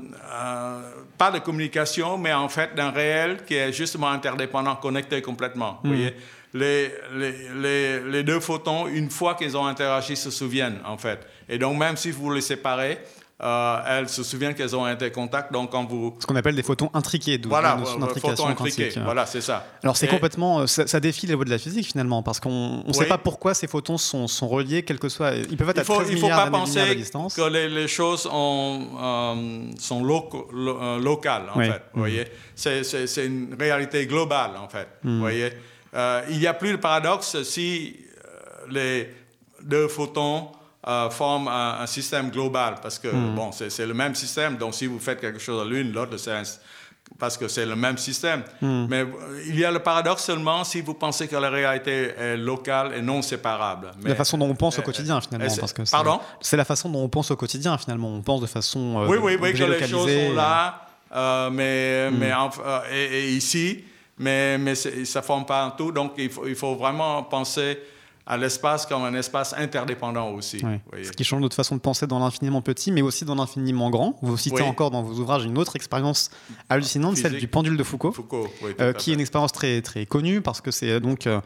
pas 1.17 1.31
de 1.31 1.39
communication, 1.39 2.17
mais 2.17 2.33
en 2.33 2.49
fait 2.49 2.75
d'un 2.75 2.91
réel 2.91 3.39
qui 3.45 3.55
est 3.55 3.71
justement 3.71 4.09
interdépendant, 4.09 4.75
connecté 4.75 5.21
complètement. 5.21 5.79
Vous 5.83 5.89
voyez 5.89 6.15
les, 6.55 6.89
les, 7.13 7.33
les, 7.53 7.99
les 7.99 8.23
deux 8.23 8.39
photons, 8.39 8.87
une 8.87 9.09
fois 9.09 9.35
qu'ils 9.35 9.57
ont 9.57 9.65
interagi, 9.65 10.15
se 10.15 10.31
souviennent, 10.31 10.79
en 10.85 10.97
fait. 10.97 11.19
Et 11.49 11.57
donc, 11.57 11.77
même 11.77 11.97
si 11.97 12.11
vous 12.11 12.31
les 12.31 12.39
séparez, 12.39 12.97
euh, 13.43 13.77
elles 13.85 14.07
se 14.07 14.23
souviennent 14.23 14.53
qu'elles 14.55 14.75
ont 14.77 14.87
été 14.87 15.11
contact. 15.11 15.51
Donc, 15.51 15.69
quand 15.71 15.83
vous... 15.83 16.15
Ce 16.19 16.25
qu'on 16.25 16.37
appelle 16.37 16.55
des 16.55 16.63
photons 16.63 16.89
intriqués, 16.93 17.37
Voilà, 17.45 17.73
euh, 17.77 17.83
photons 18.15 18.47
intriqués. 18.47 18.87
quantique. 18.89 18.97
Voilà, 19.03 19.25
c'est 19.25 19.41
ça. 19.41 19.65
Alors 19.83 19.97
c'est 19.97 20.05
Et- 20.05 20.09
complètement, 20.09 20.61
euh, 20.61 20.67
ça, 20.67 20.87
ça 20.87 21.01
défie 21.01 21.27
les 21.27 21.33
lois 21.33 21.43
de 21.43 21.49
la 21.49 21.57
physique 21.57 21.85
finalement, 21.87 22.23
parce 22.23 22.39
qu'on 22.39 22.83
ne 22.87 22.93
sait 22.93 23.07
pas 23.07 23.17
pourquoi 23.17 23.53
ces 23.53 23.67
photons 23.67 23.97
sont, 23.97 24.27
sont 24.27 24.47
reliés, 24.47 24.83
quel 24.83 24.99
que 24.99 25.09
soit, 25.09 25.33
ils 25.35 25.57
peuvent 25.57 25.69
être 25.69 25.77
Il 25.77 25.81
à 25.81 25.83
faut, 25.83 25.95
13 25.95 26.07
il 26.11 26.17
faut 26.17 26.23
milliards 26.27 26.39
pas 26.43 26.45
de 26.45 26.51
penser 26.51 26.95
distance. 26.95 27.35
que 27.35 27.41
les, 27.49 27.67
les 27.67 27.89
choses 27.89 28.25
ont, 28.31 28.87
euh, 29.01 29.65
sont 29.79 30.01
loco- 30.01 30.47
lo- 30.53 30.97
locales, 30.99 31.47
en 31.53 31.59
Oui. 31.59 31.65
fait. 31.67 31.81
Vous 31.93 31.99
voyez 31.99 32.25
c'est, 32.55 33.25
une 33.25 33.53
réalité 33.59 34.05
globale, 34.07 34.51
en 34.57 34.69
fait. 34.69 34.87
Vous 35.03 35.19
voyez 35.19 35.51
Euh, 35.93 36.21
il 36.29 36.39
n'y 36.39 36.47
a 36.47 36.53
plus 36.53 36.71
de 36.71 36.75
paradoxe 36.77 37.41
si 37.43 37.95
les 38.69 39.09
deux 39.61 39.87
photons 39.87 40.47
euh, 40.87 41.09
forment 41.09 41.47
un, 41.47 41.79
un 41.81 41.87
système 41.87 42.29
global, 42.29 42.75
parce 42.81 42.99
que, 42.99 43.07
Hmm. 43.07 43.35
bon, 43.35 43.51
c'est, 43.51 43.85
le 43.85 43.93
même 43.93 44.13
système, 44.15 44.57
donc 44.57 44.73
si 44.75 44.85
vous 44.85 44.99
faites 44.99 45.19
quelque 45.19 45.39
chose 45.39 45.61
à 45.61 45.65
l'une, 45.65 45.91
l'autre, 45.91 46.17
c'est 46.17 46.31
parce 47.19 47.37
que 47.37 47.47
c'est 47.47 47.65
le 47.65 47.75
même 47.75 47.97
système. 47.97 48.41
Hmm. 48.61 48.87
Mais 48.89 49.01
euh, 49.01 49.43
il 49.47 49.59
y 49.59 49.63
a 49.65 49.71
le 49.71 49.79
paradoxe 49.79 50.23
seulement 50.23 50.63
si 50.63 50.81
vous 50.81 50.95
pensez 50.95 51.27
que 51.27 51.35
la 51.35 51.49
réalité 51.49 52.13
est 52.17 52.35
locale 52.37 52.93
et 52.97 53.01
non 53.01 53.21
séparable. 53.21 53.91
Mais, 54.01 54.09
la 54.09 54.15
façon 54.15 54.37
dont 54.37 54.49
on 54.49 54.55
pense 54.55 54.77
au 54.77 54.81
euh, 54.81 54.83
quotidien 54.83 55.17
euh, 55.17 55.21
finalement, 55.21 55.55
parce 55.59 55.73
que 55.73 55.89
Pardon? 55.89 56.19
c'est 56.41 56.57
la 56.57 56.65
façon 56.65 56.89
dont 56.89 57.03
on 57.03 57.09
pense 57.09 57.29
au 57.31 57.35
quotidien 57.35 57.77
finalement. 57.77 58.09
On 58.13 58.21
pense 58.21 58.41
de 58.41 58.47
façon 58.47 59.01
euh, 59.03 59.07
Oui, 59.07 59.17
oui, 59.21 59.37
oui, 59.39 59.53
que 59.53 59.63
les 59.63 59.87
choses 59.87 60.11
sont 60.11 60.33
là, 60.33 60.87
euh, 61.15 61.49
mais, 61.51 62.09
Hmm. 62.11 62.17
mais 62.17 62.31
et, 62.91 63.19
et 63.19 63.31
ici, 63.31 63.83
mais, 64.17 64.57
mais 64.57 64.75
ça 64.75 64.89
ne 65.19 65.25
forme 65.25 65.45
pas 65.45 65.63
un 65.63 65.69
tout. 65.71 65.91
Donc, 65.91 66.13
il 66.17 66.29
faut, 66.29 66.47
il 66.47 66.55
faut 66.55 66.75
vraiment 66.75 67.21
penser 67.23 67.79
à 68.27 68.37
l'espace 68.37 68.85
comme 68.85 69.03
un 69.03 69.13
espace 69.13 69.53
interdépendant 69.57 70.29
aussi. 70.31 70.59
Ce 71.03 71.11
qui 71.11 71.23
change 71.23 71.41
notre 71.41 71.55
façon 71.55 71.75
de 71.75 71.81
penser 71.81 72.07
dans 72.07 72.19
l'infiniment 72.19 72.61
petit, 72.61 72.91
mais 72.91 73.01
aussi 73.01 73.23
dans 73.25 73.35
l'infiniment 73.35 73.89
grand. 73.89 74.17
Vous 74.21 74.35
citez 74.37 74.61
Oui. 74.61 74.67
encore 74.67 74.89
dans 74.91 75.03
vos 75.03 75.19
ouvrages 75.19 75.45
une 75.45 75.57
autre 75.57 75.75
expérience 75.75 76.29
hallucinante, 76.69 77.17
celle 77.17 77.37
du 77.37 77.47
pendule 77.47 77.77
de 77.77 77.83
Foucault. 77.83 78.11
Foucault, 78.11 78.47
oui, 78.63 78.71
tout 78.75 78.83
euh, 78.83 78.93
qui 78.93 79.11
est 79.11 79.13
une 79.13 79.19
expérience 79.19 79.51
très, 79.51 79.81
très 79.81 80.05
connue 80.05 80.41
parce 80.41 80.61
que 80.61 80.71
c'est 80.71 80.89
euh, 80.89 80.99
donc 80.99 81.27
euh, 81.27 81.39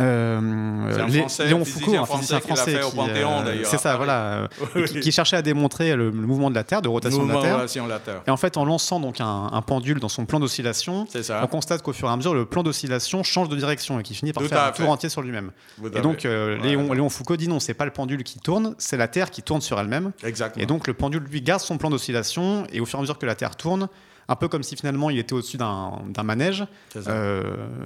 euh, 0.00 1.08
Français, 1.18 1.46
Léon 1.46 1.64
Foucault, 1.64 1.96
un 1.96 2.06
physicien 2.06 2.40
français 2.40 2.80
qui 2.80 2.90
qui, 2.90 3.64
c'est 3.64 3.78
ça, 3.78 3.96
voilà, 3.96 4.48
qui, 4.86 5.00
qui 5.00 5.12
cherchait 5.12 5.36
à 5.36 5.42
démontrer 5.42 5.94
le, 5.96 6.06
le 6.10 6.26
mouvement 6.26 6.50
de 6.50 6.54
la 6.54 6.64
Terre, 6.64 6.82
de 6.82 6.88
rotation 6.88 7.24
de 7.26 7.32
la 7.32 7.40
Terre. 7.40 7.56
relation 7.56 7.84
de 7.84 7.90
la 7.90 7.98
Terre. 7.98 8.22
Et 8.26 8.30
en 8.30 8.36
fait, 8.36 8.56
en 8.56 8.64
lançant 8.64 9.00
donc 9.00 9.20
un, 9.20 9.48
un 9.52 9.62
pendule 9.62 10.00
dans 10.00 10.08
son 10.08 10.26
plan 10.26 10.40
d'oscillation, 10.40 11.06
on 11.42 11.46
constate 11.46 11.82
qu'au 11.82 11.92
fur 11.92 12.08
et 12.08 12.12
à 12.12 12.16
mesure, 12.16 12.34
le 12.34 12.44
plan 12.44 12.62
d'oscillation 12.62 13.22
change 13.22 13.48
de 13.48 13.56
direction 13.56 13.98
et 14.00 14.02
qu'il 14.02 14.16
finit 14.16 14.32
par 14.32 14.42
Tout 14.42 14.48
faire 14.48 14.62
un 14.62 14.72
fait. 14.72 14.82
tour 14.82 14.90
entier 14.90 15.08
sur 15.08 15.22
lui-même. 15.22 15.50
Et 15.82 15.86
avez- 15.86 16.00
donc, 16.16 16.24
euh, 16.26 16.56
Ouais, 16.58 16.62
Léon, 16.68 16.88
ouais. 16.88 16.94
Léon 16.96 17.08
Foucault 17.08 17.36
dit 17.36 17.48
non, 17.48 17.60
c'est 17.60 17.74
pas 17.74 17.84
le 17.84 17.90
pendule 17.90 18.22
qui 18.24 18.38
tourne, 18.40 18.74
c'est 18.78 18.96
la 18.96 19.08
Terre 19.08 19.30
qui 19.30 19.42
tourne 19.42 19.60
sur 19.60 19.78
elle-même. 19.78 20.12
Exactement. 20.24 20.62
Et 20.62 20.66
donc, 20.66 20.86
le 20.86 20.94
pendule, 20.94 21.22
lui, 21.30 21.42
garde 21.42 21.60
son 21.60 21.78
plan 21.78 21.90
d'oscillation 21.90 22.66
et 22.72 22.80
au 22.80 22.86
fur 22.86 22.98
et 22.98 23.00
à 23.00 23.02
mesure 23.02 23.18
que 23.18 23.26
la 23.26 23.34
Terre 23.34 23.56
tourne, 23.56 23.88
un 24.28 24.34
peu 24.36 24.48
comme 24.48 24.62
si 24.62 24.74
finalement 24.76 25.08
il 25.10 25.18
était 25.18 25.32
au-dessus 25.34 25.56
d'un 25.56 26.22
manège, 26.24 26.64
ça. 26.92 27.10
euh, 27.10 27.42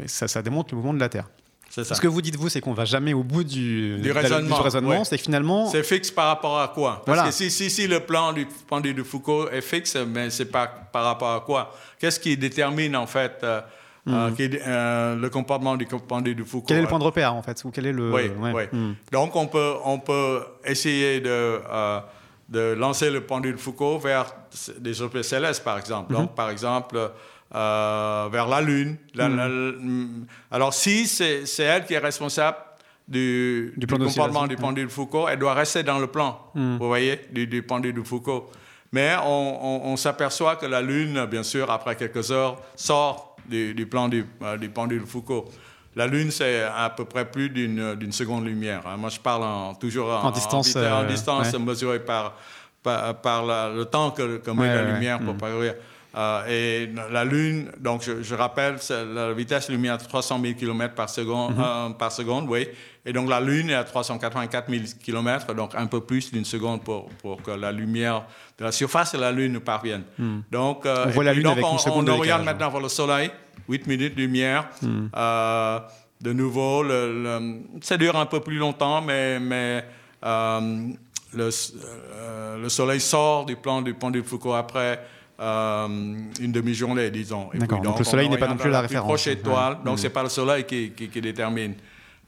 ça, 0.06 0.26
ça 0.28 0.40
démontre 0.42 0.68
le 0.72 0.76
mouvement 0.76 0.94
de 0.94 1.00
la 1.00 1.08
Terre. 1.10 1.28
c'est 1.68 1.84
ça. 1.84 1.94
Ce 1.94 2.00
que 2.00 2.08
vous 2.08 2.22
dites, 2.22 2.36
vous, 2.36 2.48
c'est 2.48 2.60
qu'on 2.62 2.72
va 2.72 2.86
jamais 2.86 3.12
au 3.12 3.22
bout 3.22 3.44
du, 3.44 4.00
raisonnement, 4.10 4.56
raisonnement, 4.56 4.90
ouais. 5.00 5.04
c'est 5.04 5.18
finalement, 5.18 5.66
C'est 5.68 5.82
fixe 5.82 6.10
par 6.10 6.28
rapport 6.28 6.58
à 6.58 6.68
quoi? 6.68 7.02
Parce 7.04 7.16
Voilà. 7.18 7.24
que 7.24 7.30
si, 7.34 7.50
si, 7.50 7.68
si 7.70 7.86
le 7.86 8.00
plan 8.00 8.32
du 8.32 8.46
pendule 8.68 8.94
de 8.94 9.02
Foucault 9.02 9.50
est 9.50 9.60
fixe, 9.60 9.96
mais 9.96 10.30
c'est 10.30 10.46
pas 10.46 10.66
par 10.66 11.04
rapport 11.04 11.32
à 11.34 11.40
quoi? 11.40 11.74
Qu'est-ce 11.98 12.18
qui 12.18 12.36
détermine 12.36 12.96
en 12.96 13.06
fait 13.06 13.38
euh, 13.42 13.60
euh, 14.12 14.30
qui- 14.32 14.50
euh, 14.66 15.16
le 15.16 15.30
comportement 15.30 15.76
du 15.76 15.86
pendule 15.86 16.36
de 16.36 16.44
Foucault 16.44 16.64
Hmm. 16.64 16.68
quel 16.68 16.78
est 16.78 16.82
le 16.82 16.88
point 16.88 16.98
de 16.98 17.04
repère 17.04 17.34
en 17.34 17.42
fait 17.42 17.62
ou 17.64 17.70
quel 17.70 17.86
est 17.86 17.92
le 17.92 18.12
Oui, 18.12 18.22
ouais. 18.38 18.52
oui. 18.54 18.62
Hmm. 18.72 18.92
Donc 19.12 19.36
on 19.36 19.46
peut, 19.46 19.74
on 19.84 19.98
peut 19.98 20.42
essayer 20.64 21.20
de, 21.20 21.28
euh, 21.30 22.00
de 22.48 22.74
lancer 22.74 23.10
le 23.10 23.20
pendule 23.20 23.52
de 23.52 23.60
Foucault 23.60 23.98
vers 23.98 24.34
des 24.78 25.02
objets 25.02 25.22
célestes, 25.22 25.62
par 25.62 25.78
exemple. 25.78 26.12
Mhm. 26.12 26.18
Donc, 26.20 26.34
par 26.34 26.50
exemple, 26.50 26.98
euh, 27.54 28.28
vers 28.30 28.46
la 28.48 28.60
Lune. 28.60 28.96
La- 29.14 29.28
Mhm. 29.28 29.36
la- 29.36 29.48
mm, 29.48 30.26
alors, 30.50 30.74
si 30.74 31.06
c'est 31.06 31.44
elle 31.62 31.84
qui 31.84 31.94
est 31.94 31.98
responsable 31.98 32.56
du, 33.08 33.72
Du 33.76 33.86
comportement 33.86 34.46
du 34.46 34.56
pendule 34.56 34.86
de 34.86 34.90
Foucault, 34.92 35.26
elle 35.28 35.38
doit 35.38 35.54
rester 35.54 35.82
dans 35.82 35.98
le 35.98 36.06
plan, 36.06 36.38
Mhm. 36.54 36.78
vous 36.78 36.86
voyez, 36.86 37.20
du, 37.32 37.46
du 37.46 37.62
pendule 37.62 37.94
de 37.94 38.02
Foucault. 38.02 38.48
Mais 38.92 39.14
on, 39.24 39.96
s'aperçoit 39.96 40.56
que 40.56 40.66
la 40.66 40.82
Lune, 40.82 41.24
bien 41.26 41.44
sûr, 41.44 41.70
après 41.70 41.94
quelques 41.94 42.32
heures, 42.32 42.60
sort 42.74 43.29
du, 43.50 43.86
plan 43.86 44.08
du, 44.08 44.24
du 44.58 44.68
pendule 44.68 45.04
Foucault. 45.06 45.50
La 45.96 46.06
Lune, 46.06 46.30
c'est 46.30 46.62
à 46.62 46.88
peu 46.90 47.04
près 47.04 47.28
plus 47.28 47.50
d'une 47.50 48.12
seconde 48.12 48.46
lumière. 48.46 48.82
Hein. 48.86 48.96
Moi, 48.96 49.10
je 49.10 49.18
parle 49.18 49.42
en, 49.42 49.74
toujours 49.74 50.08
en, 50.08 50.30
distance, 50.30 50.76
en, 50.76 51.04
distance 51.04 51.52
mesurée 51.58 52.00
par, 52.00 52.36
par, 52.82 53.44
le 53.74 53.84
temps 53.84 54.12
que, 54.12 54.38
que 54.38 54.50
met 54.50 54.74
la 54.74 54.84
lumière 54.92 55.18
pour 55.18 55.34
mm. 55.34 55.38
parcourir. 55.38 55.74
Euh, 56.16 56.46
et 56.48 56.90
la 57.12 57.24
Lune, 57.24 57.70
donc 57.78 58.02
je, 58.02 58.34
rappelle, 58.34 58.76
la 59.14 59.32
vitesse 59.32 59.68
de 59.68 59.72
lumière 59.72 59.94
est 59.94 60.08
300 60.08 60.40
000 60.42 60.54
km 60.54 60.94
par 60.94 61.08
seconde, 61.08 61.54
euh, 61.58 61.90
par 61.90 62.10
seconde, 62.10 62.48
oui. 62.48 62.68
Et 63.06 63.12
donc 63.12 63.30
la 63.30 63.40
Lune 63.40 63.70
est 63.70 63.74
à 63.74 63.84
384 63.84 64.70
000 64.70 64.82
km, 65.02 65.54
donc 65.54 65.74
un 65.74 65.86
peu 65.86 66.00
plus 66.00 66.30
d'une 66.32 66.44
seconde 66.44 66.82
pour, 66.82 67.08
pour, 67.22 67.42
que 67.42 67.50
la 67.50 67.72
lumière 67.72 68.24
de 68.58 68.64
la 68.64 68.72
surface 68.72 69.12
de 69.12 69.18
la 69.18 69.32
Lune 69.32 69.54
nous 69.54 69.60
parvienne. 69.60 70.02
Mm. 70.18 70.40
Donc, 70.50 70.84
euh, 70.84 71.04
on 71.06 71.10
voit 71.10 71.24
la 71.24 71.32
Lune 71.32 71.46
avec 71.46 71.64
une 71.64 71.78
seconde 71.78 72.08
on, 72.10 72.16
regarde 72.18 72.44
maintenant 72.44 72.70
vers 72.70 72.80
le 72.80 72.88
Soleil. 72.88 73.30
8 73.70 73.86
minutes 73.86 74.14
de 74.16 74.22
lumière. 74.22 74.68
Hmm. 74.82 75.06
Euh, 75.16 75.78
de 76.20 76.32
nouveau, 76.32 76.82
le, 76.82 77.62
ça 77.80 77.96
dure 77.96 78.16
un 78.16 78.26
peu 78.26 78.40
plus 78.40 78.58
longtemps, 78.58 79.00
mais, 79.00 79.40
mais 79.40 79.84
euh, 80.24 80.88
le, 81.32 81.48
euh, 81.48 82.58
le, 82.58 82.68
soleil 82.68 83.00
sort 83.00 83.46
du 83.46 83.56
plan 83.56 83.80
du 83.80 83.94
pont 83.94 84.10
du 84.10 84.22
Foucault 84.22 84.52
après 84.52 85.00
une 85.38 86.52
demi-journée, 86.52 87.10
disons. 87.10 87.48
D'accord, 87.54 87.80
donc, 87.80 87.98
le 87.98 88.04
soleil 88.04 88.28
n'est 88.28 88.36
pas 88.36 88.48
non 88.48 88.58
plus 88.58 88.70
la, 88.70 88.82
référence. 88.82 89.08
proche 89.08 89.26
étoile, 89.28 89.78
donc 89.82 89.94
hmm. 89.94 89.98
c'est 89.98 90.10
pas 90.10 90.22
le 90.22 90.28
soleil 90.28 90.64
qui, 90.64 90.90
qui, 90.90 91.20
détermine. 91.20 91.74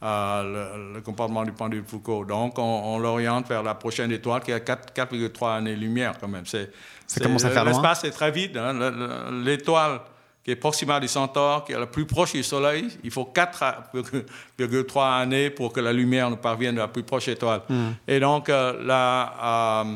Le, 0.02 1.00
comportement 1.00 1.44
du 1.44 1.52
pendule 1.52 1.84
Foucault. 1.86 2.24
Donc, 2.24 2.58
on, 2.58 2.98
l'oriente 2.98 3.48
vers 3.48 3.62
la 3.62 3.74
prochaine 3.74 4.10
étoile 4.12 4.42
qui 4.42 4.52
a 4.52 4.58
4,3 4.58 5.58
années-lumière 5.58 6.14
quand 6.20 6.28
même. 6.28 6.46
C'est, 6.46 6.70
ça 7.06 7.20
commence 7.20 7.44
à 7.44 7.50
faire. 7.50 7.64
L'espace 7.64 8.04
est 8.04 8.10
très 8.10 8.30
vide. 8.30 8.56
Hein. 8.56 9.30
L'étoile 9.44 10.00
qui 10.44 10.50
est 10.50 10.56
Proxima 10.56 10.98
du 10.98 11.06
Centaure, 11.06 11.64
qui 11.64 11.72
est 11.72 11.78
la 11.78 11.86
plus 11.86 12.04
proche 12.04 12.32
du 12.32 12.42
Soleil, 12.42 12.88
il 13.04 13.10
faut 13.12 13.30
4,3 13.32 15.22
années 15.22 15.50
pour 15.50 15.72
que 15.72 15.80
la 15.80 15.92
lumière 15.92 16.30
nous 16.30 16.36
parvienne 16.36 16.78
à 16.78 16.82
la 16.82 16.88
plus 16.88 17.04
proche 17.04 17.28
étoile. 17.28 17.62
Hmm. 17.68 17.90
Et 18.08 18.18
donc, 18.18 18.48
euh, 18.48 18.84
là, 18.84 19.84
euh, 19.84 19.94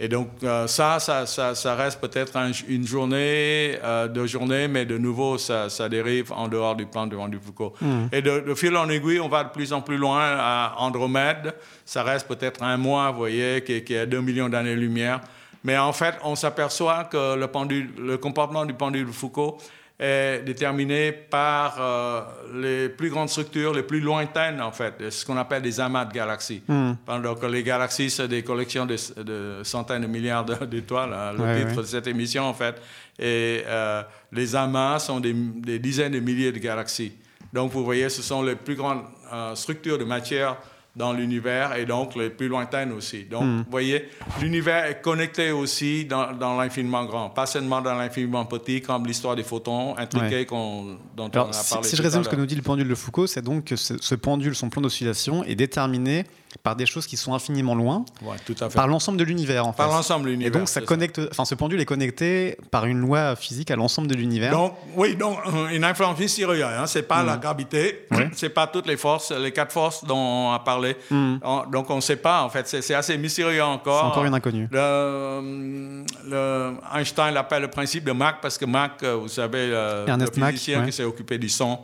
et 0.00 0.08
donc 0.08 0.28
euh, 0.42 0.66
ça, 0.66 1.00
ça, 1.00 1.26
ça, 1.26 1.74
reste 1.74 2.00
peut-être 2.00 2.38
une 2.68 2.86
journée, 2.86 3.78
deux 4.10 4.26
journées, 4.26 4.68
mais 4.68 4.84
de 4.84 4.96
nouveau, 4.96 5.38
ça, 5.38 5.88
dérive 5.88 6.32
en 6.32 6.48
dehors 6.48 6.76
du 6.76 6.86
plan 6.86 7.06
de 7.06 7.16
du 7.28 7.38
Foucault. 7.38 7.74
Hmm. 7.80 8.06
Et 8.12 8.22
de, 8.22 8.54
fil 8.54 8.76
en 8.76 8.88
aiguille, 8.88 9.20
on 9.20 9.28
va 9.28 9.44
de 9.44 9.50
plus 9.50 9.72
en 9.72 9.80
plus 9.80 9.96
loin 9.96 10.36
à 10.38 10.74
Andromède. 10.78 11.54
Ça 11.84 12.02
reste 12.02 12.28
peut-être 12.28 12.62
un 12.62 12.76
mois, 12.76 13.10
vous 13.10 13.18
voyez, 13.18 13.62
qui, 13.62 13.82
qui 13.82 13.94
est 13.94 14.00
à 14.00 14.06
2 14.06 14.20
millions 14.20 14.48
d'années-lumière. 14.48 15.20
Mais 15.64 15.76
en 15.76 15.92
fait, 15.92 16.14
on 16.22 16.36
s'aperçoit 16.36 17.04
que 17.04 17.36
le 17.36 18.16
comportement 18.16 18.64
du 18.64 18.74
pendule 18.74 19.06
de 19.06 19.12
Foucault 19.12 19.58
est 19.98 20.42
déterminé 20.44 21.10
par 21.10 21.76
euh, 21.80 22.20
les 22.54 22.88
plus 22.88 23.10
grandes 23.10 23.28
structures, 23.28 23.74
les 23.74 23.82
plus 23.82 24.00
lointaines, 24.00 24.60
en 24.60 24.70
fait, 24.70 25.10
ce 25.10 25.24
qu'on 25.24 25.36
appelle 25.36 25.62
des 25.62 25.80
amas 25.80 26.04
de 26.04 26.12
galaxies. 26.12 26.62
Hmm. 26.68 26.92
Donc, 27.22 27.42
les 27.42 27.64
galaxies, 27.64 28.10
c'est 28.10 28.28
des 28.28 28.44
collections 28.44 28.86
de, 28.86 29.60
centaines 29.64 30.02
de 30.02 30.06
milliards 30.06 30.44
d'étoiles, 30.44 31.12
hein, 31.12 31.32
le 31.32 31.66
titre 31.66 31.82
de 31.82 31.86
cette 31.86 32.06
émission, 32.06 32.44
en 32.44 32.54
fait. 32.54 32.80
Et 33.18 33.64
euh, 33.66 34.02
les 34.30 34.54
amas 34.54 35.00
sont 35.00 35.18
des, 35.18 35.32
dizaines 35.80 36.12
de 36.12 36.20
milliers 36.20 36.52
de 36.52 36.58
galaxies. 36.58 37.12
Donc, 37.52 37.72
vous 37.72 37.84
voyez, 37.84 38.08
ce 38.08 38.22
sont 38.22 38.42
les 38.42 38.54
plus 38.54 38.76
grandes 38.76 39.02
euh, 39.32 39.54
structures 39.56 39.98
de 39.98 40.04
matière 40.04 40.58
dans 40.98 41.12
l'univers 41.12 41.76
et 41.76 41.86
donc 41.86 42.16
les 42.16 42.28
plus 42.28 42.48
lointaines 42.48 42.92
aussi. 42.92 43.24
Donc, 43.24 43.44
hmm. 43.44 43.58
vous 43.58 43.70
voyez, 43.70 44.08
l'univers 44.40 44.84
est 44.84 45.00
connecté 45.00 45.52
aussi 45.52 46.04
dans, 46.04 46.32
dans 46.32 46.58
l'infiniment 46.58 47.04
grand, 47.04 47.30
pas 47.30 47.46
seulement 47.46 47.80
dans 47.80 47.94
l'infiniment 47.94 48.44
petit, 48.44 48.82
comme 48.82 49.06
l'histoire 49.06 49.36
des 49.36 49.44
photons 49.44 49.96
intriqués 49.96 50.44
dont 50.44 50.98
on 51.16 51.26
a 51.26 51.30
parlé. 51.30 51.52
Si, 51.52 51.76
si 51.82 51.96
je 51.96 52.02
résume 52.02 52.24
ce 52.24 52.28
que 52.28 52.36
nous 52.36 52.46
dit 52.46 52.56
le 52.56 52.62
pendule 52.62 52.88
de 52.88 52.94
Foucault, 52.94 53.28
c'est 53.28 53.42
donc 53.42 53.64
que 53.64 53.76
ce 53.76 54.14
pendule, 54.16 54.56
son 54.56 54.68
plan 54.68 54.82
d'oscillation, 54.82 55.44
est 55.44 55.54
déterminé 55.54 56.24
par 56.62 56.76
des 56.76 56.86
choses 56.86 57.06
qui 57.06 57.16
sont 57.16 57.34
infiniment 57.34 57.74
loin, 57.74 58.04
tout 58.46 58.54
à 58.60 58.68
fait. 58.68 58.76
par 58.76 58.88
l'ensemble 58.88 59.18
de 59.18 59.24
l'univers 59.24 59.66
en 59.66 59.72
fait. 59.72 59.78
Par 59.78 59.88
l'ensemble 59.88 60.26
de 60.26 60.30
l'univers. 60.30 60.54
Et 60.54 60.58
donc 60.58 60.68
ça 60.68 60.80
connecte, 60.80 61.20
enfin 61.30 61.44
ce 61.44 61.54
pendule 61.54 61.80
est 61.80 61.84
connecté 61.84 62.56
par 62.70 62.86
une 62.86 62.98
loi 62.98 63.36
physique 63.36 63.70
à 63.70 63.76
l'ensemble 63.76 64.08
de 64.08 64.14
l'univers. 64.14 64.52
Donc 64.52 64.74
oui, 64.96 65.16
donc 65.16 65.38
euh, 65.46 65.68
une 65.68 65.84
influence 65.84 66.18
mystérieuse. 66.18 66.64
Hein, 66.64 66.86
c'est 66.86 67.02
pas 67.02 67.22
la 67.22 67.36
mm. 67.36 67.40
gravité, 67.40 68.06
c'est 68.32 68.48
pas 68.48 68.66
toutes 68.66 68.86
les 68.86 68.96
forces, 68.96 69.32
les 69.32 69.52
quatre 69.52 69.72
forces 69.72 70.04
dont 70.04 70.16
on 70.16 70.52
a 70.52 70.58
parlé. 70.60 70.96
Mm. 71.10 71.36
donc 71.70 71.90
on 71.90 71.96
ne 71.96 72.00
sait 72.00 72.16
pas 72.16 72.42
en 72.42 72.48
fait. 72.48 72.66
C'est 72.66 72.94
assez 72.94 73.16
mystérieux 73.18 73.62
encore. 73.62 74.00
C'est 74.00 74.06
encore 74.06 74.24
une 74.24 74.34
inconnue. 74.34 74.68
Le, 74.70 76.04
le, 76.28 76.74
Einstein 76.94 77.34
l'appelle 77.34 77.62
le 77.62 77.68
principe 77.68 78.04
de 78.04 78.12
Mach 78.12 78.36
parce 78.40 78.58
que 78.58 78.64
Mach, 78.64 78.92
euh, 79.02 79.16
vous 79.16 79.28
savez, 79.28 79.68
le 79.68 80.26
physicien 80.32 80.84
qui 80.84 80.92
s'est 80.92 81.04
occupé 81.04 81.38
du 81.38 81.48
son. 81.48 81.78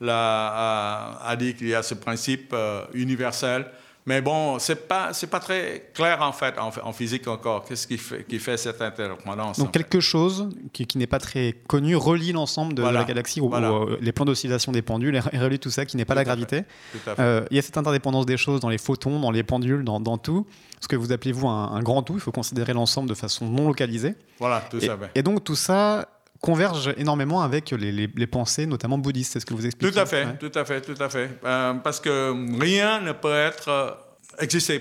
Mm-hmm 0.00 0.08
a, 0.10 1.18
a, 1.24 1.36
dit 1.36 1.54
qu'il 1.54 1.68
y 1.68 1.74
a 1.74 1.82
ce 1.82 1.94
principe 1.94 2.52
euh, 2.52 2.84
universel. 2.94 3.66
Mais 4.06 4.20
bon, 4.20 4.58
ce 4.58 4.72
n'est 4.72 4.76
pas, 4.76 5.12
pas 5.30 5.40
très 5.40 5.90
clair 5.94 6.20
en 6.20 6.32
fait 6.32 6.54
en, 6.58 6.92
physique 6.92 7.26
encore. 7.26 7.64
Qu'est-ce 7.64 7.86
qui 7.86 7.96
fait, 7.96 8.24
qui 8.24 8.38
fait 8.38 8.58
cette 8.58 8.82
interdépendance 8.82 9.58
Donc 9.58 9.72
quelque 9.72 10.00
chose 10.00 10.50
qui, 10.74 10.86
qui 10.86 10.98
n'est 10.98 11.06
pas 11.06 11.18
très 11.18 11.54
connu 11.66 11.96
relie 11.96 12.32
l'ensemble 12.32 12.74
de 12.74 12.82
la 12.82 13.04
galaxie 13.04 13.40
ou, 13.40 13.54
euh, 13.54 13.96
les 14.02 14.12
plans 14.12 14.26
d'oscillation 14.26 14.72
des 14.72 14.82
pendules 14.82 15.16
et 15.32 15.38
relie 15.38 15.58
tout 15.58 15.70
ça 15.70 15.86
qui 15.86 15.96
n'est 15.96 16.04
pas 16.04 16.14
la 16.14 16.24
gravité. 16.24 16.64
Euh, 17.18 17.46
il 17.50 17.56
y 17.56 17.58
a 17.58 17.62
cette 17.62 17.78
interdépendance 17.78 18.26
des 18.26 18.36
choses 18.36 18.60
dans 18.60 18.68
les 18.68 18.76
photons, 18.76 19.20
dans 19.20 19.30
les 19.30 19.42
pendules, 19.42 19.84
dans, 19.84 20.00
dans 20.00 20.18
tout. 20.18 20.46
Ce 20.80 20.88
que 20.88 20.96
vous 20.96 21.10
appelez 21.10 21.32
vous 21.32 21.48
un, 21.48 21.72
un 21.72 21.80
grand 21.80 22.02
tout, 22.02 22.14
il 22.14 22.20
faut 22.20 22.32
considérer 22.32 22.74
l'ensemble 22.74 23.08
de 23.08 23.14
façon 23.14 23.46
non 23.46 23.68
localisée. 23.68 24.16
Voilà, 24.38 24.60
tout 24.70 24.80
ça. 24.80 24.98
Et 25.14 25.22
donc 25.22 25.44
tout 25.44 25.56
ça 25.56 26.08
converge 26.44 26.92
énormément 26.98 27.40
avec 27.40 27.70
les, 27.70 28.26
pensées, 28.26 28.66
notamment 28.66 28.98
bouddhistes. 28.98 29.32
C'est 29.32 29.40
ce 29.40 29.46
que 29.46 29.54
vous 29.54 29.64
expliquez 29.64 29.92
Tout 29.94 29.98
à 29.98 30.04
fait, 30.04 30.36
tout 30.36 30.52
à 30.54 30.64
fait, 30.66 30.80
tout 30.82 31.02
à 31.02 31.08
fait. 31.08 31.30
Euh, 31.42 31.74
parce 31.74 32.00
que 32.00 32.34
rien 32.60 33.00
ne 33.00 33.12
peut 33.12 33.34
être 33.34 33.68
euh, 33.68 33.90
existé 34.38 34.78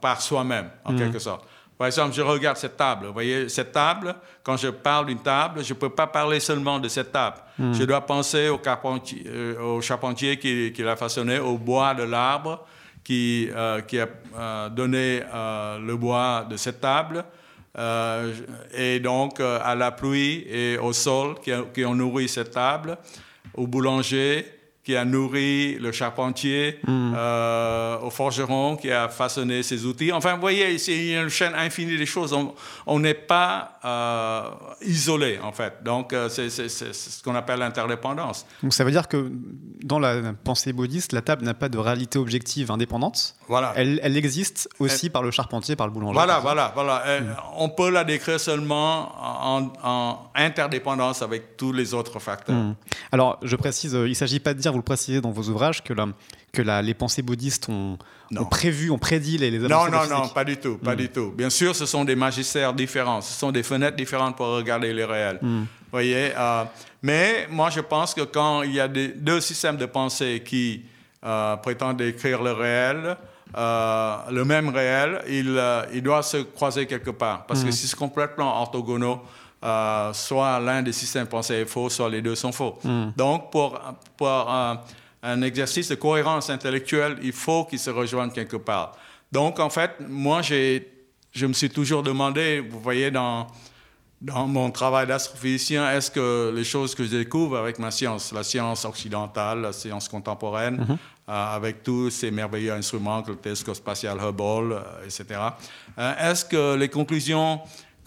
par, 0.00 0.20
soi-même, 0.20 0.70
en 0.84 0.92
mm. 0.92 0.98
quelque 0.98 1.18
sorte. 1.18 1.44
Par 1.76 1.88
exemple, 1.88 2.14
je 2.14 2.22
regarde 2.22 2.58
cette 2.58 2.76
table. 2.76 3.06
Vous 3.06 3.12
voyez, 3.12 3.48
cette 3.48 3.72
table, 3.72 4.14
quand 4.44 4.56
je 4.56 4.68
parle 4.68 5.06
d'une 5.06 5.18
table, 5.18 5.64
je 5.64 5.74
ne 5.74 5.78
peux 5.78 5.88
pas 5.88 6.06
parler 6.06 6.38
seulement 6.38 6.78
de 6.78 6.88
cette 6.88 7.10
table. 7.10 7.38
Mm. 7.58 7.72
Je 7.72 7.82
dois 7.82 8.02
penser 8.02 8.48
au, 8.48 8.60
euh, 9.26 9.60
au 9.60 9.80
charpentier 9.80 10.38
qui, 10.38 10.72
l'a 10.78 10.94
façonné, 10.94 11.40
au 11.40 11.58
bois 11.58 11.92
de 11.92 12.04
l'arbre 12.04 12.64
qui, 13.02 13.48
qui 13.88 13.98
a 13.98 14.68
donné 14.68 15.22
le 15.24 15.94
bois 15.96 16.46
de 16.48 16.56
cette 16.56 16.80
table. 16.80 17.24
Euh, 17.78 18.34
et 18.74 18.98
donc 18.98 19.38
euh, 19.38 19.60
à 19.62 19.76
la 19.76 19.92
pluie 19.92 20.44
et 20.50 20.76
au 20.78 20.92
sol 20.92 21.36
qui, 21.40 21.84
ont 21.84 21.94
nourri 21.94 22.28
cette 22.28 22.50
table, 22.50 22.98
au 23.54 23.66
boulanger 23.66 24.44
qui 24.90 24.96
a 24.96 25.04
nourri 25.04 25.76
le 25.78 25.92
charpentier, 25.92 26.80
hmm. 26.84 27.12
euh, 27.14 28.00
au 28.00 28.10
forgeron 28.10 28.76
qui 28.76 28.90
a 28.90 29.08
façonné 29.08 29.62
ses 29.62 29.86
outils. 29.86 30.10
Enfin, 30.10 30.34
vous 30.34 30.40
voyez, 30.40 30.74
il 30.74 31.10
y 31.10 31.16
a 31.16 31.22
une 31.22 31.28
chaîne 31.28 31.54
infinie 31.54 31.96
des 31.96 32.06
choses. 32.06 32.36
On 32.86 32.98
n'est 32.98 33.14
pas 33.14 33.78
euh, 33.84 34.50
isolé, 34.84 35.38
en 35.44 35.52
fait. 35.52 35.74
Donc, 35.84 36.12
euh, 36.12 36.28
c'est 36.28 36.50
ce 36.50 37.22
qu'on 37.22 37.36
appelle 37.36 37.60
l'interdépendance. 37.60 38.46
Donc, 38.64 38.74
ça 38.74 38.82
veut 38.82 38.90
dire 38.90 39.06
que 39.06 39.30
dans 39.84 40.00
la 40.00 40.32
pensée 40.42 40.72
bouddhiste, 40.72 41.12
la 41.12 41.22
table 41.22 41.44
n'a 41.44 41.54
pas 41.54 41.68
de 41.68 41.78
réalité 41.78 42.18
objective 42.18 42.72
indépendante. 42.72 43.36
Voilà. 43.46 43.72
Elle, 43.76 44.00
elle 44.02 44.16
existe 44.16 44.68
aussi 44.80 45.08
par 45.08 45.22
le 45.22 45.30
charpentier, 45.30 45.76
par 45.76 45.86
le 45.86 45.92
boulanger. 45.92 46.14
Voilà, 46.14 46.40
voilà, 46.40 46.72
voilà. 46.74 47.20
Hmm. 47.20 47.34
On 47.58 47.68
peut 47.68 47.90
la 47.90 48.02
décrire 48.02 48.40
seulement 48.40 49.12
en, 49.22 50.30
interdépendance 50.34 51.22
avec 51.22 51.56
tous 51.56 51.72
les 51.72 51.94
autres 51.94 52.18
facteurs. 52.18 52.56
Hmm. 52.56 52.74
Alors, 53.12 53.38
je 53.42 53.54
précise, 53.54 53.92
il 53.92 54.08
ne 54.08 54.14
s'agit 54.14 54.40
pas 54.40 54.52
de 54.52 54.58
dire 54.58 54.79
le 54.80 54.84
précisez 54.84 55.20
dans 55.20 55.30
vos 55.30 55.48
ouvrages, 55.48 55.82
que, 55.82 55.94
que 56.52 56.62
les 56.62 56.94
pensées 56.94 57.22
bouddhistes 57.22 57.68
ont, 57.68 57.98
prévu, 58.50 58.90
ont 58.90 58.98
prédit 58.98 59.38
les, 59.38 59.50
les 59.50 59.58
Non, 59.58 59.88
non, 59.90 60.06
non, 60.08 60.28
pas 60.28 60.44
du 60.44 60.56
tout, 60.56 60.78
pas 60.78 60.94
hmm. 60.94 60.98
du 60.98 61.08
tout. 61.08 61.32
Bien 61.36 61.50
sûr, 61.50 61.74
ce 61.76 61.86
sont 61.86 62.04
des 62.04 62.16
magistères 62.16 62.74
différents, 62.74 63.20
ce 63.20 63.38
sont 63.38 63.52
des 63.52 63.62
fenêtres 63.62 63.96
différentes 63.96 64.36
pour 64.36 64.46
regarder 64.46 64.92
les 64.92 65.04
réels. 65.04 65.38
Hmm. 65.40 65.64
voyez 65.90 66.32
euh, 66.36 66.64
Mais 67.02 67.46
moi, 67.50 67.70
je 67.70 67.80
pense 67.80 68.14
que 68.14 68.22
quand 68.22 68.62
il 68.62 68.72
y 68.72 68.80
a 68.80 68.88
deux 68.88 69.40
systèmes 69.40 69.76
de 69.76 69.86
pensée 69.86 70.42
qui 70.44 70.82
euh, 71.24 71.56
prétendent 71.56 71.98
décrire 71.98 72.42
le 72.42 72.52
réel, 72.52 73.16
euh, 73.56 74.16
le 74.30 74.44
même 74.44 74.68
réel, 74.68 75.22
il, 75.28 75.60
il, 75.92 76.02
doit 76.02 76.22
se 76.22 76.38
croiser 76.38 76.86
quelque 76.86 77.10
part. 77.10 77.46
Parce 77.46 77.62
que 77.62 77.68
hmm. 77.68 77.72
si 77.72 77.88
c'est 77.88 77.98
complètement 77.98 78.60
orthogonaux, 78.60 79.20
euh, 79.62 80.12
soit 80.12 80.58
l'un 80.60 80.82
des 80.82 80.92
systèmes 80.92 81.26
pensés 81.26 81.54
est 81.54 81.66
faux, 81.66 81.90
soit 81.90 82.08
les 82.08 82.22
deux 82.22 82.34
sont 82.34 82.52
faux. 82.52 82.78
Hmm. 82.82 83.10
Donc, 83.16 83.50
pour, 83.50 83.78
pour 84.16 84.50
un, 84.50 84.80
exercice 85.42 85.88
de 85.88 85.96
cohérence 85.96 86.48
intellectuelle, 86.48 87.18
il 87.22 87.32
faut 87.32 87.64
qu'ils 87.64 87.78
se 87.78 87.90
rejoignent 87.90 88.32
quelque 88.32 88.56
part. 88.56 88.96
Donc, 89.30 89.60
en 89.60 89.70
fait, 89.70 89.92
moi, 90.08 90.40
je 90.42 91.46
me 91.46 91.52
suis 91.52 91.70
toujours 91.70 92.02
demandé, 92.02 92.60
vous 92.60 92.80
voyez, 92.80 93.10
dans, 93.10 93.46
dans 94.20 94.46
mon 94.46 94.70
travail 94.70 95.06
d'astrophysicien, 95.06 95.90
est-ce 95.92 96.10
que 96.10 96.52
les 96.54 96.64
choses 96.64 96.94
que 96.94 97.04
je 97.04 97.10
découvre 97.10 97.56
avec 97.56 97.78
ma 97.78 97.90
science, 97.90 98.32
la 98.32 98.42
science 98.42 98.84
occidentale, 98.84 99.62
la 99.62 99.72
science 99.72 100.08
contemporaine, 100.08 100.76
mhm. 100.76 100.98
euh, 101.28 101.56
avec 101.56 101.82
tous 101.82 102.10
ces 102.10 102.30
merveilleux 102.30 102.72
instruments 102.72 103.22
que 103.22 103.30
le 103.30 103.38
télescope 103.38 103.76
spatial 103.76 104.18
Hubble, 104.18 104.74
euh, 104.74 105.04
etc., 105.06 105.40
euh, 105.98 106.30
est-ce 106.30 106.44
que 106.44 106.76
les 106.76 106.88
conclusions 106.88 107.60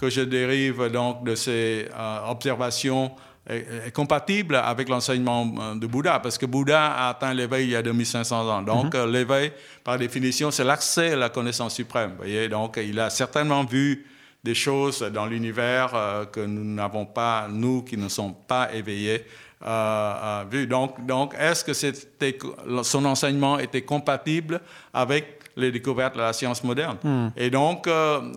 que 0.03 0.09
je 0.09 0.21
dérive 0.21 0.89
donc 0.89 1.23
de 1.23 1.33
ces 1.33 1.87
observations 2.27 3.11
est, 3.47 3.93
compatible 3.93 4.55
avec 4.55 4.89
l'enseignement 4.89 5.75
de 5.75 5.87
Bouddha, 5.87 6.19
parce 6.19 6.37
que 6.37 6.45
Bouddha 6.45 6.93
a 6.93 7.09
atteint 7.09 7.33
l'éveil 7.33 7.67
il 7.67 7.71
y 7.71 7.75
a 7.75 7.81
2500 7.81 8.49
ans. 8.49 8.61
Donc, 8.61 8.93
mhm. 8.93 9.11
l'éveil, 9.11 9.51
par 9.83 9.97
définition, 9.97 10.51
c'est 10.51 10.65
l'accès 10.65 11.13
à 11.13 11.15
la 11.15 11.29
connaissance 11.29 11.75
suprême. 11.75 12.15
Voyez 12.17 12.49
Donc, 12.49 12.77
il 12.83 12.99
a 12.99 13.09
certainement 13.09 13.63
vu 13.63 14.05
des 14.43 14.55
choses 14.55 14.99
dans 15.13 15.25
l'univers 15.25 15.91
euh, 15.95 16.25
que 16.25 16.41
nous 16.41 16.65
n'avons 16.65 17.05
pas, 17.05 17.47
nous 17.49 17.81
qui 17.83 17.95
ne 17.95 18.09
sommes 18.09 18.35
pas 18.45 18.73
éveillés, 18.73 19.25
euh, 19.65 19.67
euh, 19.67 20.43
vu. 20.51 20.67
Donc, 20.67 21.05
donc 21.05 21.33
est-ce 21.39 21.63
que 21.63 22.83
son 22.83 23.05
enseignement 23.05 23.57
était 23.57 23.83
compatible 23.83 24.59
avec 24.93 25.42
les 25.55 25.71
découvertes 25.71 26.15
de 26.15 26.19
la 26.19 26.33
science 26.33 26.63
moderne. 26.63 26.97
Hmm. 27.03 27.27
Et 27.37 27.49
donc, 27.49 27.87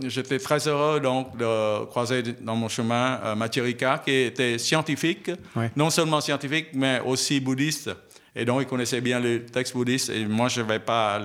j'étais 0.06 0.38
très 0.38 0.66
heureux 0.68 1.00
donc, 1.00 1.36
de 1.36 1.84
croiser 1.86 2.22
dans 2.40 2.56
mon 2.56 2.68
chemin 2.68 3.18
euh, 3.24 3.98
qui 4.04 4.10
était 4.10 4.58
scientifique, 4.58 5.30
non 5.76 5.90
seulement 5.90 6.20
scientifique, 6.20 6.68
mais 6.74 7.00
aussi 7.04 7.40
bouddhiste. 7.40 7.90
Et 8.34 8.44
donc, 8.44 8.62
il 8.62 8.66
connaissait 8.66 9.00
bien 9.00 9.18
les 9.18 9.44
textes 9.44 9.72
bouddhistes. 9.72 10.10
Et 10.10 10.26
moi, 10.26 10.48
je 10.48 10.60
ne 10.60 10.66
vais 10.66 10.78
pas 10.78 11.20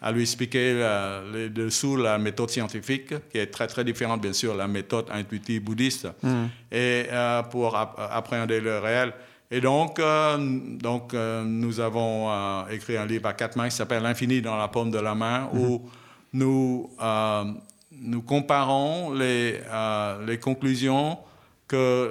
à 0.00 0.12
lui 0.12 0.22
expliquer 0.22 0.72
euh, 0.76 1.32
les 1.32 1.48
dessous 1.48 1.96
la 1.96 2.18
méthode 2.18 2.50
scientifique, 2.50 3.14
qui 3.30 3.38
est 3.38 3.46
très 3.46 3.66
très 3.66 3.84
différente 3.84 4.20
bien 4.20 4.32
sûr 4.32 4.52
de 4.52 4.58
la 4.58 4.68
méthode 4.68 5.06
intuitive 5.10 5.62
bouddhiste, 5.62 6.08
mm. 6.22 6.44
et 6.70 7.06
euh, 7.10 7.42
pour 7.42 7.76
appréhender 7.76 8.60
le 8.60 8.78
réel. 8.78 9.12
Et 9.50 9.60
donc, 9.60 9.98
euh, 9.98 10.36
donc 10.38 11.14
nous 11.14 11.80
avons 11.80 12.66
écrit 12.68 12.96
un 12.96 13.06
livre 13.06 13.28
à 13.28 13.32
quatre 13.32 13.56
mains 13.56 13.68
qui 13.68 13.76
s'appelle 13.76 14.02
L'infini 14.02 14.42
dans 14.42 14.56
la 14.56 14.68
paume 14.68 14.90
de 14.90 14.98
la 14.98 15.14
main, 15.14 15.48
où 15.52 15.76
mm-hmm. 15.76 15.80
nous, 16.32 16.90
nous 17.92 18.22
comparons 18.22 19.12
les, 19.12 19.60
les 20.26 20.38
conclusions 20.38 21.18
que, 21.68 22.10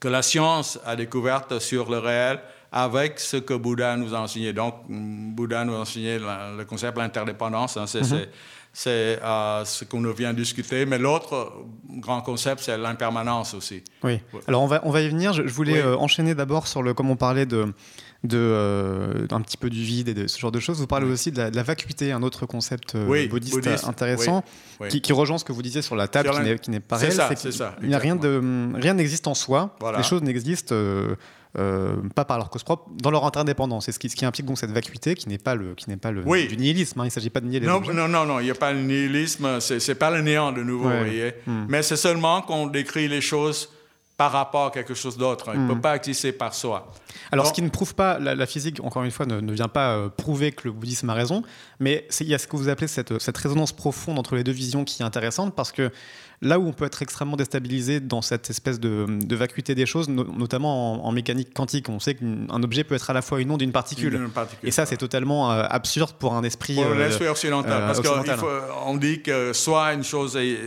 que 0.00 0.08
la 0.08 0.22
science 0.22 0.78
a 0.86 0.96
découvertes 0.96 1.58
sur 1.58 1.90
le 1.90 1.98
réel 1.98 2.40
avec 2.76 3.20
ce 3.20 3.36
que 3.36 3.54
Bouddha 3.54 3.96
nous 3.96 4.12
a 4.14 4.18
enseigné. 4.18 4.52
Donc, 4.52 4.74
Bouddha 4.88 5.64
nous 5.64 5.76
a 5.76 5.78
enseigné 5.78 6.18
le 6.18 6.64
concept 6.64 6.96
de 6.96 7.02
l'interdépendance. 7.02 7.76
Hein, 7.76 7.84
mhm. 7.94 8.26
C'est 8.76 9.22
euh, 9.22 9.64
ce 9.64 9.84
qu'on 9.84 10.02
vient 10.12 10.32
de 10.32 10.38
discuter. 10.38 10.84
Mais 10.84 10.98
l'autre 10.98 11.52
grand 11.88 12.20
concept, 12.20 12.60
c'est 12.64 12.76
l'impermanence 12.76 13.54
aussi. 13.54 13.84
Oui. 14.02 14.20
Alors, 14.48 14.62
on 14.62 14.66
va, 14.66 14.80
on 14.84 14.90
va 14.90 15.00
y 15.00 15.08
venir. 15.08 15.32
Je, 15.32 15.42
voulais 15.42 15.78
euh, 15.78 15.96
enchaîner 15.96 16.34
d'abord 16.34 16.66
sur 16.66 16.82
le, 16.82 16.92
comme 16.92 17.08
on 17.08 17.14
parlait 17.14 17.46
de, 17.46 17.72
de, 18.24 18.36
euh, 18.36 19.26
un 19.30 19.40
petit 19.42 19.56
peu 19.56 19.70
du 19.70 19.80
vide 19.80 20.08
et 20.08 20.14
de 20.14 20.26
ce 20.26 20.40
genre 20.40 20.50
de 20.50 20.58
choses. 20.58 20.80
Vous 20.80 20.88
parlez 20.88 21.06
aussi 21.06 21.30
de 21.30 21.40
la, 21.40 21.62
vacuité, 21.62 22.10
un 22.10 22.24
autre 22.24 22.46
concept 22.46 22.96
bouddhiste, 22.96 23.84
intéressant, 23.84 24.42
Qui, 24.88 25.12
rejoint 25.12 25.38
ce 25.38 25.44
que 25.44 25.52
vous 25.52 25.62
disiez 25.62 25.80
sur 25.80 25.94
la 25.94 26.08
table, 26.08 26.30
qui 26.58 26.70
n'est 26.72 26.80
pas 26.80 26.96
réel. 26.96 27.12
C'est 27.36 27.52
ça, 27.52 27.76
Il 27.80 27.88
n'y 27.88 27.94
a 27.94 27.98
rien 27.98 28.16
de 28.16 28.72
rien 28.74 28.94
n'existe 28.94 29.28
en 29.28 29.34
soi. 29.34 29.76
Les 29.96 30.02
choses 30.02 30.22
n'existent 30.22 30.74
euh, 31.56 31.94
pas 32.14 32.24
par 32.24 32.38
leur 32.38 32.50
cause 32.50 32.64
propre, 32.64 32.90
dans 33.00 33.10
leur 33.10 33.24
interdépendance. 33.24 33.86
C'est 33.86 33.92
ce 33.92 33.98
qui, 33.98 34.10
ce 34.10 34.16
qui 34.16 34.24
implique 34.24 34.46
donc 34.46 34.58
cette 34.58 34.72
vacuité 34.72 35.14
qui 35.14 35.28
n'est 35.28 35.38
pas 35.38 35.54
le, 35.54 35.74
qui 35.74 35.88
n'est 35.88 35.96
pas 35.96 36.10
le 36.10 36.22
du 36.22 36.56
nihilisme. 36.56 37.00
Hein. 37.00 37.04
Il 37.04 37.08
ne 37.08 37.12
s'agit 37.12 37.30
pas 37.30 37.40
de 37.40 37.46
nier 37.46 37.60
les 37.60 37.66
non, 37.66 37.80
Non, 37.80 38.08
non, 38.08 38.26
non, 38.26 38.40
il 38.40 38.44
n'y 38.44 38.50
a 38.50 38.56
pas 38.56 38.72
le 38.72 38.80
nihilisme. 38.80 39.60
C'est, 39.60 39.86
n'est 39.86 39.94
pas 39.94 40.10
le 40.10 40.20
néant 40.22 40.50
de 40.50 40.62
nouveau. 40.62 40.88
Hmm. 40.88 41.66
Mais 41.68 41.82
c'est 41.82 41.96
seulement 41.96 42.42
qu'on 42.42 42.66
décrit 42.66 43.06
les 43.06 43.20
choses 43.20 43.70
par 44.16 44.32
rapport 44.32 44.66
à 44.66 44.70
quelque 44.70 44.94
chose 44.94 45.16
d'autre. 45.16 45.50
Il 45.54 45.62
ne 45.62 45.68
peut 45.68 45.74
hmm. 45.74 45.80
pas 45.80 45.96
exister 45.96 46.32
par 46.32 46.54
soi. 46.54 46.92
Alors, 47.30 47.46
ce 47.46 47.52
qui 47.52 47.62
ne 47.62 47.68
prouve 47.68 47.94
pas, 47.94 48.18
la, 48.18 48.46
physique, 48.46 48.80
encore 48.82 49.04
une 49.04 49.10
fois, 49.10 49.26
ne, 49.26 49.52
vient 49.52 49.68
pas 49.68 49.94
euh, 49.94 50.08
prouver 50.08 50.52
que 50.52 50.62
le 50.64 50.72
bouddhisme 50.72 51.10
a 51.10 51.14
raison, 51.14 51.42
mais 51.80 52.06
il 52.20 52.28
y 52.28 52.34
a 52.34 52.38
ce 52.38 52.46
que 52.46 52.56
vous 52.56 52.68
appelez 52.68 52.88
cette, 52.88 53.18
cette 53.20 53.36
résonance 53.36 53.72
profonde 53.72 54.18
entre 54.18 54.36
les 54.36 54.44
deux 54.44 54.52
visions 54.52 54.84
qui 54.84 55.02
est 55.02 55.06
intéressante, 55.06 55.54
parce 55.54 55.72
que 55.72 55.90
Là 56.44 56.58
où 56.58 56.68
on 56.68 56.72
peut 56.72 56.84
être 56.84 57.00
extrêmement 57.00 57.36
déstabilisé 57.36 58.00
dans 58.00 58.20
cette 58.20 58.50
espèce 58.50 58.78
de, 58.78 59.34
vacuité 59.34 59.74
des 59.74 59.86
choses, 59.86 60.08
notamment 60.08 61.06
en, 61.06 61.12
mécanique 61.12 61.54
quantique, 61.54 61.88
on 61.88 61.98
sait 61.98 62.14
qu'un 62.14 62.62
objet 62.62 62.84
peut 62.84 62.94
être 62.94 63.08
à 63.08 63.12
la 63.14 63.22
fois 63.22 63.40
une 63.40 63.50
onde 63.50 63.60
d'une 63.60 63.72
particule. 63.72 64.28
Et 64.62 64.70
ça, 64.70 64.84
c'est 64.84 64.98
totalement 64.98 65.50
euh, 65.50 65.64
absurde 65.68 66.12
pour 66.18 66.34
un 66.34 66.44
esprit, 66.44 66.74
pour 66.74 66.94
l'esprit 66.94 67.26
euh, 67.26 67.30
occidental. 67.30 67.82
Euh, 67.82 67.86
parce 67.86 68.00
qu'on 68.00 68.96
dit 68.96 69.22
que 69.22 69.52
soit 69.52 69.94
une 69.94 70.04
chose 70.04 70.36
est 70.36 70.58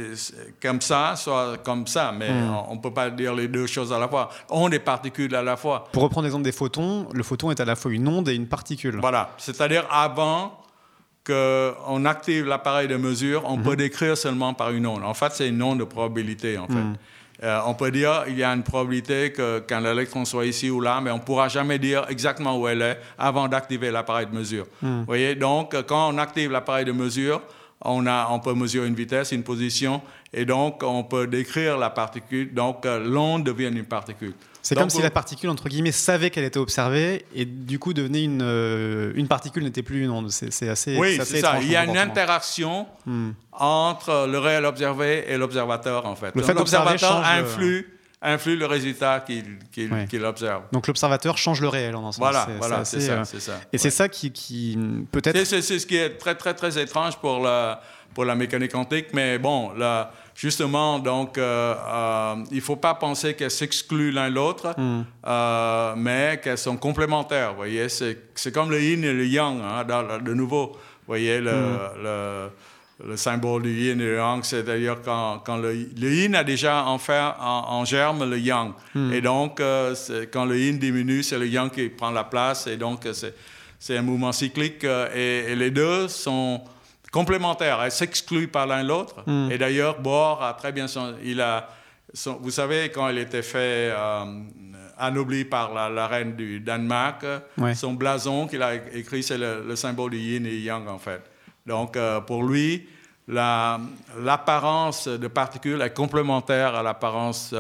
comme 0.61 0.81
ça, 0.81 1.15
soit 1.15 1.57
comme 1.63 1.85
ça, 1.85 2.11
mais 2.11 2.31
hmm. 2.31 2.55
on 2.69 2.75
ne 2.75 2.81
peut 2.81 2.93
pas 2.93 3.09
dire 3.09 3.35
les 3.35 3.47
deux 3.47 3.67
choses 3.67 3.93
à 3.93 3.99
la 3.99 4.07
fois. 4.07 4.29
Onde 4.49 4.73
et 4.73 4.79
particules 4.79 5.35
à 5.35 5.43
la 5.43 5.57
fois. 5.57 5.87
Pour 5.91 6.03
reprendre 6.03 6.25
l'exemple 6.25 6.43
des 6.43 6.51
photons, 6.51 7.07
le 7.13 7.23
photon 7.23 7.51
est 7.51 7.59
à 7.59 7.65
la 7.65 7.75
fois 7.75 7.91
une 7.91 8.07
onde 8.07 8.29
et 8.29 8.35
une 8.35 8.47
particule. 8.47 8.97
Voilà, 8.99 9.29
c'est-à-dire 9.37 9.85
avant 9.91 10.57
qu'on 11.27 12.05
active 12.05 12.45
l'appareil 12.45 12.87
de 12.87 12.95
mesure, 12.95 13.43
on 13.45 13.57
peut 13.57 13.71
mhm. 13.71 13.75
décrire 13.75 14.17
seulement 14.17 14.53
par 14.53 14.71
une 14.71 14.87
onde. 14.87 15.03
En 15.03 15.13
fait, 15.13 15.33
c'est 15.33 15.49
une 15.49 15.61
onde 15.61 15.79
de 15.79 15.83
probabilité, 15.83 16.57
en 16.57 16.67
fait. 16.67 16.73
Mhm. 16.73 16.95
Euh, 17.43 17.59
on 17.67 17.75
peut 17.75 17.91
dire 17.91 18.23
qu'il 18.25 18.39
y 18.39 18.43
a 18.43 18.51
une 18.51 18.63
probabilité 18.63 19.31
qu'un 19.67 19.85
électron 19.85 20.25
soit 20.25 20.45
ici 20.45 20.71
ou 20.71 20.81
là, 20.81 20.99
mais 21.01 21.11
on 21.11 21.17
ne 21.17 21.21
pourra 21.21 21.47
jamais 21.49 21.77
dire 21.77 22.05
exactement 22.09 22.57
où 22.57 22.67
elle 22.67 22.81
est 22.81 22.99
avant 23.17 23.47
d'activer 23.47 23.91
l'appareil 23.91 24.25
de 24.25 24.35
mesure. 24.35 24.65
Mhm. 24.81 24.99
Vous 24.99 25.05
voyez, 25.05 25.35
donc 25.35 25.75
quand 25.85 26.13
on 26.13 26.17
active 26.17 26.51
l'appareil 26.51 26.85
de 26.85 26.91
mesure, 26.93 27.41
on, 27.81 28.05
a, 28.07 28.27
on 28.31 28.39
peut 28.39 28.53
mesurer 28.53 28.87
une 28.87 28.95
vitesse, 28.95 29.31
une 29.31 29.43
position, 29.43 30.01
et 30.33 30.45
donc 30.45 30.81
on 30.83 31.03
peut 31.03 31.27
décrire 31.27 31.77
la 31.77 31.89
particule. 31.89 32.53
Donc 32.53 32.85
euh, 32.85 32.99
l'onde 32.99 33.43
devient 33.43 33.67
une 33.67 33.85
particule. 33.85 34.33
C'est 34.67 34.75
comme 34.75 34.89
si 34.89 35.01
la 35.01 35.11
particule, 35.11 35.49
entre 35.49 35.69
guillemets, 35.69 35.93
savait 35.93 36.29
qu'elle 36.29 36.43
était 36.43 36.59
observée 36.59 37.25
et 37.33 37.45
du 37.45 37.79
coup 37.79 37.93
devenait 37.93 38.25
une, 38.25 38.41
euh, 38.41 39.13
une 39.15 39.29
particule 39.29 39.63
n'était 39.63 39.83
plus 39.83 40.03
une 40.03 40.09
onde. 40.09 40.29
C'est 40.29 40.67
assez. 40.67 40.97
Oui, 40.97 41.17
c'est 41.23 41.39
ça. 41.39 41.59
Il 41.61 41.71
y 41.71 41.75
a 41.77 41.85
une 41.85 41.97
interaction 41.97 42.85
hmm. 43.05 43.29
entre 43.53 44.27
le 44.29 44.37
réel 44.39 44.65
observé 44.65 45.23
et 45.29 45.37
l'observateur, 45.37 46.05
en 46.05 46.15
fait. 46.15 46.35
L'observateur 46.35 47.23
influe, 47.25 47.96
influe 48.27 48.57
le 48.57 48.65
résultat 48.65 49.21
qu'il 49.21 50.25
observe. 50.25 50.63
Donc 50.71 50.87
l'observateur 50.87 51.37
change 51.37 51.61
le 51.61 51.67
réel 51.67 51.95
en 51.95 52.07
un 52.07 52.11
sens. 52.11 52.19
Voilà, 52.19 52.47
voilà 52.59 52.85
c'est 52.85 52.99
ça, 52.99 53.23
ça, 53.25 53.59
Et 53.73 53.77
c'est 53.77 53.89
ça 53.89 54.09
qui, 54.09 54.31
qui 54.31 54.77
peut-être. 55.11 55.43
C'est 55.45 55.61
ce 55.61 55.85
qui 55.85 55.97
est 55.97 56.17
très, 56.17 56.35
très, 56.35 56.53
très 56.53 56.81
étrange 56.81 57.17
pour 57.17 57.39
la, 57.39 57.81
pour 58.13 58.25
la 58.25 58.35
mécanique 58.35 58.71
quantique, 58.71 59.07
mais 59.13 59.39
bon, 59.39 59.73
là 59.73 60.11
justement, 60.37 60.99
donc, 60.99 61.37
euh, 61.37 61.73
euh, 61.75 62.35
il 62.51 62.57
ne 62.57 62.61
faut 62.61 62.75
pas 62.75 62.93
penser 62.93 63.33
qu'elles 63.33 63.51
s'excluent 63.51 64.11
l'un 64.11 64.29
l'autre, 64.29 64.73
hmm. 64.77 65.03
euh, 65.25 65.93
mais 65.97 66.39
qu'elles 66.41 66.59
sont 66.59 66.77
complémentaires. 66.77 67.51
Vous 67.51 67.57
voyez, 67.57 67.89
c'est 67.89 68.51
comme 68.53 68.69
le 68.69 68.81
yin 68.81 69.03
et 69.03 69.13
le 69.13 69.25
yang, 69.25 69.59
hein, 69.61 69.83
de 69.83 70.33
nouveau. 70.33 70.67
Vous 70.67 71.13
voyez, 71.13 71.41
le, 71.41 71.51
hmm. 71.51 72.03
le, 72.03 72.49
symbole 73.15 73.63
du 73.63 73.71
yin 73.71 73.99
et 74.01 74.05
le 74.05 74.17
yang, 74.17 74.43
c'est-à-dire 74.43 74.97
quand, 75.03 75.39
quand 75.45 75.57
le, 75.57 75.75
yin 75.75 76.33
a 76.35 76.43
déjà 76.43 76.83
en, 76.85 76.99
en, 77.39 77.85
germe 77.85 78.29
le 78.29 78.39
yang. 78.39 78.73
Hmm. 78.95 79.13
Et 79.13 79.21
donc, 79.21 79.61
quand 80.33 80.45
le 80.45 80.57
yin 80.57 80.79
diminue, 80.79 81.23
c'est 81.23 81.37
le 81.37 81.47
yang 81.47 81.69
qui 81.69 81.89
prend 81.89 82.11
la 82.11 82.23
place. 82.23 82.67
Et 82.67 82.77
donc, 82.77 83.07
c'est 83.79 83.97
un 83.97 84.01
mouvement 84.01 84.31
cyclique. 84.31 84.83
et 84.83 85.55
les 85.55 85.71
deux 85.71 86.07
sont 86.07 86.61
complémentaires, 87.11 87.81
elles 87.81 87.91
s'excluent 87.91 88.47
par 88.47 88.67
l'un 88.67 88.83
l'autre. 88.83 89.23
Hmm. 89.25 89.49
Et 89.51 89.57
d'ailleurs, 89.57 89.99
Bohr 89.99 90.43
a 90.43 90.53
très 90.53 90.71
bien 90.71 90.87
son, 90.87 91.15
il 91.23 91.41
a, 91.41 91.69
vous 92.39 92.51
savez, 92.51 92.89
quand 92.89 93.09
il 93.09 93.17
était 93.17 93.41
fait 93.41 93.91
euh, 93.91 94.25
anobli 94.97 95.45
par 95.45 95.73
la, 95.73 96.07
reine 96.07 96.35
du 96.35 96.59
Danemark, 96.59 97.25
son 97.75 97.93
blason 97.93 98.47
qu'il 98.47 98.61
a 98.61 98.75
écrit, 98.93 99.23
c'est 99.23 99.37
le, 99.37 99.75
symbole 99.75 100.11
du 100.11 100.17
yin 100.17 100.45
et 100.45 100.57
yang, 100.57 100.87
en 100.87 100.99
fait. 100.99 101.21
Donc, 101.67 101.97
euh, 101.97 102.21
pour 102.21 102.43
lui, 102.43 102.87
l'apparence 103.27 105.09
de 105.09 105.27
particules 105.27 105.81
est 105.81 105.93
complémentaire 105.93 106.73
à 106.75 106.81
l'apparence 106.81 107.53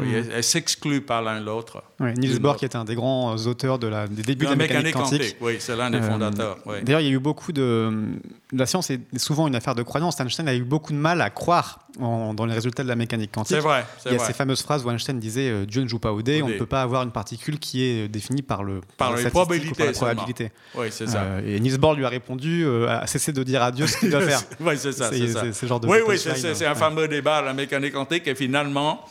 euh, 0.00 0.04
d'onde. 0.04 0.26
Mm. 0.26 0.30
Elles 0.34 0.44
s'excluent 0.44 1.00
par 1.00 1.22
l'un 1.22 1.40
l'autre. 1.40 1.82
Niels 2.00 2.38
Bohr, 2.38 2.56
qui 2.56 2.64
est 2.64 2.76
un 2.76 2.84
des 2.84 2.94
grands 2.94 3.36
auteurs 3.46 3.78
de 3.78 3.86
la, 3.86 4.06
des 4.06 4.22
débuts 4.22 4.46
de 4.46 4.50
la, 4.50 4.56
mécanique, 4.56 4.94
quantique. 4.94 5.36
Oui, 5.40 5.56
c'est 5.58 5.76
l'un 5.76 5.90
des 5.90 5.98
euh, 5.98 6.10
fondateurs. 6.10 6.58
D'ailleurs, 6.82 7.00
il 7.00 7.06
y 7.06 7.10
a 7.10 7.12
eu 7.12 7.18
beaucoup 7.18 7.52
de. 7.52 7.92
La 8.52 8.66
science 8.66 8.90
est 8.90 9.00
souvent 9.18 9.48
une 9.48 9.54
affaire 9.54 9.74
de 9.74 9.82
croyance. 9.82 10.20
Einstein 10.20 10.48
a 10.48 10.54
eu 10.54 10.62
beaucoup 10.62 10.92
de 10.92 10.98
mal 10.98 11.20
à 11.20 11.30
croire 11.30 11.80
dans 11.98 12.46
les 12.46 12.54
résultats 12.54 12.82
de 12.82 12.88
la 12.88 12.96
mécanique 12.96 13.32
quantique. 13.32 13.56
C'est 13.56 13.62
vrai. 13.62 13.84
Il 14.06 14.12
y 14.12 14.16
a 14.16 14.18
ces 14.18 14.32
fameuses 14.32 14.62
phrases 14.62 14.84
où 14.84 14.90
Einstein 14.90 15.18
disait 15.18 15.50
euh, 15.50 15.66
Dieu 15.66 15.82
ne 15.82 15.88
joue 15.88 15.98
pas 15.98 16.12
au 16.12 16.22
dé, 16.22 16.42
on 16.42 16.48
ne 16.48 16.58
peut 16.58 16.66
pas 16.66 16.82
avoir 16.82 17.02
une 17.02 17.12
particule 17.12 17.58
qui 17.58 17.82
est 17.82 18.08
définie 18.08 18.42
par, 18.42 18.64
le, 18.64 18.80
par, 18.96 19.14
les 19.14 19.28
probabilités. 19.28 19.86
la 19.86 19.92
probabilité. 19.92 20.52
Oui, 20.74 20.86
c'est 20.90 21.06
ça. 21.06 21.22
Euh, 21.22 21.56
et 21.56 21.60
Niels 21.60 21.78
Bohr 21.78 21.94
lui 21.94 22.04
a 22.04 22.08
répondu 22.08 22.66
à 22.88 23.06
cesser 23.06 23.32
de 23.32 23.42
dire 23.42 23.62
à 23.62 23.70
Dieu 23.70 23.86
ce 23.86 23.98
qu'il 23.98 24.10
doit 24.10 24.22
faire. 24.22 24.40
oui, 24.60 24.74
c'est 24.78 24.92
ça. 24.92 25.10
C'est 25.10 25.66
genre 25.66 25.80
de. 25.80 25.86
Oui, 25.86 25.98
oui, 26.06 26.18
c'est 26.18 26.66
un 26.66 26.74
fameux 26.74 27.08
débat 27.08 27.42
la 27.42 27.52
mécanique 27.52 27.92
quantique 27.92 28.26
et 28.26 28.34
finalement. 28.34 29.04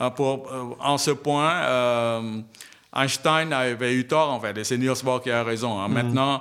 Euh, 0.00 0.10
pour, 0.10 0.48
euh, 0.52 0.74
en 0.80 0.98
ce 0.98 1.12
point, 1.12 1.52
euh, 1.62 2.40
Einstein 2.94 3.52
avait 3.52 3.94
eu 3.94 4.06
tort, 4.06 4.30
en 4.32 4.40
fait, 4.40 4.56
et 4.58 4.64
c'est 4.64 4.76
Niels 4.78 5.02
Bohr 5.04 5.22
qui 5.22 5.30
a 5.30 5.44
raison. 5.44 5.80
Hein. 5.80 5.88
Mm. 5.88 5.92
Maintenant, 5.92 6.40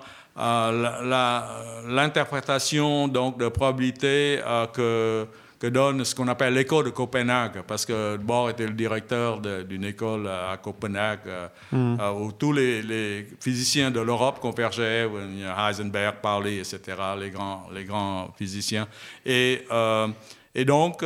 l'interprétation 1.88 3.08
donc 3.08 3.38
de 3.38 3.48
probabilité 3.50 4.40
que, 4.74 5.28
que 5.60 5.68
donne 5.68 6.04
ce 6.04 6.16
qu'on 6.16 6.28
appelle 6.28 6.56
l'école 6.56 6.86
de 6.86 6.90
Copenhague, 6.90 7.62
parce 7.68 7.86
que 7.86 8.18
Bohr 8.18 8.50
était 8.50 8.66
le 8.66 8.74
directeur 8.74 9.40
d'une 9.40 9.84
école 9.84 10.28
à 10.28 10.58
Copenhague 10.58 11.30
mm. 11.72 11.98
où 12.20 12.32
tous 12.32 12.52
les, 12.52 13.28
physiciens 13.40 13.92
de 13.92 14.00
l'Europe 14.00 14.40
convergeaient, 14.40 15.08
Heisenberg, 15.56 16.16
Pauli, 16.20 16.58
etc., 16.58 16.82
les 17.20 17.30
grands, 17.30 17.68
les 17.72 17.84
grands 17.84 18.34
physiciens. 18.36 18.88
Et, 19.24 19.68
et 20.56 20.66
donc, 20.66 21.04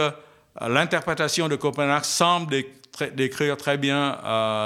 l'interprétation 0.61 1.47
de 1.47 1.55
Copenhague 1.55 2.03
semble 2.03 2.55
décrire 3.15 3.57
très 3.57 3.77
bien 3.77 4.17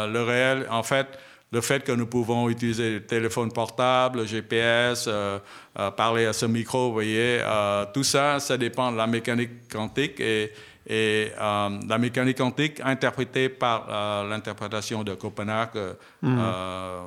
le 0.07 0.23
réel. 0.23 0.67
En 0.69 0.83
fait, 0.83 1.07
le 1.51 1.59
fait 1.59 1.83
que 1.83 1.91
nous 1.91 2.07
pouvons 2.07 2.49
utiliser 2.49 2.93
le 2.93 3.05
téléphone 3.05 3.51
portable, 3.51 4.19
le 4.19 4.25
GPS, 4.25 5.05
euh, 5.07 5.37
euh, 5.77 5.91
parler 5.91 6.25
à 6.25 6.33
ce 6.33 6.45
micro, 6.45 6.87
vous 6.87 6.93
voyez, 6.93 7.39
euh, 7.41 7.85
tout 7.93 8.03
ça, 8.03 8.39
ça 8.39 8.57
dépend 8.57 8.91
de 8.91 8.97
la 8.97 9.05
mécanique 9.07 9.69
quantique 9.69 10.19
et, 10.19 10.51
et 10.87 11.31
la 11.37 11.97
mécanique 11.99 12.37
quantique 12.37 12.81
interprétée 12.83 13.49
par 13.49 14.25
l'interprétation 14.27 15.03
de 15.03 15.13
Copenhague 15.13 15.77
hmm. 16.21 16.39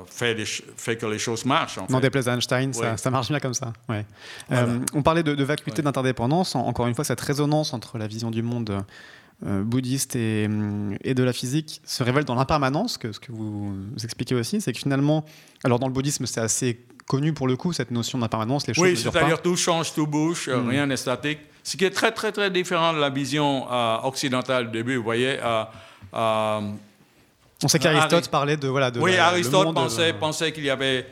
fait, 0.07 0.37
fait, 0.77 0.95
que 0.95 1.05
les 1.05 1.19
choses 1.19 1.45
marchent. 1.45 1.77
En 1.77 1.87
non, 1.89 1.99
déplaise 1.99 2.27
Einstein, 2.27 2.71
ça, 2.73 3.11
marche 3.11 3.29
bien 3.29 3.39
comme 3.39 3.53
ça. 3.53 3.73
Ouais. 3.89 4.05
on 4.93 5.01
parlait 5.01 5.23
de, 5.23 5.43
vacuité 5.43 5.81
d'interdépendance, 5.81 6.55
encore 6.55 6.87
une 6.87 6.95
fois, 6.95 7.03
cette 7.03 7.21
résonance 7.21 7.73
entre 7.73 7.97
la 7.97 8.07
vision 8.07 8.31
du 8.31 8.41
monde 8.41 8.83
euh, 9.45 9.63
bouddhiste 9.63 10.15
et, 10.15 10.47
et, 11.03 11.13
de 11.13 11.23
la 11.23 11.33
physique 11.33 11.81
se 11.83 12.03
révèle 12.03 12.23
dans 12.23 12.35
l'impermanence, 12.35 12.97
que 12.97 13.11
ce 13.11 13.19
que 13.19 13.33
vous 13.33 13.75
expliquez 14.01 14.33
aussi, 14.33 14.61
c'est 14.61 14.71
que 14.71 14.79
finalement, 14.79 15.25
alors 15.65 15.77
dans 15.77 15.87
le 15.87 15.93
bouddhisme, 15.93 16.25
c'est 16.25 16.39
assez 16.39 16.85
connu 17.05 17.33
pour 17.33 17.47
le 17.47 17.57
coup, 17.57 17.73
cette 17.73 17.91
notion 17.91 18.17
d'impermanence, 18.17 18.65
les 18.65 18.73
choses 18.73 18.83
Oui, 18.83 18.95
c'est-à-dire 18.95 19.41
tout 19.41 19.57
change, 19.57 19.93
tout 19.93 20.07
bouge, 20.07 20.47
euh, 20.47 20.61
hmm. 20.61 20.69
rien 20.69 20.87
n'est 20.87 20.97
statique. 20.97 21.39
Ce 21.65 21.75
qui 21.75 21.83
est 21.83 21.89
très, 21.89 22.11
très, 22.13 22.31
très 22.31 22.49
différent 22.49 22.93
de 22.93 22.99
la 22.99 23.09
vision 23.09 23.67
euh, 23.69 23.97
occidentale 24.03 24.67
du 24.67 24.77
début, 24.77 24.95
vous 24.95 25.03
voyez. 25.03 25.37
On 26.13 27.67
sait 27.67 27.79
qu'Aristote 27.79 28.29
parlait 28.29 28.55
de. 28.55 28.67
Voilà, 28.67 28.91
de 28.91 28.99
oui, 28.99 29.17
Aristote 29.17 29.73
pensait, 29.73 30.13
pensait 30.13 30.51
qu'il 30.51 30.63
y 30.63 30.69
avait 30.69 31.05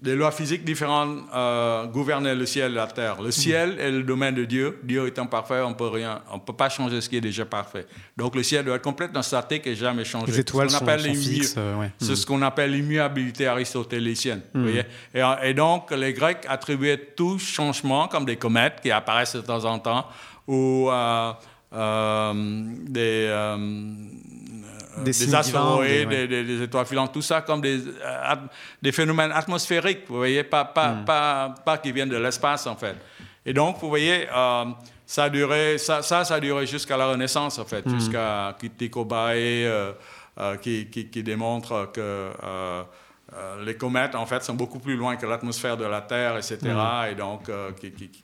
des 0.00 0.14
lois 0.14 0.30
physiques 0.30 0.64
différentes 0.64 1.18
euh, 1.34 1.86
gouvernaient 1.86 2.34
le 2.34 2.46
ciel 2.46 2.72
et 2.72 2.74
la 2.74 2.86
terre. 2.86 3.20
Le 3.20 3.30
ciel 3.30 3.78
est 3.80 3.90
le 3.90 4.02
domaine 4.02 4.34
de 4.34 4.44
Dieu. 4.44 4.78
Dieu 4.84 5.06
étant 5.06 5.26
parfait, 5.26 5.60
on 5.60 5.74
peut 5.74 5.88
rien, 5.88 6.22
on 6.32 6.38
peut 6.38 6.52
pas 6.52 6.68
changer 6.68 7.00
ce 7.00 7.08
qui 7.08 7.16
est 7.16 7.20
déjà 7.20 7.44
parfait. 7.44 7.86
Donc 8.16 8.36
le 8.36 8.42
ciel 8.42 8.64
doit 8.64 8.76
être 8.76 8.82
complètement 8.82 9.22
statique 9.22 9.66
et 9.66 9.74
jamais 9.74 10.04
changer. 10.04 10.30
Les 10.32 10.40
étoiles 10.40 10.70
sont, 10.70 10.86
fixes. 11.14 11.54
Euh, 11.58 11.88
C'est 11.98 12.16
ce 12.16 12.26
qu'on 12.26 12.42
appelle 12.42 12.72
l'immuabilité 12.72 13.46
aristotélicienne. 13.46 14.42
Hmm. 14.54 14.68
et, 15.42 15.54
donc 15.54 15.90
les 15.90 16.12
Grecs 16.12 16.44
attribuaient 16.48 17.12
tout 17.16 17.38
changement 17.38 18.08
comme 18.08 18.24
des 18.24 18.36
comètes 18.36 18.80
qui 18.82 18.90
apparaissent 18.90 19.36
de 19.36 19.40
temps 19.40 19.64
en 19.64 19.78
temps 19.78 20.06
ou 20.46 20.88
euh, 20.90 22.32
des 22.88 23.28
des, 25.04 25.34
astéroïdes, 25.34 26.08
des, 26.08 26.62
étoiles 26.62 26.86
filantes, 26.86 27.12
tout 27.12 27.22
ça 27.22 27.40
comme 27.42 27.60
des, 27.60 27.86
euh, 27.86 28.34
des 28.80 28.92
phénomènes 28.92 29.32
atmosphériques, 29.32 30.04
vous 30.08 30.16
voyez, 30.16 30.44
pas, 30.44 30.64
pas, 30.64 30.92
hmm. 30.92 31.04
pas, 31.04 31.54
pas 31.64 31.78
qui 31.78 31.92
viennent 31.92 32.08
de 32.08 32.16
l'espace 32.16 32.66
en 32.66 32.76
fait. 32.76 32.96
Et 33.44 33.52
donc, 33.52 33.78
vous 33.80 33.88
voyez, 33.88 34.28
euh, 34.34 34.64
ça, 35.06 35.24
a 35.24 35.30
duré, 35.30 35.78
ça, 35.78 36.02
ça, 36.02 36.20
a 36.20 36.40
duré 36.40 36.66
jusqu'à 36.66 36.96
la 36.96 37.06
Renaissance 37.06 37.58
en 37.58 37.64
fait, 37.64 37.84
hmm. 37.86 37.94
jusqu'à 37.98 38.56
Tycho 38.76 39.04
Brahe 39.04 39.34
euh, 39.34 39.92
qui, 40.60 40.86
qui, 40.86 41.08
qui, 41.08 41.22
démontre 41.22 41.90
que 41.92 42.30
euh, 43.34 43.62
les 43.62 43.76
comètes, 43.76 44.14
en 44.14 44.24
fait, 44.24 44.42
sont 44.42 44.54
beaucoup 44.54 44.78
plus 44.78 44.96
loin 44.96 45.16
que 45.16 45.26
l'atmosphère 45.26 45.76
de 45.76 45.84
la 45.84 46.00
Terre, 46.00 46.36
etc. 46.38 46.58
Mm. 46.62 47.12
Et 47.12 47.14
donc, 47.14 47.48
euh, 47.48 47.72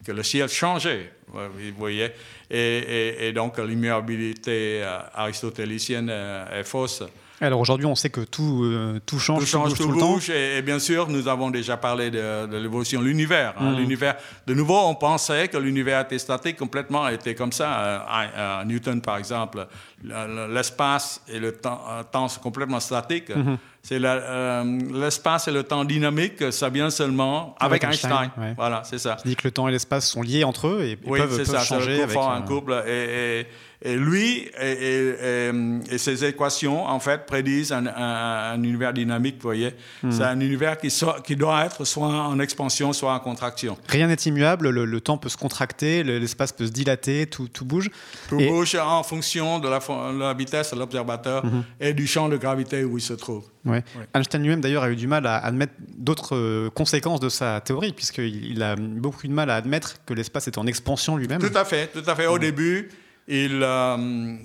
que, 0.06 0.12
le 0.12 0.22
ciel 0.22 0.48
changeait, 0.48 1.12
vous 1.28 1.78
voyez. 1.78 2.10
Et, 2.50 3.28
et 3.28 3.32
donc, 3.32 3.58
l'immuabilité 3.58 4.82
euh, 4.82 4.98
aristotélicienne 5.14 6.10
est 6.10 6.64
fausse. 6.64 7.02
Alors 7.40 7.60
aujourd'hui, 7.60 7.86
on 7.86 7.96
sait 7.96 8.10
que 8.10 8.20
tout, 8.20 8.62
euh, 8.64 9.00
tout 9.04 9.18
change, 9.18 9.40
tout, 9.40 9.46
change, 9.46 9.74
tout, 9.74 9.88
bouge, 9.88 10.30
Et, 10.30 10.62
bien 10.62 10.78
sûr, 10.78 11.08
nous 11.08 11.26
avons 11.26 11.50
déjà 11.50 11.76
parlé 11.76 12.10
de, 12.10 12.46
l'évolution 12.56 13.00
de 13.00 13.06
l'univers. 13.06 13.54
Hein. 13.58 13.72
Mm. 13.72 13.76
L'univers. 13.76 14.14
De 14.46 14.54
nouveau, 14.54 14.78
on 14.78 14.94
pensait 14.94 15.48
que 15.48 15.56
l'univers 15.56 16.00
était 16.00 16.18
statique 16.18 16.56
complètement, 16.56 17.08
était 17.08 17.34
comme 17.34 17.52
ça. 17.52 18.06
Euh, 18.38 18.64
Newton, 18.64 19.00
par 19.00 19.18
exemple, 19.18 19.66
l'espace 20.02 21.22
et 21.28 21.40
le 21.40 21.52
temps, 21.52 21.82
euh, 21.90 22.02
temps 22.04 22.28
sont 22.28 22.40
complètement 22.40 22.80
statiques. 22.80 23.30
Mm-hmm. 23.30 23.56
C'est 23.82 23.98
l'espace 23.98 25.48
et 25.48 25.50
le 25.50 25.62
temps 25.62 25.84
dynamique, 25.84 26.50
ça 26.52 26.70
vient 26.70 26.88
seulement 26.88 27.54
avec, 27.60 27.84
Einstein. 27.84 28.30
Voilà, 28.56 28.82
c'est 28.84 28.98
ça. 28.98 29.18
Je 29.22 29.28
dis 29.28 29.36
que 29.36 29.46
le 29.46 29.50
temps 29.50 29.68
et 29.68 29.72
l'espace 29.72 30.08
sont 30.08 30.22
liés 30.22 30.44
entre 30.44 30.68
eux 30.68 30.84
et, 30.84 30.98
oui, 31.04 31.13
peuvent, 31.18 31.36
peuvent 31.36 31.44
ça, 31.44 31.60
changer. 31.60 32.02
Avec, 32.02 32.16
un 32.16 32.42
couple. 32.42 32.82
et 32.86 33.40
et 33.40 33.46
lui 33.84 34.48
et, 34.60 35.98
ses 35.98 36.24
équations, 36.24 36.86
en 36.86 37.00
fait, 37.00 37.26
prédisent 37.26 37.72
un, 37.72 38.62
univers 38.62 38.92
dynamique, 38.92 39.36
vous 39.36 39.48
voyez. 39.48 39.74
Hmm. 40.02 40.10
C'est 40.10 40.22
un 40.22 40.40
univers 40.40 40.78
qui, 40.78 40.88
qui, 41.24 41.36
doit 41.36 41.66
être 41.66 41.84
soit 41.84 42.06
en 42.06 42.38
expansion, 42.40 42.92
soit 42.92 43.12
en 43.12 43.20
contraction. 43.20 43.76
Rien 43.88 44.06
n'est 44.06 44.14
immuable, 44.14 44.70
le, 44.70 45.00
temps 45.00 45.18
peut 45.18 45.28
se 45.28 45.36
contracter, 45.36 46.02
l'espace 46.02 46.52
peut 46.52 46.66
se 46.66 46.72
dilater, 46.72 47.26
tout, 47.26 47.48
tout 47.48 47.64
bouge. 47.64 47.90
Tout 48.28 48.38
bouge 48.38 48.74
en 48.74 49.02
fonction 49.02 49.58
de 49.58 49.68
la, 49.68 50.34
vitesse 50.34 50.72
de 50.72 50.78
l'observateur 50.78 51.44
mhm. 51.44 51.64
et 51.80 51.92
du 51.92 52.06
champ 52.06 52.28
de 52.28 52.36
gravité 52.36 52.84
où 52.84 52.98
il 52.98 53.02
se 53.02 53.12
trouve. 53.12 53.44
Ouais. 53.64 53.82
Einstein 54.14 54.42
lui-même, 54.42 54.60
d'ailleurs, 54.60 54.82
a 54.82 54.90
eu 54.90 54.96
du 54.96 55.06
mal 55.06 55.26
à 55.26 55.36
admettre 55.38 55.72
d'autres 55.96 56.36
euh, 56.36 56.70
conséquences 56.70 57.20
de 57.20 57.28
sa 57.28 57.60
théorie, 57.60 57.92
puisqu'il 57.92 58.52
il 58.52 58.62
a 58.62 58.76
beaucoup 58.76 59.26
de 59.26 59.32
mal 59.32 59.50
à 59.50 59.56
admettre 59.56 59.96
que 60.04 60.12
l'espace 60.12 60.46
est 60.48 60.58
en 60.58 60.66
expansion 60.66 61.16
lui-même. 61.16 61.40
Tout 61.40 61.56
à 61.56 61.64
fait, 61.64 61.88
tout 61.88 62.08
à 62.08 62.14
fait. 62.14 62.26
Au 62.26 62.38
début, 62.38 62.90
il, 63.28 63.60
euh, 63.62 64.36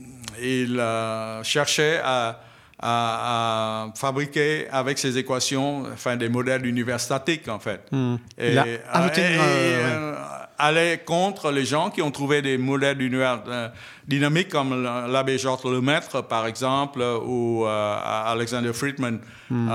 il 0.41 0.79
euh, 0.79 1.43
cherchait 1.43 2.01
à, 2.03 2.39
fabriquer 3.95 4.69
avec 4.71 4.97
ses 4.97 5.17
équations 5.17 5.83
enfin, 5.91 6.15
des 6.15 6.29
modèles 6.29 6.61
d'univers 6.61 7.01
statiques, 7.01 7.49
en 7.49 7.59
fait. 7.59 7.81
Hmm. 7.91 8.15
Et, 8.37 8.55
euh, 8.57 10.15
aller 10.57 11.01
contre 11.05 11.51
les 11.51 11.65
gens 11.65 11.89
qui 11.89 12.01
ont 12.01 12.11
trouvé 12.11 12.41
des 12.41 12.57
modèles 12.57 12.97
d'univers 12.97 13.41
dynamiques, 14.07 14.47
comme 14.47 14.81
l'abbé 14.81 15.37
Georges 15.37 15.65
Lemaître, 15.65 16.23
par 16.23 16.47
exemple, 16.47 17.01
ou 17.25 17.65
Alexander 17.65 18.71
Friedman. 18.71 19.19
Hmm. 19.49 19.69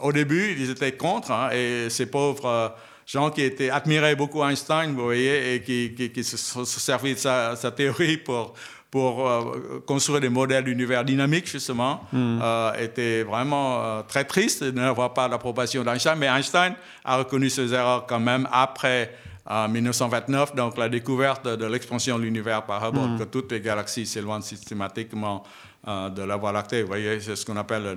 au 0.00 0.12
début, 0.12 0.56
ils 0.58 0.70
étaient 0.70 0.92
contre, 0.92 1.30
hein, 1.30 1.50
et 1.52 1.90
ces 1.90 2.06
pauvres 2.06 2.74
gens 3.08 3.30
qui 3.30 3.42
étaient 3.42 3.70
admiraient 3.70 4.14
beaucoup 4.14 4.44
Einstein, 4.44 4.94
vous 4.94 5.02
voyez, 5.04 5.54
et 5.54 5.62
qui, 5.62 5.94
qui, 5.94 6.22
se 6.22 6.36
servis 6.64 7.14
de 7.14 7.18
sa, 7.18 7.72
théorie 7.74 8.18
pour, 8.18 8.52
pour 8.90 9.26
euh, 9.26 9.82
construire 9.86 10.20
des 10.20 10.28
modèles 10.28 10.64
d'univers 10.64 11.04
dynamiques, 11.04 11.48
justement, 11.48 12.02
hmm. 12.12 12.38
euh, 12.42 12.72
étaient 12.74 13.22
vraiment 13.22 13.82
euh, 13.82 14.02
très 14.02 14.24
tristes 14.24 14.62
de 14.62 14.70
n'avoir 14.70 15.14
pas 15.14 15.26
l'approbation 15.26 15.82
d'Einstein. 15.82 16.18
Mais 16.18 16.26
Einstein 16.26 16.74
a 17.02 17.16
reconnu 17.16 17.48
ses 17.48 17.72
erreurs 17.72 18.06
quand 18.06 18.20
même 18.20 18.46
après 18.52 19.14
en 19.46 19.66
1929, 19.66 20.54
donc 20.54 20.76
la 20.76 20.90
découverte 20.90 21.48
de 21.48 21.64
l'expansion 21.64 22.18
de 22.18 22.24
l'univers 22.24 22.66
par 22.66 22.86
Hubble, 22.86 22.98
hmm. 22.98 23.18
que 23.20 23.24
toutes 23.24 23.50
les 23.50 23.62
galaxies 23.62 24.04
s'éloignent 24.04 24.42
systématiquement 24.42 25.42
euh, 25.86 26.10
de 26.10 26.22
la 26.22 26.36
Voie 26.36 26.50
lactée. 26.50 26.82
Vous 26.82 26.88
voyez, 26.88 27.20
c'est 27.20 27.36
ce 27.36 27.46
qu'on 27.46 27.56
appelle 27.56 27.86
euh, 27.86 27.94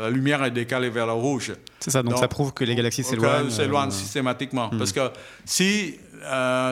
la 0.00 0.10
lumière 0.10 0.44
est 0.44 0.50
décalée 0.50 0.90
vers 0.90 1.06
le 1.06 1.12
rouge. 1.12 1.52
C'est 1.80 1.90
ça, 1.90 2.02
donc, 2.02 2.18
ça 2.18 2.28
prouve 2.28 2.52
que 2.52 2.64
les 2.64 2.74
galaxies 2.74 3.04
s'éloignent. 3.04 3.50
S'éloignent 3.50 3.88
euh, 3.88 3.92
systématiquement. 3.92 4.70
Hmm. 4.72 4.78
Parce 4.78 4.92
que 4.92 5.10
si 5.44 5.98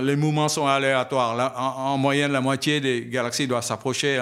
les 0.03 0.17
mouvements 0.17 0.49
sont 0.49 0.67
aléatoires, 0.67 1.53
en, 1.57 1.99
moyenne, 1.99 2.33
la 2.33 2.41
moitié 2.41 2.81
des 2.81 3.07
galaxies 3.07 3.47
doit 3.47 3.63
s'approcher, 3.63 4.19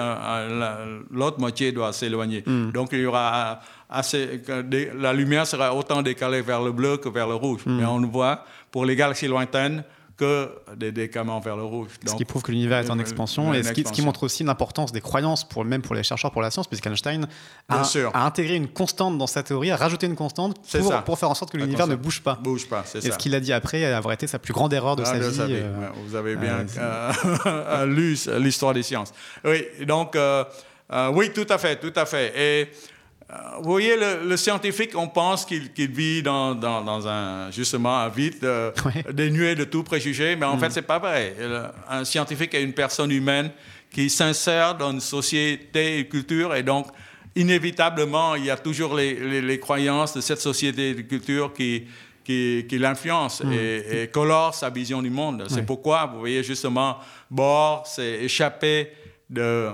l'autre 1.09 1.39
moitié 1.39 1.71
doit 1.71 1.93
s'éloigner. 1.93 2.43
Hmm. 2.45 2.71
Donc 2.71 2.89
il 2.91 2.99
y 2.99 3.05
aura 3.05 3.59
assez, 3.89 4.41
la 4.99 5.13
lumière 5.13 5.47
sera 5.47 5.73
autant 5.73 6.01
décalée 6.01 6.41
vers 6.41 6.61
le 6.61 6.71
bleu 6.71 6.97
que 6.97 7.09
vers 7.09 7.27
le 7.27 7.35
rouge. 7.35 7.61
Hmm. 7.65 7.77
Mais 7.77 7.85
on 7.85 8.01
voit, 8.01 8.43
pour 8.71 8.85
les 8.85 8.95
galaxies 8.95 9.27
lointaines, 9.27 9.83
que 10.21 10.51
des 10.75 10.91
décaments 10.91 11.39
vers 11.39 11.57
le 11.57 11.63
rouge. 11.63 11.87
ce 12.05 12.13
qui 12.13 12.25
prouve 12.25 12.43
que 12.43 12.51
l'univers 12.51 12.77
est 12.77 12.91
en 12.91 12.99
expansion 12.99 13.55
et 13.55 13.63
ce 13.63 13.71
qui, 13.71 14.01
montre 14.03 14.23
aussi 14.23 14.43
l'importance 14.43 14.91
des 14.91 15.01
croyances, 15.01 15.43
pour, 15.43 15.65
même 15.65 15.81
pour 15.81 15.95
les 15.95 16.03
chercheurs 16.03 16.31
pour 16.31 16.43
la 16.43 16.51
science, 16.51 16.67
puisqu'Einstein 16.67 17.27
a, 17.69 17.81
a, 18.13 18.25
intégré 18.25 18.55
une 18.55 18.67
constante 18.67 19.17
dans 19.17 19.27
sa 19.27 19.41
théorie, 19.41 19.71
a 19.71 19.75
rajouté 19.75 20.05
une 20.05 20.15
constante 20.15 20.57
pour, 20.71 21.03
pour 21.03 21.17
faire 21.17 21.31
en 21.31 21.33
sorte 21.33 21.51
que 21.51 21.57
l'univers 21.57 21.87
ne 21.87 21.95
bouge 21.95 22.21
pas. 22.21 22.35
Bouge 22.35 22.67
pas, 22.69 22.83
c'est 22.85 23.01
ça. 23.01 23.07
Et 23.07 23.11
ce 23.11 23.17
qu'il 23.17 23.33
a 23.33 23.39
dit 23.39 23.51
après 23.51 23.83
avoir 23.85 24.13
été 24.13 24.27
sa 24.27 24.37
plus 24.37 24.53
grande 24.53 24.73
erreur 24.73 24.95
de, 24.95 25.03
ah, 25.03 25.05
sa, 25.05 25.45
vie, 25.47 25.55
euh, 25.55 25.89
vous 26.05 26.15
avez 26.15 26.35
bien 26.35 26.65
euh, 26.77 27.11
euh, 27.47 27.85
lu 27.87 28.15
l'histoire 28.39 28.75
des 28.75 28.83
sciences. 28.83 29.13
Oui, 29.43 29.65
donc, 29.87 30.15
oui, 31.13 31.31
tout 31.33 31.47
à 31.49 31.57
fait, 31.57 31.77
tout 31.77 31.93
à 31.95 32.05
fait. 32.05 32.33
Et 32.37 32.69
vous 33.61 33.69
voyez, 33.69 33.95
le, 33.95 34.35
scientifique, 34.37 34.91
on 34.95 35.07
pense 35.07 35.45
qu'il 35.45 35.91
vit 35.91 36.23
dans, 36.23 36.55
dans, 36.55 37.07
un, 37.07 37.51
justement, 37.51 37.97
un 37.97 38.09
vide 38.09 38.43
euh, 38.43 38.71
dénué 39.13 39.55
de 39.55 39.63
tout 39.63 39.83
préjugé, 39.83 40.35
mais 40.35 40.45
en 40.45 40.57
fait, 40.57 40.67
mm. 40.67 40.71
c'est 40.71 40.81
pas 40.81 40.99
vrai. 40.99 41.35
Un 41.89 42.03
scientifique 42.03 42.53
est 42.53 42.63
une 42.63 42.73
personne 42.73 43.11
humaine 43.11 43.51
qui 43.89 44.09
s'insère 44.09 44.75
dans 44.75 44.91
une 44.91 44.99
société 44.99 45.97
et 45.97 45.99
une 45.99 46.07
culture, 46.07 46.55
et 46.55 46.63
donc, 46.63 46.87
inévitablement, 47.35 48.35
il 48.35 48.45
y 48.45 48.49
a 48.49 48.57
toujours 48.57 48.95
les, 48.95 49.41
les, 49.41 49.59
croyances 49.59 50.13
de 50.13 50.21
cette 50.21 50.41
société 50.41 50.89
et 50.89 50.95
de 50.95 51.01
culture 51.01 51.53
qui, 51.53 51.85
qui, 52.25 52.65
l'influence 52.77 53.43
mm. 53.43 53.53
et, 53.53 54.09
colore 54.11 54.55
sa 54.55 54.69
vision 54.69 55.01
du 55.01 55.09
monde. 55.09 55.45
C'est 55.49 55.65
pourquoi, 55.65 56.05
vous 56.07 56.19
voyez 56.19 56.43
justement, 56.43 56.97
Bohr 57.29 57.85
s'est 57.85 58.23
échappé 58.23 58.91
de 59.29 59.69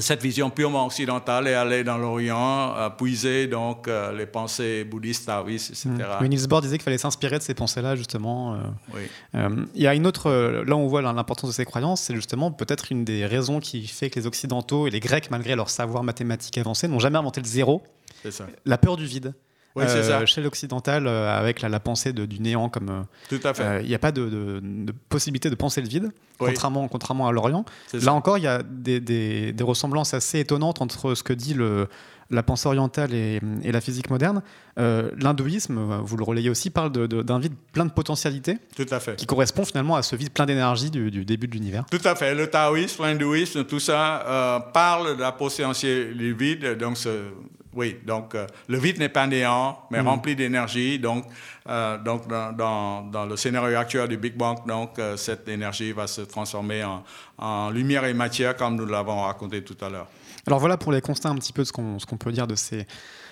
cette 0.00 0.22
vision 0.22 0.50
purement 0.50 0.86
occidentale 0.86 1.48
et 1.48 1.54
aller 1.54 1.84
dans 1.84 1.98
l'Orient, 1.98 2.76
euh, 2.76 2.90
puiser 2.90 3.46
donc 3.46 3.88
euh, 3.88 4.12
les 4.12 4.26
pensées 4.26 4.84
bouddhistes, 4.84 5.26
taoïstes, 5.26 5.70
etc. 5.70 5.90
Mm. 6.20 6.26
Niels 6.26 6.46
Bohr 6.48 6.62
disait 6.62 6.76
qu'il 6.76 6.84
fallait 6.84 6.98
s'inspirer 6.98 7.38
de 7.38 7.42
ces 7.42 7.54
pensées-là, 7.54 7.96
justement. 7.96 8.58
Euh. 9.34 9.48
il 9.74 9.82
y 9.82 9.86
a 9.86 9.94
une 9.94 10.06
autre, 10.06 10.30
là 10.66 10.76
on 10.76 10.86
voit 10.86 11.02
l'importance 11.02 11.50
de 11.50 11.54
ces 11.54 11.64
croyances, 11.64 12.02
c'est 12.02 12.14
justement 12.14 12.50
peut-être 12.50 12.90
une 12.90 13.04
des 13.04 13.26
raisons 13.26 13.60
qui 13.60 13.86
fait 13.86 14.10
que 14.10 14.18
les 14.18 14.26
Occidentaux 14.26 14.86
et 14.86 14.90
les 14.90 15.00
Grecs, 15.00 15.30
malgré 15.30 15.56
leur 15.56 15.70
savoir 15.70 16.02
mathématique 16.02 16.58
avancé, 16.58 16.88
n'ont 16.88 16.98
jamais 16.98 17.18
inventé 17.18 17.40
le 17.40 17.46
zéro. 17.46 17.82
Ça. 18.30 18.46
La 18.64 18.78
peur 18.78 18.96
du 18.96 19.04
vide. 19.04 19.34
Euh, 19.82 20.26
chez 20.26 20.40
l'occidental, 20.40 21.06
euh, 21.06 21.36
avec 21.36 21.60
la, 21.60 21.80
pensée 21.80 22.12
du 22.12 22.40
néant, 22.40 22.68
comme 22.68 22.90
euh, 22.90 23.02
tout 23.28 23.44
à 23.46 23.54
fait, 23.54 23.82
il 23.82 23.88
n'y 23.88 23.94
a 23.94 23.98
pas 23.98 24.12
de, 24.12 24.62
possibilité 25.08 25.50
de 25.50 25.56
penser 25.56 25.80
le 25.80 25.88
vide, 25.88 26.12
contrairement, 26.38 26.86
contrairement 26.86 27.26
à 27.26 27.32
l'Orient. 27.32 27.64
Là 27.92 28.12
encore, 28.12 28.38
il 28.38 28.44
y 28.44 28.48
a 28.48 28.62
des, 28.62 29.54
ressemblances 29.60 30.14
assez 30.14 30.40
étonnantes 30.40 30.80
entre 30.80 31.14
ce 31.14 31.22
que 31.22 31.32
dit 31.32 31.54
le, 31.54 31.88
la 32.30 32.42
pensée 32.42 32.68
orientale 32.68 33.12
et, 33.14 33.40
la 33.64 33.80
physique 33.80 34.10
moderne. 34.10 34.42
L'hindouisme, 34.76 36.00
vous 36.02 36.16
le 36.16 36.24
relayez 36.24 36.50
aussi, 36.50 36.70
parle 36.70 36.92
d'un 36.92 37.38
vide 37.40 37.54
plein 37.72 37.84
de 37.84 37.92
potentialités. 37.92 38.58
Tout 38.76 38.86
à 38.90 39.00
fait. 39.00 39.16
Qui 39.16 39.26
correspond 39.26 39.64
finalement 39.64 39.96
à 39.96 40.02
ce 40.02 40.14
vide 40.14 40.30
plein 40.30 40.46
d'énergie 40.46 40.90
du, 40.90 41.24
début 41.24 41.48
de 41.48 41.52
l'univers. 41.52 41.84
Tout 41.90 41.98
à 42.04 42.14
fait. 42.14 42.32
Le 42.34 42.48
taoïsme, 42.48 43.02
l'hindouisme, 43.02 43.64
tout 43.64 43.80
ça 43.80 44.70
parle 44.72 45.16
de 45.16 45.20
la 45.20 45.32
potentialité 45.32 46.14
du 46.14 46.32
vide. 46.32 46.78
Donc, 46.78 46.96
ce, 46.96 47.08
oui, 47.76 47.96
donc 48.06 48.34
euh, 48.34 48.46
le 48.68 48.78
vide 48.78 48.98
n'est 48.98 49.08
pas 49.08 49.26
néant, 49.26 49.78
mais 49.90 50.02
mm. 50.02 50.08
rempli 50.08 50.36
d'énergie. 50.36 50.98
Donc, 50.98 51.24
euh, 51.68 51.98
donc 51.98 52.28
dans, 52.28 53.02
dans, 53.02 53.26
le 53.26 53.36
scénario 53.36 53.76
actuel 53.76 54.08
du 54.08 54.16
Big 54.16 54.36
Bang, 54.36 54.58
donc, 54.66 54.98
euh, 54.98 55.16
cette 55.16 55.48
énergie 55.48 55.92
va 55.92 56.06
se 56.06 56.20
transformer 56.20 56.84
en, 56.84 57.02
en, 57.38 57.70
lumière 57.70 58.04
et 58.04 58.14
matière, 58.14 58.56
comme 58.56 58.76
nous 58.76 58.86
l'avons 58.86 59.22
raconté 59.22 59.62
tout 59.62 59.76
à 59.84 59.88
l'heure. 59.88 60.06
Alors 60.46 60.60
voilà 60.60 60.76
pour 60.76 60.92
les 60.92 61.00
constats 61.00 61.30
un 61.30 61.36
petit 61.36 61.52
peu 61.52 61.62
de 61.62 61.66
ce 61.66 61.72
qu'on 61.72 61.96
qu'on 62.06 62.16
peut 62.18 62.30
dire 62.30 62.46
de 62.46 62.54
ces, 62.54 62.86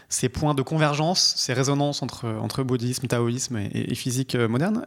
ces 0.08 0.28
points 0.28 0.54
de 0.54 0.62
convergence, 0.62 1.34
ces 1.36 1.52
résonances 1.52 2.02
entre, 2.02 2.26
entre 2.26 2.62
bouddhisme, 2.62 3.06
taoïsme 3.06 3.58
et, 3.58 3.94
physique 3.94 4.34
moderne. 4.34 4.86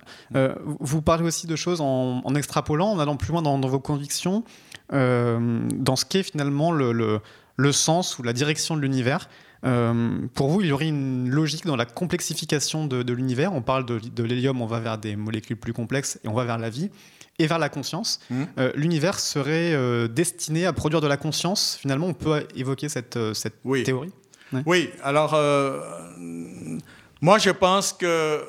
vous 0.64 1.02
parlez 1.04 1.24
aussi 1.24 1.46
de 1.46 1.56
choses 1.56 1.82
en, 1.82 2.22
en, 2.26 2.36
extrapolant, 2.36 2.92
en 2.92 3.00
allant 3.00 3.16
plus 3.16 3.32
loin 3.32 3.44
dans, 3.44 3.60
vos 3.60 3.80
convictions, 3.80 4.44
dans 4.92 5.96
ce 5.96 6.06
qu'est 6.06 6.24
finalement 6.24 6.72
le, 6.72 6.92
le, 6.94 7.22
le, 7.56 7.72
sens 7.72 8.20
ou 8.20 8.24
la 8.24 8.34
direction 8.34 8.76
de 8.76 8.82
l'univers. 8.82 9.30
Euh, 9.66 10.28
pour 10.34 10.50
vous, 10.50 10.62
il 10.62 10.68
y 10.68 10.72
aurait 10.72 10.88
une 10.88 11.30
logique 11.30 11.66
dans 11.66 11.76
la 11.76 11.86
complexification 11.86 12.86
de, 12.86 13.14
l'univers. 13.14 13.54
On 13.54 13.62
parle 13.62 13.86
de, 13.86 14.24
l'hélium, 14.24 14.62
on 14.62 14.68
va 14.68 14.80
vers 14.80 14.98
des 14.98 15.16
molécules 15.16 15.58
plus 15.58 15.74
complexes 15.74 16.20
et 16.24 16.28
on 16.28 16.34
va 16.34 16.44
vers 16.44 16.58
la 16.58 16.70
vie 16.70 16.92
et 17.40 17.48
vers 17.48 17.60
la 17.60 17.70
conscience. 17.70 18.20
Mmh. 18.30 18.44
Euh, 18.60 18.72
l'univers 18.76 19.20
serait 19.20 19.74
euh, 19.74 20.08
destiné 20.08 20.66
à 20.66 20.74
produire 20.74 21.02
de 21.02 21.08
la 21.08 21.18
conscience. 21.18 21.78
Finalement, 21.80 22.08
on 22.08 22.14
peut 22.14 22.48
évoquer 22.56 22.90
cette, 22.90 23.18
cette 23.34 23.62
théorie 23.84 24.12
Oui, 24.66 24.90
alors 25.04 25.32
moi 27.22 27.40
je 27.40 27.50
pense 27.50 27.94
que 27.94 28.42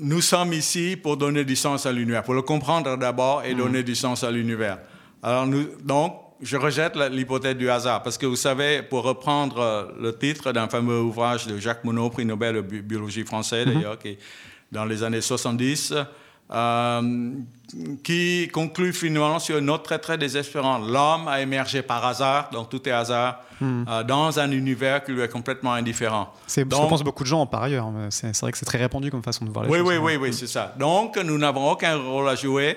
nous 0.00 0.20
sommes 0.20 0.52
ici 0.52 0.96
pour 0.96 1.16
donner 1.16 1.44
du 1.44 1.56
sens 1.56 1.86
à 1.86 1.92
l'univers, 1.92 2.22
pour 2.22 2.34
le 2.34 2.42
comprendre 2.42 2.96
d'abord 2.96 3.42
et 3.44 3.54
mmh. 3.54 3.58
donner 3.58 3.82
du 3.82 3.94
sens 3.94 4.24
à 4.24 4.30
l'univers. 4.30 4.78
Alors 5.22 5.46
nous, 5.46 5.66
donc, 5.84 6.14
je 6.42 6.56
rejette 6.56 6.96
l'hypothèse 6.96 7.56
du 7.56 7.70
hasard, 7.70 8.02
parce 8.02 8.18
que 8.18 8.26
vous 8.26 8.36
savez, 8.36 8.82
pour 8.82 9.04
reprendre 9.04 9.58
euh, 9.60 9.84
le 10.00 10.16
titre 10.16 10.52
d'un 10.52 10.68
fameux 10.68 11.00
ouvrage 11.00 11.46
de 11.46 11.58
Jacques 11.58 11.84
Monod, 11.84 12.12
prix 12.12 12.24
Nobel 12.24 12.56
de 12.56 12.60
biologie 12.60 13.24
français 13.24 13.64
mhm. 13.64 13.74
d'ailleurs, 13.74 13.98
qui 13.98 14.18
dans 14.72 14.84
les 14.86 15.02
années 15.02 15.20
70, 15.20 15.94
euh, 16.50 17.30
qui 18.02 18.48
conclut 18.52 18.92
finalement 18.94 19.38
sur 19.38 19.58
une 19.58 19.66
note 19.66 19.84
très 19.84 19.98
très 19.98 20.16
désespérante. 20.16 20.88
L'homme 20.88 21.28
a 21.28 21.42
émergé 21.42 21.82
par 21.82 22.04
hasard, 22.04 22.48
donc 22.50 22.70
tout 22.70 22.88
est 22.88 22.92
hasard, 22.92 23.42
mhm. 23.60 23.84
euh, 23.88 24.02
dans 24.02 24.40
un 24.40 24.50
univers 24.50 25.04
qui 25.04 25.12
lui 25.12 25.20
est 25.20 25.28
complètement 25.28 25.74
indifférent. 25.74 26.32
C'est 26.46 26.62
ce 26.62 26.66
que 26.66 26.88
pensent 26.88 27.04
beaucoup 27.04 27.22
de 27.22 27.28
gens 27.28 27.46
par 27.46 27.62
ailleurs. 27.62 27.92
C'est 28.10 28.36
vrai 28.40 28.50
que 28.50 28.58
c'est 28.58 28.64
très 28.64 28.78
répandu 28.78 29.10
comme 29.10 29.22
façon 29.22 29.44
de 29.44 29.50
voir 29.50 29.66
les 29.66 29.70
oui, 29.70 29.78
choses. 29.78 29.88
Oui, 29.88 29.96
oui, 29.98 30.16
oui, 30.16 30.32
c'est 30.32 30.48
ça. 30.48 30.74
Donc 30.76 31.16
nous 31.18 31.38
n'avons 31.38 31.70
aucun 31.70 31.96
rôle 31.96 32.28
à 32.28 32.34
jouer 32.34 32.76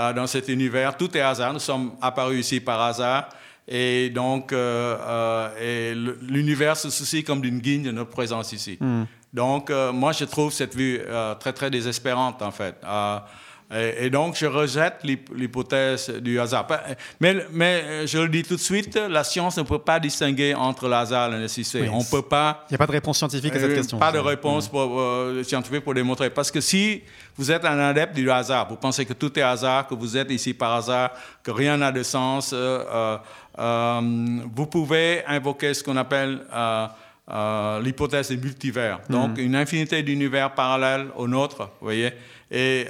euh, 0.00 0.12
dans 0.14 0.26
cet 0.26 0.48
univers. 0.48 0.96
Tout 0.96 1.14
est 1.14 1.20
hasard. 1.20 1.52
Nous 1.52 1.58
sommes 1.58 1.92
apparus 2.00 2.40
ici 2.40 2.60
par 2.60 2.80
hasard. 2.80 3.28
Et 3.68 4.08
donc, 4.08 4.52
euh, 4.52 4.96
euh, 4.98 6.16
l'univers 6.22 6.76
se 6.76 6.88
soucie 6.88 7.22
comme 7.22 7.42
d'une 7.42 7.58
guigne 7.58 7.82
de 7.82 7.90
notre 7.90 8.08
présence 8.08 8.52
ici. 8.52 8.78
Hmm. 8.80 9.04
Donc, 9.32 9.70
moi, 9.92 10.10
je 10.12 10.24
trouve 10.24 10.52
cette 10.52 10.74
vue 10.74 11.00
très, 11.38 11.52
très 11.52 11.70
désespérante, 11.70 12.42
en 12.42 12.50
fait. 12.50 12.74
Et, 13.72 14.10
donc, 14.10 14.36
je 14.36 14.46
rejette 14.46 15.04
l'hypothèse 15.04 16.10
du 16.10 16.40
hasard. 16.40 16.66
Mais, 17.20 17.36
mais, 17.52 18.06
je 18.06 18.18
le 18.18 18.28
dis 18.28 18.42
tout 18.42 18.56
de 18.56 18.60
suite, 18.60 18.96
la 18.96 19.22
science 19.22 19.58
ne 19.58 19.62
peut 19.62 19.78
pas 19.78 20.00
distinguer 20.00 20.54
entre 20.54 20.88
le 20.88 20.94
hasard 20.94 21.28
et 21.28 21.32
la 21.32 21.38
nécessité. 21.38 21.88
On 21.92 22.02
peut 22.02 22.22
pas. 22.22 22.64
Il 22.68 22.72
n'y 22.72 22.74
a 22.74 22.78
pas 22.78 22.86
de 22.86 22.92
réponse 22.92 23.18
scientifique 23.18 23.54
à 23.54 23.60
cette 23.60 23.74
question. 23.74 23.98
Pas 23.98 24.12
de 24.12 24.18
réponse 24.18 24.68
pour, 24.68 25.00
scientifique 25.44 25.84
pour 25.84 25.94
démontrer. 25.94 26.30
Parce 26.30 26.50
que 26.50 26.60
si 26.60 27.02
vous 27.36 27.50
êtes 27.50 27.64
un 27.64 27.78
adepte 27.78 28.14
du 28.14 28.30
hasard, 28.30 28.68
vous 28.68 28.76
pensez 28.76 29.06
que 29.06 29.14
tout 29.14 29.38
est 29.38 29.42
hasard, 29.42 29.86
que 29.86 29.94
vous 29.94 30.16
êtes 30.16 30.30
ici 30.30 30.52
par 30.52 30.74
hasard, 30.74 31.12
que 31.42 31.50
rien 31.50 31.76
n'a 31.76 31.90
de 31.90 32.02
sens, 32.02 32.52
euh, 32.52 32.84
euh, 32.92 33.18
euh, 33.58 34.00
vous 34.54 34.66
pouvez 34.66 35.24
invoquer 35.26 35.72
ce 35.74 35.82
qu'on 35.82 35.96
appelle 35.96 36.40
l'hypothèse 37.82 38.28
des 38.28 38.36
multivers. 38.36 39.00
Hmm. 39.08 39.12
Donc, 39.12 39.38
une 39.38 39.56
infinité 39.56 40.02
d'univers 40.02 40.52
parallèles 40.52 41.06
au 41.16 41.26
nôtre, 41.26 41.70
vous 41.80 41.86
voyez. 41.86 42.12
Et 42.50 42.88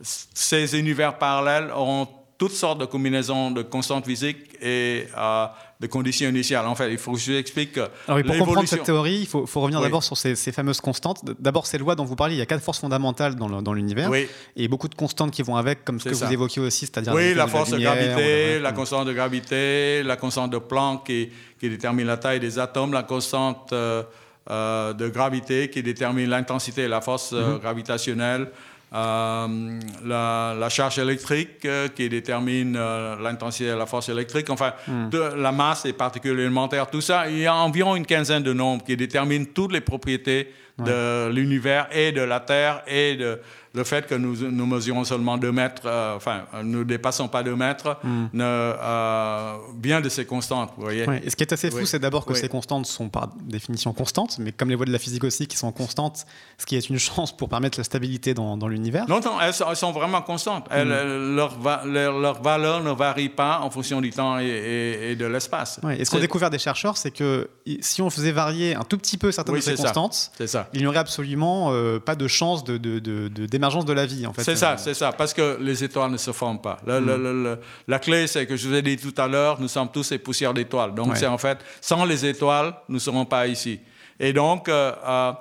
ces 0.00 0.78
univers 0.78 1.18
parallèles 1.18 1.70
auront 1.70 2.08
toutes 2.40 2.52
sortes 2.52 2.80
de 2.80 2.86
combinaisons 2.86 3.50
de 3.50 3.60
constantes 3.60 4.06
physiques 4.06 4.56
et 4.62 5.06
euh, 5.14 5.46
de 5.78 5.86
conditions 5.86 6.26
initiales. 6.26 6.66
En 6.66 6.74
fait, 6.74 6.90
il 6.90 6.96
faut 6.96 7.12
que 7.12 7.18
je 7.18 7.32
vous 7.32 7.36
explique 7.36 7.72
que 7.72 7.80
Alors, 8.08 8.22
Pour 8.22 8.38
comprendre 8.38 8.66
cette 8.66 8.82
théorie, 8.82 9.18
il 9.20 9.26
faut, 9.26 9.44
revenir 9.56 9.82
d'abord 9.82 10.02
sur 10.02 10.16
ces, 10.16 10.34
fameuses 10.50 10.80
constantes. 10.80 11.22
D'abord, 11.38 11.66
ces 11.66 11.76
lois 11.76 11.96
dont 11.96 12.04
vous 12.06 12.16
parlez, 12.16 12.36
il 12.36 12.38
y 12.38 12.40
a 12.40 12.46
quatre 12.46 12.62
forces 12.62 12.78
fondamentales 12.80 13.34
dans 13.34 13.72
l'univers 13.74 14.10
et 14.56 14.68
beaucoup 14.68 14.88
de 14.88 14.94
constantes 14.94 15.32
qui 15.32 15.42
vont 15.42 15.56
avec, 15.56 15.84
comme 15.84 16.00
ce 16.00 16.08
que 16.08 16.14
vous 16.14 16.32
évoquiez 16.32 16.62
aussi, 16.62 16.86
c'est-à-dire 16.86 17.12
oui, 17.12 17.34
la 17.34 17.46
force 17.46 17.70
de, 17.70 17.78
gravité, 17.78 18.58
la 18.58 18.72
constante 18.72 19.06
de 19.06 19.12
gravité, 19.12 20.02
la 20.02 20.16
constante 20.16 20.50
de 20.50 20.58
Planck 20.58 21.04
qui, 21.04 21.28
qui, 21.58 21.68
détermine 21.68 22.06
la 22.06 22.16
taille 22.16 22.40
des 22.40 22.58
atomes, 22.58 22.94
la 22.94 23.02
constante 23.02 23.74
euh, 23.74 24.02
euh, 24.50 24.94
de 24.94 25.08
gravité 25.08 25.68
qui 25.68 25.82
détermine 25.82 26.30
l'intensité 26.30 26.82
et 26.82 26.88
la 26.88 27.02
force 27.02 27.34
mm-hmm. 27.34 27.60
gravitationnelle. 27.60 28.48
Euh, 28.92 29.78
la, 30.04 30.68
charge 30.68 30.98
électrique 30.98 31.64
euh, 31.64 31.86
qui 31.86 32.08
détermine 32.08 32.74
euh, 32.76 33.14
l'intensité 33.22 33.70
de 33.70 33.76
la 33.76 33.86
force 33.86 34.08
électrique, 34.08 34.50
enfin, 34.50 34.72
hmm. 34.88 35.10
de, 35.10 35.18
la 35.36 35.52
masse 35.52 35.84
et 35.84 35.92
particules 35.92 36.38
élémentaires, 36.38 36.88
tout 36.90 37.00
ça. 37.00 37.28
Il 37.28 37.38
y 37.38 37.46
a 37.46 37.54
environ 37.54 37.94
une 37.94 38.04
quinzaine 38.04 38.42
de 38.42 38.52
nombres 38.52 38.82
qui 38.84 38.96
déterminent 38.96 39.46
toutes 39.54 39.72
les 39.72 39.80
propriétés 39.80 40.52
de 40.78 41.28
l'univers 41.28 41.88
et 41.92 42.10
de 42.10 42.22
la 42.22 42.40
Terre 42.40 42.82
et 42.86 43.14
de, 43.14 43.38
le 43.72 43.84
fait 43.84 44.06
que 44.06 44.14
nous, 44.16 44.50
nous 44.50 44.66
mesurons 44.66 45.04
seulement 45.04 45.38
2 45.38 45.52
mètres, 45.52 45.82
euh, 45.84 46.16
enfin, 46.16 46.42
nous 46.64 46.80
ne 46.80 46.84
dépassons 46.84 47.28
pas 47.28 47.42
2 47.42 47.54
mètres, 47.54 47.98
hmm. 48.02 48.26
ne, 48.32 48.44
euh, 48.44 49.56
vient 49.80 50.00
de 50.00 50.08
ces 50.08 50.24
constantes. 50.24 50.72
Vous 50.76 50.82
voyez 50.82 51.06
Et 51.22 51.30
ce 51.30 51.36
qui 51.36 51.44
est 51.44 51.52
assez 51.52 51.70
fou, 51.70 51.86
c'est 51.86 52.00
d'abord 52.00 52.26
que 52.26 52.34
ces 52.34 52.48
constantes 52.48 52.86
sont 52.86 53.08
par 53.08 53.28
définition 53.40 53.92
constantes, 53.92 54.38
mais 54.38 54.52
comme 54.52 54.70
les 54.70 54.76
lois 54.76 54.86
de 54.86 54.92
la 54.92 54.98
physique 54.98 55.24
aussi 55.24 55.46
qui 55.46 55.56
sont 55.56 55.70
constantes, 55.72 56.26
ce 56.58 56.66
qui 56.66 56.76
est 56.76 56.88
une 56.88 56.98
chance 57.10 57.36
pour 57.36 57.48
permettre 57.48 57.78
la 57.78 57.84
stabilité 57.84 58.34
dans, 58.34 58.56
dans 58.56 58.68
l'univers. 58.68 59.08
Non, 59.08 59.20
non 59.20 59.40
elles, 59.40 59.54
sont 59.76 59.92
vraiment 59.92 60.22
constantes. 60.22 60.68
Hmm. 60.70 61.36
leur, 61.36 61.56
leur, 61.84 62.42
valeur 62.42 62.82
ne 62.82 62.90
varie 62.90 63.28
pas 63.28 63.60
en 63.60 63.70
fonction 63.70 64.00
du 64.00 64.10
temps 64.10 64.38
et, 64.38 65.16
de 65.18 65.26
l'espace. 65.26 65.80
et 65.96 66.04
ce 66.04 66.10
qu'ont 66.10 66.18
découvert 66.18 66.50
des 66.50 66.58
chercheurs, 66.58 66.96
c'est 66.96 67.10
que 67.10 67.48
si 67.80 68.02
on 68.02 68.10
faisait 68.10 68.32
varier 68.32 68.74
un 68.74 68.84
tout 68.84 68.98
petit 68.98 69.16
peu 69.16 69.30
certaines 69.30 69.56
de 69.56 69.60
ces 69.60 69.76
constantes, 69.76 70.32
il 70.72 70.80
n'y 70.80 70.86
aurait 70.86 70.98
absolument 70.98 71.70
euh, 71.72 71.98
pas 72.00 72.16
de 72.16 72.26
chance 72.26 72.64
de, 72.64 72.76
de, 72.76 72.98
de, 72.98 73.28
de 73.28 73.46
de 73.60 73.92
la 73.92 74.06
vie, 74.06 74.26
en 74.26 74.32
fait. 74.32 74.42
C'est 74.42 74.56
ça, 74.56 74.76
c'est 74.76 74.94
ça, 74.94 75.12
parce 75.12 75.34
que 75.34 75.58
les 75.60 75.84
étoiles 75.84 76.10
ne 76.10 76.16
se 76.16 76.32
forment 76.32 76.60
pas. 76.60 76.78
Mm. 76.86 77.56
la 77.86 77.98
clé, 77.98 78.26
c'est 78.26 78.46
que 78.46 78.56
je 78.56 78.68
vous 78.68 78.74
ai 78.74 78.82
dit 78.82 78.96
tout 78.96 79.14
à 79.20 79.28
l'heure, 79.28 79.60
nous 79.60 79.68
sommes 79.68 79.88
tous 79.92 80.10
des 80.10 80.18
poussières 80.18 80.54
d'étoiles. 80.54 80.94
Donc, 80.94 81.16
c'est 81.16 81.26
en 81.26 81.38
fait, 81.38 81.58
sans 81.80 82.04
les 82.04 82.24
étoiles, 82.26 82.74
nous 82.88 82.96
ne 82.96 83.00
serons 83.00 83.24
pas 83.24 83.46
ici. 83.46 83.80
Et 84.20 84.32
donc, 84.34 84.68
euh, 84.68 84.92
euh, 85.06 85.32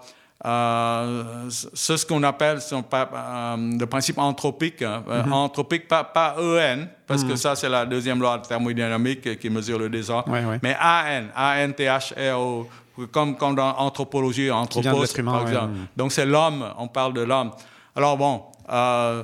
euh 0.45 1.49
c'est 1.49 1.97
ce 1.97 2.05
qu'on 2.05 2.23
appelle 2.23 2.61
son, 2.61 2.83
euh, 2.93 3.57
le 3.77 3.85
principe 3.85 4.17
anthropique, 4.17 4.81
hein. 4.81 5.03
mm-hmm. 5.05 5.31
anthropique, 5.31 5.87
pas, 5.89 6.05
pas 6.05 6.35
EN, 6.39 6.87
parce 7.05 7.25
que 7.25 7.33
mm. 7.33 7.37
ça, 7.37 7.55
c'est 7.55 7.67
la 7.67 7.85
deuxième 7.85 8.21
loi 8.21 8.37
de 8.37 8.47
thermodynamique 8.47 9.37
qui 9.37 9.49
mesure 9.49 9.77
le 9.77 9.89
désordre, 9.89 10.31
mais 10.63 10.77
AN, 10.79 11.25
A-N-T-H-R-O, 11.35 12.69
comme, 13.11 13.35
comme 13.35 13.55
dans 13.55 13.75
anthropologie, 13.77 14.49
anthropos, 14.49 15.05
par 15.25 15.47
exemple. 15.47 15.73
Donc 15.95 16.13
c'est 16.13 16.25
l'homme, 16.25 16.65
on 16.77 16.87
parle 16.87 17.13
de 17.13 17.21
l'homme. 17.21 17.51
Alors 17.99 18.15
bon, 18.15 18.43
euh, 18.71 19.23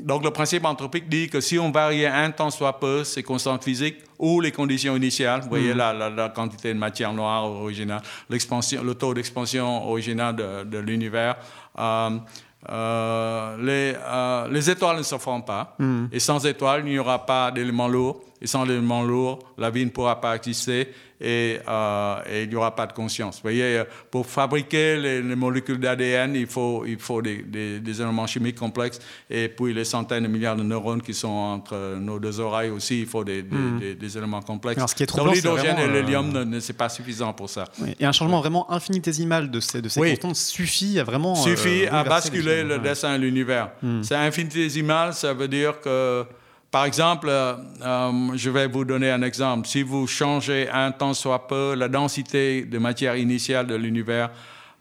donc 0.00 0.24
le 0.24 0.30
principe 0.30 0.64
anthropique 0.64 1.10
dit 1.10 1.28
que 1.28 1.42
si 1.42 1.58
on 1.58 1.70
varie 1.70 2.06
un 2.06 2.30
temps 2.30 2.48
soit 2.48 2.80
peu 2.80 3.04
ces 3.04 3.22
constantes 3.22 3.64
physiques 3.64 3.98
ou 4.18 4.40
les 4.40 4.50
conditions 4.50 4.96
initiales, 4.96 5.42
vous 5.42 5.50
voyez 5.50 5.74
là 5.74 5.92
la, 5.92 6.30
quantité 6.30 6.72
de 6.72 6.78
matière 6.78 7.12
noire 7.12 7.44
originale, 7.44 8.00
l'expansion, 8.30 8.82
le 8.82 8.94
taux 8.94 9.12
d'expansion 9.12 9.86
original 9.90 10.36
de, 10.36 10.64
de 10.64 10.78
l'univers, 10.78 11.36
euh, 11.78 13.56
les, 13.58 13.94
euh, 13.94 14.48
les, 14.48 14.70
étoiles 14.70 14.96
ne 14.96 15.02
se 15.02 15.18
forment 15.18 15.44
pas. 15.44 15.76
Hmm. 15.78 16.06
Et 16.10 16.20
sans 16.20 16.46
étoiles, 16.46 16.80
il 16.86 16.92
n'y 16.92 16.98
aura 16.98 17.26
pas 17.26 17.50
d'éléments 17.50 17.88
lourds. 17.88 18.22
Et 18.40 18.46
sans 18.46 18.64
éléments 18.64 19.02
lourds, 19.02 19.40
la 19.56 19.70
vie 19.70 19.84
ne 19.84 19.90
pourra 19.90 20.20
pas 20.20 20.36
exister 20.36 20.88
et, 21.20 21.58
euh, 21.66 22.16
et 22.30 22.44
il 22.44 22.48
n'y 22.48 22.54
aura 22.54 22.74
pas 22.74 22.86
de 22.86 22.92
conscience. 22.92 23.36
Vous 23.36 23.42
voyez, 23.42 23.82
pour 24.10 24.26
fabriquer 24.26 24.96
les, 24.96 25.22
molécules 25.34 25.78
d'ADN, 25.78 26.34
il 26.34 26.46
faut, 26.46 26.84
il 26.86 26.98
faut 26.98 27.22
des, 27.22 27.42
des, 27.42 28.00
éléments 28.00 28.26
chimiques 28.26 28.58
complexes. 28.58 29.00
Et 29.28 29.48
puis 29.48 29.74
les 29.74 29.84
centaines 29.84 30.24
de 30.24 30.28
milliards 30.28 30.56
de 30.56 30.62
neurones 30.62 31.02
qui 31.02 31.14
sont 31.14 31.28
entre 31.28 31.96
nos 31.98 32.18
deux 32.18 32.38
oreilles 32.40 32.70
aussi, 32.70 33.00
il 33.00 33.06
faut 33.06 33.24
des, 33.24 33.42
hmm. 33.42 33.80
éléments 34.16 34.42
complexes. 34.42 34.78
Alors, 34.78 34.88
ce 34.88 34.94
qui 34.94 35.02
est 35.02 35.06
trop 35.06 35.24
Donc 35.24 35.34
l'hydrogène 35.34 35.78
et 35.78 35.88
l'hélium, 35.88 36.30
ne, 36.30 36.60
c'est 36.60 36.72
pas 36.72 36.88
suffisant 36.88 37.32
pour 37.32 37.50
ça. 37.50 37.64
Et 37.98 38.04
un 38.04 38.12
changement 38.12 38.40
vraiment 38.40 38.70
infinitésimal 38.70 39.50
de 39.50 39.60
ces, 39.60 39.82
de 39.82 39.88
ces 39.88 40.00
constantes 40.00 40.36
suffit 40.36 40.98
à 41.00 41.04
vraiment... 41.04 41.34
Suffit 41.34 41.86
à 41.86 42.04
basculer 42.04 42.62
le 42.62 42.78
dessin 42.78 43.18
de 43.18 43.22
l'univers. 43.22 43.70
Hmm. 43.82 44.02
C'est 44.02 44.14
infinitésimal, 44.14 45.14
ça 45.14 45.34
veut 45.34 45.48
dire 45.48 45.80
que 45.80 46.24
par 46.70 46.84
exemple, 46.84 47.28
euh, 47.30 47.54
euh, 47.82 48.12
je 48.34 48.50
vais 48.50 48.66
vous 48.66 48.84
donner 48.84 49.10
un 49.10 49.22
exemple. 49.22 49.66
Si 49.66 49.82
vous 49.82 50.06
changez 50.06 50.68
un 50.68 50.92
temps 50.92 51.14
soit 51.14 51.46
peu 51.46 51.74
la 51.74 51.88
densité 51.88 52.62
de 52.62 52.78
matière 52.78 53.16
initiale 53.16 53.66
de 53.66 53.74
l'univers 53.74 54.30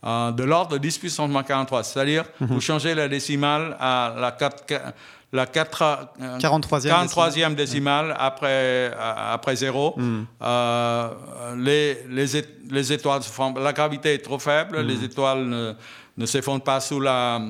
euh, 0.05 0.31
de 0.31 0.43
l'ordre 0.43 0.73
de 0.73 0.77
10 0.79 0.97
puissance 0.97 1.29
moins 1.29 1.43
43, 1.43 1.83
c'est-à-dire 1.83 2.25
mhm. 2.41 2.47
vous 2.47 2.61
changez 2.61 2.93
la 2.93 3.07
décimale 3.07 3.77
à 3.79 4.13
la, 4.19 4.31
4, 4.31 4.65
la 5.31 5.45
4, 5.45 6.09
43e, 6.39 7.07
43e 7.07 7.55
décimale, 7.55 8.13
après, 8.19 8.91
après 9.31 9.55
zéro, 9.55 9.95
mhm. 9.97 10.25
les, 11.55 11.99
les, 12.09 12.25
les, 12.69 12.93
étoiles. 12.93 13.21
La 13.61 13.71
gravité 13.71 14.13
est 14.13 14.25
trop 14.25 14.39
faible, 14.39 14.81
les 14.81 14.97
mhm. 14.97 15.03
étoiles 15.05 15.45
ne, 15.45 15.73
ne 16.17 16.25
s'effondrent 16.25 16.65
pas 16.65 16.81
sous 16.81 16.99
la 16.99 17.41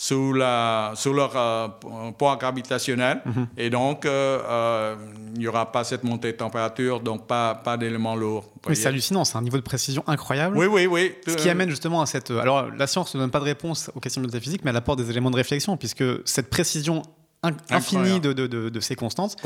sous, 0.00 0.32
la, 0.32 0.92
sous 0.94 1.12
leur 1.12 1.32
euh, 1.34 1.66
poids 2.16 2.36
gravitationnel. 2.36 3.20
Mhm. 3.26 3.48
Et 3.56 3.68
donc, 3.68 4.06
euh, 4.06 4.38
euh, 4.48 4.94
il 5.34 5.40
n'y 5.40 5.48
aura 5.48 5.72
pas 5.72 5.82
cette 5.82 6.04
montée 6.04 6.30
de 6.30 6.36
température, 6.36 7.00
donc 7.00 7.26
pas, 7.26 7.56
pas 7.56 7.76
d'éléments 7.76 8.14
lourds. 8.14 8.44
Oui, 8.68 8.76
c'est 8.76 8.86
hallucinant, 8.86 9.24
c'est 9.24 9.36
un 9.36 9.42
niveau 9.42 9.56
de 9.56 9.62
précision 9.62 10.04
incroyable. 10.06 10.56
Oui, 10.56 10.66
oui, 10.66 10.86
oui. 10.86 11.16
Ce 11.26 11.34
qui 11.34 11.50
amène 11.50 11.68
justement 11.68 12.00
à 12.00 12.06
cette... 12.06 12.30
Alors, 12.30 12.70
la 12.70 12.86
science 12.86 13.12
ne 13.16 13.20
donne 13.20 13.32
pas 13.32 13.40
de 13.40 13.44
réponse 13.44 13.90
aux 13.92 13.98
questions 13.98 14.22
métaphysiques, 14.22 14.64
mais 14.64 14.70
elle 14.70 14.76
apporte 14.76 15.00
des 15.00 15.10
éléments 15.10 15.32
de 15.32 15.36
réflexion, 15.36 15.76
puisque 15.76 16.04
cette 16.24 16.48
précision 16.48 17.02
infini 17.70 18.18
de, 18.20 18.32
de, 18.32 18.46
de, 18.46 18.80
ces 18.80 18.96
constantes 18.96 19.36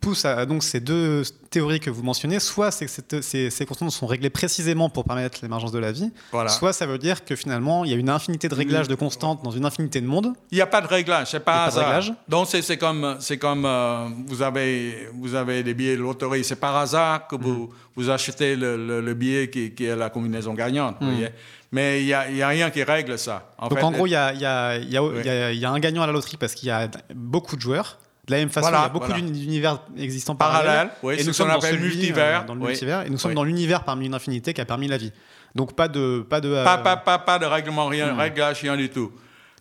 pousse 0.00 0.24
à 0.24 0.46
donc 0.46 0.62
ces 0.62 0.80
deux 0.80 1.22
théories 1.50 1.80
que 1.80 1.90
vous 1.90 2.02
mentionnez. 2.02 2.40
Soit 2.40 2.70
c'est 2.70 2.86
que 2.86 3.20
ces, 3.20 3.50
ces, 3.50 3.66
constantes 3.66 3.90
sont 3.90 4.06
réglées 4.06 4.30
précisément 4.30 4.88
pour 4.88 5.04
permettre 5.04 5.38
l'émergence 5.42 5.72
de 5.72 5.78
la 5.78 5.92
vie, 5.92 6.10
soit 6.48 6.72
ça 6.72 6.86
veut 6.86 6.98
dire 6.98 7.24
que 7.24 7.36
finalement 7.36 7.84
il 7.84 7.90
y 7.90 7.94
a 7.94 7.96
une 7.96 8.08
infinité 8.08 8.48
de 8.48 8.54
réglages 8.54 8.88
de 8.88 8.94
constantes 8.94 9.42
dans 9.44 9.50
une 9.50 9.64
infinité 9.64 10.00
de 10.00 10.06
mondes. 10.06 10.32
Il 10.50 10.54
n'y 10.56 10.62
a 10.62 10.66
pas 10.66 10.80
de 10.80 10.86
réglage, 10.86 11.28
c'est 11.30 11.40
pas, 11.40 11.64
hasard. 11.64 12.04
Donc 12.28 12.48
c'est 12.48 12.76
comme, 12.78 13.16
c'est 13.20 13.38
comme 13.38 13.64
euh, 13.66 14.08
vous, 14.26 14.42
avez, 14.42 15.08
vous 15.14 15.34
avez 15.34 15.62
des 15.62 15.74
billets 15.74 15.96
de 15.96 16.02
loterie, 16.02 16.44
c'est 16.44 16.56
par 16.56 16.76
hasard 16.76 17.26
que 17.28 17.36
vous, 17.36 17.64
mm. 17.64 17.70
Vous 17.98 18.10
achetez 18.10 18.54
le, 18.54 19.00
le, 19.00 19.14
billet 19.14 19.50
qui, 19.50 19.74
qui, 19.74 19.84
est 19.84 19.96
la 19.96 20.08
combinaison 20.08 20.54
gagnante. 20.54 20.96
Vous 21.00 21.06
mm. 21.06 21.10
voyez 21.10 21.28
mais 21.70 22.00
il 22.00 22.06
n'y 22.06 22.14
a, 22.14 22.20
a, 22.20 22.48
rien 22.48 22.70
qui 22.70 22.82
règle 22.82 23.18
ça. 23.18 23.50
En 23.58 23.68
Donc 23.68 23.82
en 23.82 23.92
gros, 23.92 24.06
il 24.06 24.10
y 24.10 24.16
a, 24.16 24.32
y, 24.32 24.46
a, 24.46 24.78
y, 24.78 24.96
a, 24.96 25.52
y 25.52 25.64
a, 25.66 25.70
un 25.70 25.78
gagnant 25.78 26.02
à 26.02 26.06
la 26.06 26.14
loterie 26.14 26.38
parce 26.38 26.54
qu'il 26.54 26.68
y 26.68 26.70
a 26.70 26.88
beaucoup 27.14 27.56
de 27.56 27.60
joueurs. 27.60 27.98
De 28.26 28.32
la 28.32 28.38
même 28.38 28.48
façon, 28.48 28.68
il 28.68 28.72
y 28.72 28.76
a 28.76 28.88
beaucoup 28.88 29.12
d'univers 29.12 29.82
existants 29.98 30.34
parallèles. 30.34 30.90
Oui, 31.02 31.16
et 31.18 31.24
nous 31.24 31.32
sommes 31.32 31.48
dans 31.48 31.60
celui, 31.60 31.82
multivers. 31.82 32.42
Euh, 32.42 32.46
dans 32.46 32.54
le 32.54 32.60
multivers. 32.60 33.02
Et 33.02 33.10
nous 33.10 33.18
sommes 33.18 33.34
dans 33.34 33.44
l'univers 33.44 33.84
parmi 33.84 34.06
une 34.06 34.14
infinité 34.14 34.54
qui 34.54 34.60
a 34.60 34.64
permis 34.64 34.88
la 34.88 34.96
vie. 34.96 35.12
Donc 35.54 35.74
pas 35.74 35.88
de... 35.88 36.24
Pas 36.28 36.40
de, 36.40 36.52
pas, 36.64 36.78
pas, 36.78 36.96
pas, 36.96 37.18
pas, 37.18 37.38
de 37.38 37.46
règlement, 37.46 37.86
rien, 37.86 38.12
hmm. 38.12 38.18
réglage, 38.18 38.60
rien 38.60 38.76
du 38.76 38.88
tout. 38.88 39.12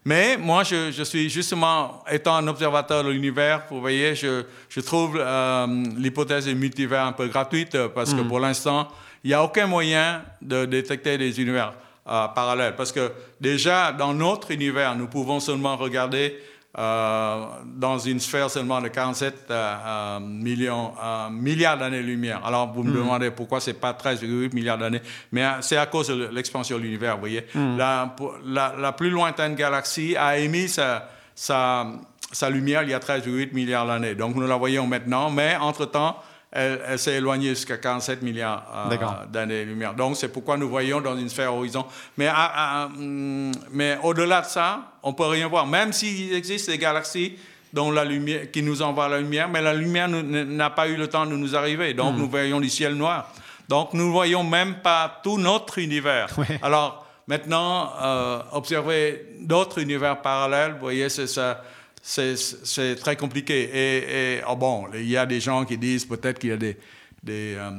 Mais 0.08 0.38
moi, 0.38 0.64
je, 0.64 0.90
je, 0.90 1.04
suis 1.04 1.30
justement, 1.30 2.02
étant 2.10 2.38
un 2.38 2.48
observateur 2.48 3.04
de 3.04 3.10
l'univers, 3.10 3.64
vous 3.70 3.82
voyez, 3.82 4.16
je, 4.16 4.44
je 4.70 4.80
trouve 4.80 5.18
euh, 5.20 5.68
l'hypothèse 5.98 6.46
du 6.46 6.56
multivers 6.56 7.04
un 7.04 7.12
peu 7.12 7.28
gratuite 7.28 7.78
parce 7.94 8.14
que 8.14 8.22
hmm. 8.22 8.28
pour 8.30 8.40
l'instant, 8.40 8.88
il 9.26 9.32
n'y 9.32 9.34
a 9.34 9.44
aucun 9.44 9.68
moyen 9.68 10.24
de 10.42 10.64
détecter 10.64 11.18
des 11.18 11.42
univers. 11.42 11.74
Euh, 12.08 12.26
parallèle. 12.30 12.74
Parce 12.78 12.94
que 12.94 13.12
déjà, 13.42 13.92
dans 13.92 14.14
notre 14.14 14.52
univers, 14.52 14.96
nous 14.96 15.08
pouvons 15.08 15.42
seulement 15.42 15.76
regarder 15.76 16.38
euh, 16.38 16.38
dans 16.78 17.98
une 17.98 18.20
sphère 18.20 18.52
seulement 18.52 18.80
de 18.80 18.88
47 18.88 19.46
euh, 19.50 20.20
millions, 20.20 20.94
milliards 21.32 21.78
d'années-lumière. 21.78 22.46
Alors, 22.46 22.72
vous 22.72 22.84
me 22.84 22.92
hmm. 22.92 22.96
demandez 22.96 23.32
pourquoi 23.32 23.60
c'est 23.60 23.74
pas 23.74 23.94
13,8 23.94 24.54
milliards 24.54 24.78
d'années, 24.78 25.02
mais 25.32 25.44
c'est 25.62 25.78
à 25.78 25.88
cause 25.88 26.10
de 26.10 26.30
l'expansion 26.32 26.78
de 26.78 26.84
l'univers, 26.84 27.16
vous 27.16 27.22
voyez. 27.22 27.46
Hmm. 27.56 27.78
La, 27.78 28.16
la, 28.78 28.92
plus 28.92 29.10
lointaine 29.10 29.56
galaxie 29.56 30.16
a 30.16 30.38
émis 30.38 30.70
sa, 30.70 31.10
sa, 31.34 31.88
sa 32.32 32.50
lumière 32.50 32.84
il 32.84 32.90
y 32.90 32.94
a 32.94 33.00
13,8 33.00 33.54
milliards 33.54 33.88
d'années. 33.88 34.14
Donc, 34.14 34.36
nous 34.36 34.46
la 34.46 34.56
voyons 34.56 34.86
maintenant, 34.86 35.32
mais 35.32 35.56
entre-temps, 35.56 36.18
elle, 36.52 36.98
s'est 36.98 37.16
éloignée 37.16 37.50
jusqu'à 37.50 37.78
47 37.78 38.22
milliards 38.22 38.64
euh, 38.90 39.26
d'années-lumière. 39.30 39.94
Donc, 39.94 40.16
c'est 40.16 40.30
pourquoi 40.30 40.58
nous 40.58 40.70
voyons 40.70 41.02
dans 41.02 41.18
une 41.18 41.30
sphère 41.30 41.54
horizon. 41.54 41.86
Mais, 42.18 42.28
ah, 42.28 42.52
ah, 42.56 42.86
hum, 42.86 43.52
mais 43.72 43.98
au-delà 44.04 44.42
de 44.42 44.46
ça, 44.48 44.94
on 45.04 45.12
ne 45.12 45.16
peut 45.16 45.26
rien 45.26 45.48
voir. 45.48 45.68
Même 45.68 45.92
s'il 45.92 46.34
existe 46.34 46.70
des 46.70 46.78
galaxies 46.78 47.38
dont 47.74 47.92
la 47.92 48.06
lumière, 48.06 48.50
qui 48.50 48.64
nous 48.64 48.82
envoient 48.82 49.10
la 49.10 49.20
lumière, 49.20 49.50
mais 49.50 49.62
la 49.62 49.74
lumière 49.74 50.08
n'a 50.08 50.70
pas 50.70 50.88
eu 50.88 50.96
le 50.96 51.08
temps 51.08 51.26
de 51.26 51.36
nous 51.36 51.56
arriver. 51.56 51.94
Donc, 51.94 52.16
hmm. 52.16 52.20
nous 52.20 52.30
voyons 52.30 52.62
du 52.62 52.70
ciel 52.70 52.96
noir. 52.96 53.30
Donc, 53.68 53.94
nous 53.94 54.08
ne 54.08 54.12
voyons 54.12 54.44
même 54.44 54.76
pas 54.76 55.20
tout 55.22 55.38
notre 55.38 55.80
univers. 55.80 56.30
Alors, 56.62 57.06
maintenant, 57.28 57.92
euh, 58.02 58.40
observer 58.54 59.26
d'autres 59.42 59.80
univers 59.80 60.22
parallèles, 60.22 60.74
vous 60.74 60.80
voyez, 60.80 61.10
c'est 61.10 61.28
ça 61.28 61.62
c'est 62.08 62.96
très 62.96 63.16
compliqué. 63.18 63.70
Et, 63.74 64.42
oh 64.50 64.56
bon, 64.56 64.86
il 64.94 65.10
y 65.10 65.18
a 65.18 65.26
des 65.26 65.42
gens 65.42 65.66
qui 65.66 65.78
disent 65.78 66.06
peut-être 66.06 66.40
qu'il 66.40 66.52
y 66.52 66.54
a 66.54 66.58
des, 66.58 66.78
des, 67.22 67.56
euh, 67.58 67.72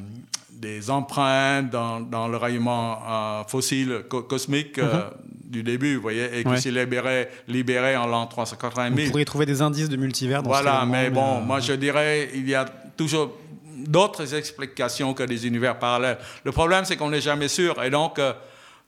des 0.50 0.90
empreintes 0.90 1.70
dans, 1.70 2.00
dans, 2.00 2.28
le 2.28 2.36
rayonnement 2.36 2.98
euh, 3.08 3.44
fossile 3.44 4.02
cosmique 4.08 4.78
euh, 4.78 4.84
mm-hmm. 4.84 5.50
du 5.50 5.62
début, 5.62 5.96
vous 5.96 6.02
voyez, 6.02 6.40
et 6.40 6.44
qui 6.44 6.60
s'est 6.60 6.70
libéré, 6.70 7.28
libéré 7.46 7.96
en 7.96 8.06
l'an 8.06 8.26
380 8.26 8.90
000. 8.90 9.00
Vous 9.00 9.10
pourriez 9.10 9.24
trouver 9.24 9.46
des 9.46 9.62
indices 9.62 9.88
de 9.88 9.96
multivers 9.96 10.42
dans 10.42 10.50
Voilà, 10.50 10.84
mais 10.84 11.08
bon, 11.08 11.40
moi 11.40 11.60
je 11.60 11.72
dirais, 11.72 12.28
il 12.34 12.46
y 12.46 12.54
a 12.54 12.66
toujours 12.96 13.34
d'autres 13.86 14.34
explications 14.34 15.14
que 15.14 15.22
des 15.22 15.46
univers 15.46 15.78
parallèles. 15.78 16.18
Le 16.44 16.52
problème, 16.52 16.84
c'est 16.84 16.96
qu'on 16.96 17.10
n'est 17.10 17.22
jamais 17.22 17.48
sûr. 17.48 17.82
Et 17.82 17.88
donc, 17.88 18.20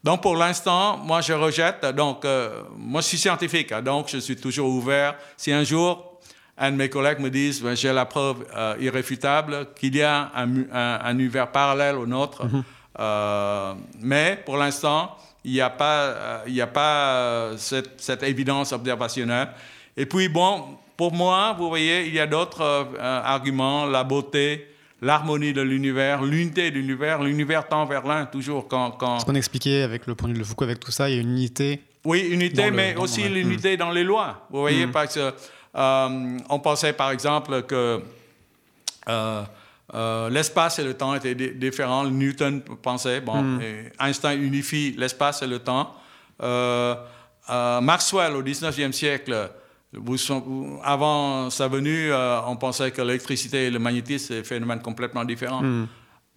donc 0.02 0.22
pour 0.22 0.36
l'instant, 0.36 0.96
moi 0.98 1.20
je 1.20 1.32
rejette. 1.32 1.84
Donc 1.94 2.24
euh, 2.24 2.62
moi 2.76 3.00
je 3.02 3.08
suis 3.08 3.18
scientifique, 3.18 3.72
hein, 3.72 3.82
donc 3.82 4.08
je 4.08 4.18
suis 4.18 4.36
toujours 4.36 4.70
ouvert. 4.70 5.14
Si 5.36 5.52
un 5.52 5.64
jour 5.64 6.06
un 6.56 6.72
de 6.72 6.76
mes 6.76 6.88
collègues 6.88 7.20
me 7.20 7.30
dit 7.30 7.58
ben, 7.62 7.74
j'ai 7.74 7.92
la 7.92 8.06
preuve 8.06 8.46
euh, 8.56 8.76
irréfutable 8.80 9.68
qu'il 9.74 9.96
y 9.96 10.02
a 10.02 10.30
un, 10.34 11.12
univers 11.12 11.50
parallèle 11.50 11.96
au 11.96 12.06
nôtre, 12.06 12.44
mhm. 12.44 12.62
euh, 12.98 13.74
mais 14.00 14.42
pour 14.44 14.56
l'instant 14.56 15.16
il 15.42 15.52
n'y 15.52 15.60
a 15.60 15.70
pas, 15.70 16.42
il 16.46 16.60
a 16.60 16.66
pas 16.66 17.52
cette, 17.56 17.98
cette, 17.98 18.22
évidence 18.22 18.72
observationnelle. 18.72 19.48
Et 19.96 20.04
puis 20.04 20.28
bon, 20.28 20.76
pour 20.98 21.14
moi, 21.14 21.54
vous 21.58 21.68
voyez, 21.68 22.06
il 22.08 22.14
y 22.14 22.20
a 22.20 22.26
d'autres 22.26 22.90
arguments, 23.00 23.86
la 23.86 24.04
beauté, 24.04 24.68
l'harmonie 25.02 25.52
de 25.52 25.62
l'univers, 25.62 26.22
l'unité 26.22 26.70
de 26.70 26.76
l'univers. 26.76 27.22
L'univers 27.22 27.66
tend 27.68 27.84
vers 27.86 28.06
l'un 28.06 28.26
toujours 28.26 28.68
quand. 28.68 28.92
quand... 28.92 29.20
Ce 29.20 29.24
qu'on 29.24 29.34
expliquait 29.34 29.82
avec 29.82 30.06
le 30.06 30.14
point 30.14 30.28
de 30.28 30.34
vue 30.34 30.40
de 30.40 30.44
Foucault, 30.44 30.64
avec 30.64 30.80
tout 30.80 30.90
ça, 30.90 31.08
il 31.08 31.16
y 31.16 31.18
a 31.18 31.22
une 31.22 31.30
unité. 31.30 31.80
Oui, 32.04 32.28
unité, 32.30 32.70
mais 32.70 32.96
aussi 32.96 33.28
l'unité 33.28 33.76
dans 33.76 33.90
les 33.90 34.04
lois. 34.04 34.46
Vous 34.50 34.60
voyez, 34.60 34.86
mm. 34.86 34.90
parce 34.90 35.14
que 35.14 35.34
euh, 35.76 36.38
on 36.48 36.58
pensait 36.58 36.92
par 36.92 37.10
exemple 37.10 37.62
que 37.62 38.02
euh, 39.08 39.42
euh, 39.94 40.30
l'espace 40.30 40.78
et 40.78 40.84
le 40.84 40.94
temps 40.94 41.14
étaient 41.14 41.34
différents. 41.34 42.04
Newton 42.04 42.62
pensait, 42.82 43.20
bon, 43.20 43.42
mm. 43.42 43.60
Einstein 44.00 44.40
unifie 44.40 44.94
l'espace 44.96 45.42
et 45.42 45.46
le 45.46 45.58
temps. 45.58 45.94
Maxwell 47.82 48.34
au 48.36 48.42
19e 48.42 48.92
siècle 48.92 49.50
avant 50.84 51.50
sa 51.50 51.68
venue, 51.68 52.12
euh, 52.12 52.40
on 52.46 52.56
pensait 52.56 52.90
que 52.90 53.02
l'électricité 53.02 53.66
et 53.66 53.70
le 53.70 53.78
magnétisme, 53.78 54.26
c'est 54.28 54.40
des 54.40 54.44
phénomènes 54.44 54.80
complètement 54.80 55.24
différents. 55.24 55.62
Hmm. 55.62 55.86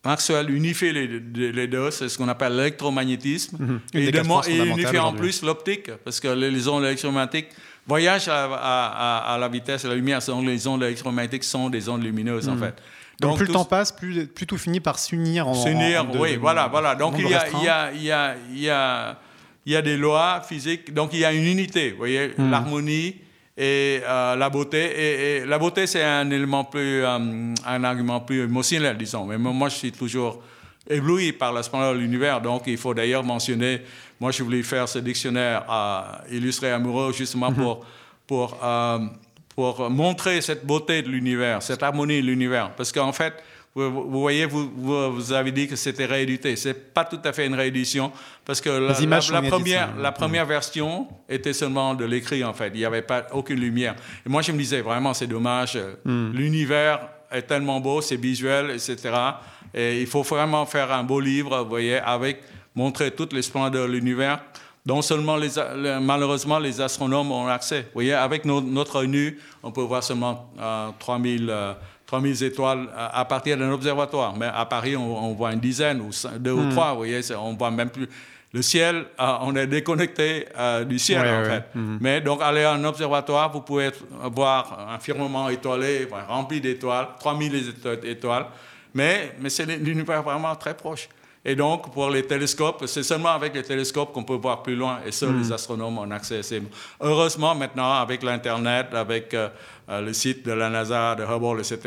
Maxwell 0.06 0.49
unifie 0.49 0.91
les, 0.91 1.68
deux, 1.68 1.89
c'est 1.91 2.10
ce 2.10 2.18
qu'on 2.18 2.28
appelle 2.28 2.58
l'électromagnétisme. 2.58 3.58
Hmm. 3.58 3.80
Et, 3.93 4.10
il 4.10 4.66
unifie 4.66 4.99
en 4.99 5.14
plus 5.14 5.43
l'optique, 5.43 5.91
parce 6.04 6.20
que 6.20 6.28
les 6.28 6.68
ondes 6.68 6.84
électromagnétiques 6.84 7.49
voyagent 7.88 8.28
à, 8.30 9.38
la 9.39 9.47
vitesse 9.47 9.84
de 9.84 9.89
la 9.89 9.95
lumière. 9.95 10.20
Les 10.41 10.68
ondes 10.68 10.84
électromagnétiques 10.84 11.45
sont 11.45 11.70
des 11.70 11.88
ondes 11.88 12.04
lumineuses, 12.04 12.49
en 12.49 12.56
hmm. 12.56 12.60
fait. 12.60 12.82
Donc, 13.20 13.38
plus 13.38 13.45
le 13.45 13.54
temps 13.54 13.64
passe, 13.64 13.91
plus, 13.91 14.28
tout 14.28 14.58
finit 14.58 14.80
par 14.80 14.97
s'unir 14.97 15.47
en. 15.47 15.54
S'unir, 15.54 16.06
oui, 16.16 16.36
voilà, 16.36 16.68
voilà. 16.68 16.95
Donc 16.95 17.14
il 17.20 17.30
y, 17.30 17.34
a, 17.34 17.47
il, 17.54 17.64
y 17.64 17.70
a, 18.12 18.36
il 18.51 18.60
y 18.60 18.70
a 18.70 19.18
il 19.66 19.72
y 19.72 19.76
a 19.76 19.82
des 19.82 19.97
lois 19.97 20.41
physiques, 20.41 20.93
donc 20.93 21.12
il 21.14 21.20
y 21.20 21.26
a 21.26 21.32
une 21.32 21.45
unité, 21.45 21.91
vous 21.91 21.97
voyez, 21.97 22.34
Hmm. 22.38 22.51
l'harmonie 22.51 23.16
et 23.58 24.01
euh, 24.04 24.36
la 24.36 24.49
beauté. 24.49 24.80
Et, 24.80 25.38
et 25.38 25.45
la 25.45 25.60
beauté, 25.60 25.88
c'est 25.88 26.04
un 26.04 26.30
élément 26.30 26.64
plus, 26.64 27.04
euh, 27.04 27.54
un 27.66 27.84
argument 27.84 28.20
plus 28.20 28.43
émotionnel, 28.43 28.97
disons. 28.97 29.26
Mais 29.26 29.38
moi, 29.38 29.70
je 29.70 29.76
suis 29.76 29.91
toujours 29.91 30.41
ébloui 30.89 31.32
par 31.34 31.54
la 31.54 31.64
splendeur 31.64 31.93
de 31.93 31.99
l'univers. 31.99 32.41
Donc, 32.41 32.64
il 32.68 32.78
faut 32.78 32.93
d'ailleurs 32.93 33.24
mentionner, 33.24 33.82
moi, 34.20 34.32
je 34.32 34.43
voulais 34.43 34.64
faire 34.64 34.88
ce 34.88 34.99
dictionnaire 34.99 35.64
à 35.70 36.22
illustrer 36.32 36.72
amoureux, 36.72 37.14
justement 37.14 37.51
pour, 37.54 37.86
pour, 38.28 38.58
euh, 38.64 38.99
pour 39.56 39.89
montrer 39.89 40.41
cette 40.41 40.66
beauté 40.66 41.01
de 41.01 41.10
l'univers, 41.10 41.62
cette 41.62 41.84
harmonie 41.84 42.22
de 42.22 42.28
l'univers. 42.28 42.72
Parce 42.76 42.91
qu'en 42.91 43.14
fait, 43.14 43.34
vous, 43.76 43.89
vous 44.11 44.19
voyez, 44.19 44.45
vous, 44.45 45.34
avez 45.34 45.51
dit 45.51 45.67
que 45.67 45.76
c'était 45.76 46.05
réédité. 46.05 46.55
C'est 46.55 46.93
pas 46.93 47.05
tout 47.05 47.19
à 47.24 47.34
fait 47.34 47.47
une 47.47 47.55
réédition 47.55 48.11
parce 48.45 48.61
que 48.61 48.69
la, 49.32 49.41
première, 49.49 49.95
la 49.97 50.11
première 50.11 50.45
version 50.45 51.07
était 51.28 51.53
seulement 51.53 51.95
de 51.95 52.05
l'écrit 52.05 52.43
en 52.43 52.53
fait. 52.53 52.67
Il 52.74 52.80
n'y 52.80 52.86
avait 52.86 53.01
pas 53.01 53.26
aucune 53.34 53.59
lumière. 53.59 53.95
Et 54.26 54.30
moi, 54.30 54.41
je 54.43 54.51
me 54.51 54.57
disais 54.57 54.82
vraiment, 54.82 55.13
c'est 55.13 55.28
dommage. 55.28 55.78
Hmm. 56.05 56.32
L'univers 56.34 56.99
est 57.32 57.41
tellement 57.43 57.80
beau, 57.80 58.01
c'est 58.01 58.15
visuel, 58.15 58.69
etc. 58.71 58.97
Et 59.74 60.01
il 60.01 60.07
faut 60.07 60.21
vraiment 60.21 60.65
faire 60.67 60.91
un 60.91 61.03
beau 61.03 61.19
livre, 61.19 61.63
vous 61.63 61.69
voyez, 61.69 61.97
avec 61.97 62.43
montrer 62.76 63.09
toutes 63.11 63.34
les 63.34 63.41
splendeurs 63.41 63.88
de 63.88 63.91
l'univers 63.93 64.39
dont 64.86 65.01
seulement 65.01 65.38
les, 65.38 65.57
a- 65.57 65.76
les- 65.76 65.97
malheureusement 66.01 66.59
les 66.59 66.82
astronomes 66.82 67.32
ont 67.32 67.47
accès. 67.47 67.84
Vous 67.84 67.89
voyez, 67.95 68.13
avec 68.13 68.43
no- 68.43 68.59
notre 68.61 69.03
nu, 69.05 69.39
on 69.63 69.71
peut 69.71 69.82
voir 69.82 70.03
seulement 70.03 70.51
euh, 70.59 70.89
3000, 70.99 71.47
euh, 71.49 71.74
3000 72.14 72.43
étoiles 72.43 72.88
à, 72.95 73.26
partir 73.26 73.57
d'un 73.57 73.72
observatoire. 73.72 74.36
Mais 74.38 74.45
à 74.45 74.66
Paris, 74.66 74.95
on, 74.95 75.30
on 75.30 75.34
voit 75.34 75.51
une 75.53 75.59
dizaine, 75.59 75.99
ou 76.01 76.11
deux 76.39 76.51
ou 76.51 76.70
trois, 76.70 76.91
vous 76.91 76.97
voyez, 76.97 77.22
on 77.36 77.53
voit 77.55 77.72
même 77.72 77.89
plus. 77.89 78.07
Le 78.53 78.61
ciel, 78.61 79.05
euh, 79.20 79.38
on 79.41 79.55
est 79.55 79.66
déconnecté 79.66 80.45
euh, 80.55 80.84
du 80.84 80.99
ciel, 80.99 81.22
Ouais, 81.24 81.30
en 81.32 81.41
ouais, 81.41 81.49
fait. 81.49 81.64
Mais 81.99 82.22
donc, 82.22 82.39
aller 82.43 82.64
à 82.64 82.74
un 82.74 82.84
observatoire, 82.84 83.51
vous 83.51 83.61
pouvez 83.61 83.89
voir 84.32 84.89
un 84.93 84.99
firmament 84.99 85.49
étoilé, 85.49 86.07
rempli 86.28 86.61
d'étoiles, 86.61 87.07
3000 87.20 87.70
éto- 87.72 88.05
étoiles, 88.05 88.45
mais, 88.93 89.34
mais 89.39 89.49
c'est 89.49 89.66
l'univers 89.66 90.22
vraiment 90.22 90.55
très 90.55 90.76
proche. 90.76 91.09
Et 91.46 91.56
donc, 91.56 91.91
pour 91.91 92.10
les 92.10 92.24
télescopes, 92.26 92.86
c'est 92.88 93.04
seulement 93.04 93.32
avec 93.32 93.54
les 93.54 93.64
télescopes 93.64 94.14
qu'on 94.14 94.24
peut 94.24 94.36
voir 94.38 94.64
plus 94.64 94.78
loin, 94.78 95.00
et 95.06 95.12
seuls 95.12 95.38
les 95.38 95.52
astronomes 95.52 95.98
ont 95.98 96.10
accès 96.12 96.38
à 96.39 96.44
ces... 96.44 96.64
Heureusement, 97.02 97.54
maintenant, 97.54 97.91
avec 97.96 98.24
l'Internet, 98.24 98.88
avec 98.94 99.34
euh, 99.34 99.50
euh, 99.89 100.00
le 100.00 100.14
site 100.14 100.46
de 100.46 100.54
la 100.54 100.70
NASA, 100.70 101.16
de 101.16 101.24
Hubble, 101.24 101.60
etc., 101.60 101.80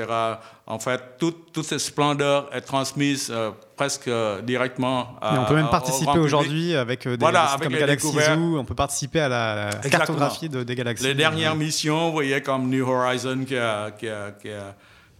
en 0.66 0.78
fait, 0.78 1.00
toute, 1.18 1.52
toute 1.52 1.64
cette 1.64 1.80
splendeur 1.80 2.50
est 2.52 2.60
transmise 2.60 3.30
euh, 3.34 3.50
presque 3.76 4.08
euh, 4.08 4.42
directement 4.42 5.16
à 5.22 5.34
Et 5.34 5.38
on 5.38 5.44
peut 5.46 5.54
même 5.54 5.70
participer 5.70 6.18
aujourd'hui 6.18 6.74
avec 6.74 7.08
des, 7.08 7.16
Voilà, 7.16 7.44
avec 7.44 7.62
comme 7.62 7.72
les 7.72 7.78
Galaxy. 7.78 8.08
Zoo, 8.12 8.58
on 8.58 8.64
peut 8.66 8.74
participer 8.74 9.20
à 9.20 9.28
la 9.30 9.70
cartographie 9.90 10.50
de- 10.50 10.64
des 10.64 10.74
galaxies. 10.74 11.04
Les 11.04 11.14
dernières 11.14 11.54
missions, 11.54 12.08
vous 12.08 12.12
voyez, 12.12 12.42
comme 12.42 12.68
New 12.68 12.86
Horizon 12.86 13.44
qui, 13.46 13.56
a, 13.56 13.90
qui, 13.92 14.06
a- 14.08 14.32
qui, 14.32 14.50
a- 14.50 14.74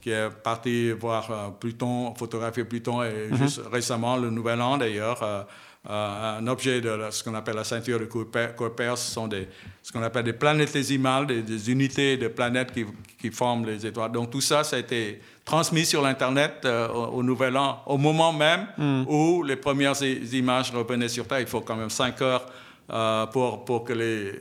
qui 0.07 0.13
est 0.13 0.31
parti 0.31 0.93
voir 0.93 1.29
euh, 1.33 1.49
Pluton, 1.59 2.15
photographier 2.15 2.63
Pluton, 2.65 3.03
et 3.03 3.27
Mhm. 3.29 3.37
juste 3.39 3.61
récemment, 3.73 4.17
le 4.17 4.31
Nouvel 4.31 4.61
An 4.63 4.79
d'ailleurs, 4.79 5.21
euh, 5.21 5.43
euh, 5.91 6.39
un 6.39 6.47
objet 6.47 6.81
de 6.81 6.97
ce 7.11 7.25
qu'on 7.25 7.35
appelle 7.35 7.57
la 7.57 7.65
ceinture 7.65 7.99
de 7.99 8.05
Kuiper, 8.05 8.97
ce 8.97 9.11
sont 9.11 9.27
des, 9.27 9.49
ce 9.83 9.91
qu'on 9.93 10.05
appelle 10.05 10.23
des 10.23 10.33
planétésimales, 10.33 11.27
des, 11.27 11.43
des 11.43 11.71
unités 11.73 12.17
de 12.17 12.29
planètes 12.29 12.71
qui, 12.73 12.85
qui 13.21 13.31
forment 13.33 13.67
les 13.67 13.85
étoiles. 13.85 14.13
Donc 14.13 14.31
tout 14.31 14.41
ça, 14.41 14.63
ça 14.63 14.77
a 14.77 14.79
été 14.79 15.21
transmis 15.45 15.85
sur 15.85 16.03
l'Internet 16.03 16.53
euh, 16.65 16.87
au, 16.89 17.19
au 17.19 17.23
Nouvel 17.25 17.57
An, 17.57 17.81
au 17.87 17.99
moment 17.99 18.33
même 18.33 18.69
Mhm. 18.79 19.07
où 19.09 19.43
les 19.43 19.57
premières 19.57 20.01
images 20.33 20.71
revenaient 20.71 21.09
sur 21.09 21.27
Terre. 21.27 21.41
Il 21.41 21.49
faut 21.49 21.63
quand 21.63 21.75
même 21.77 21.91
5 21.91 22.23
heures 22.23 22.47
euh, 22.93 23.27
pour, 23.27 23.65
pour 23.65 23.83
que 23.83 23.93
les, 23.93 24.33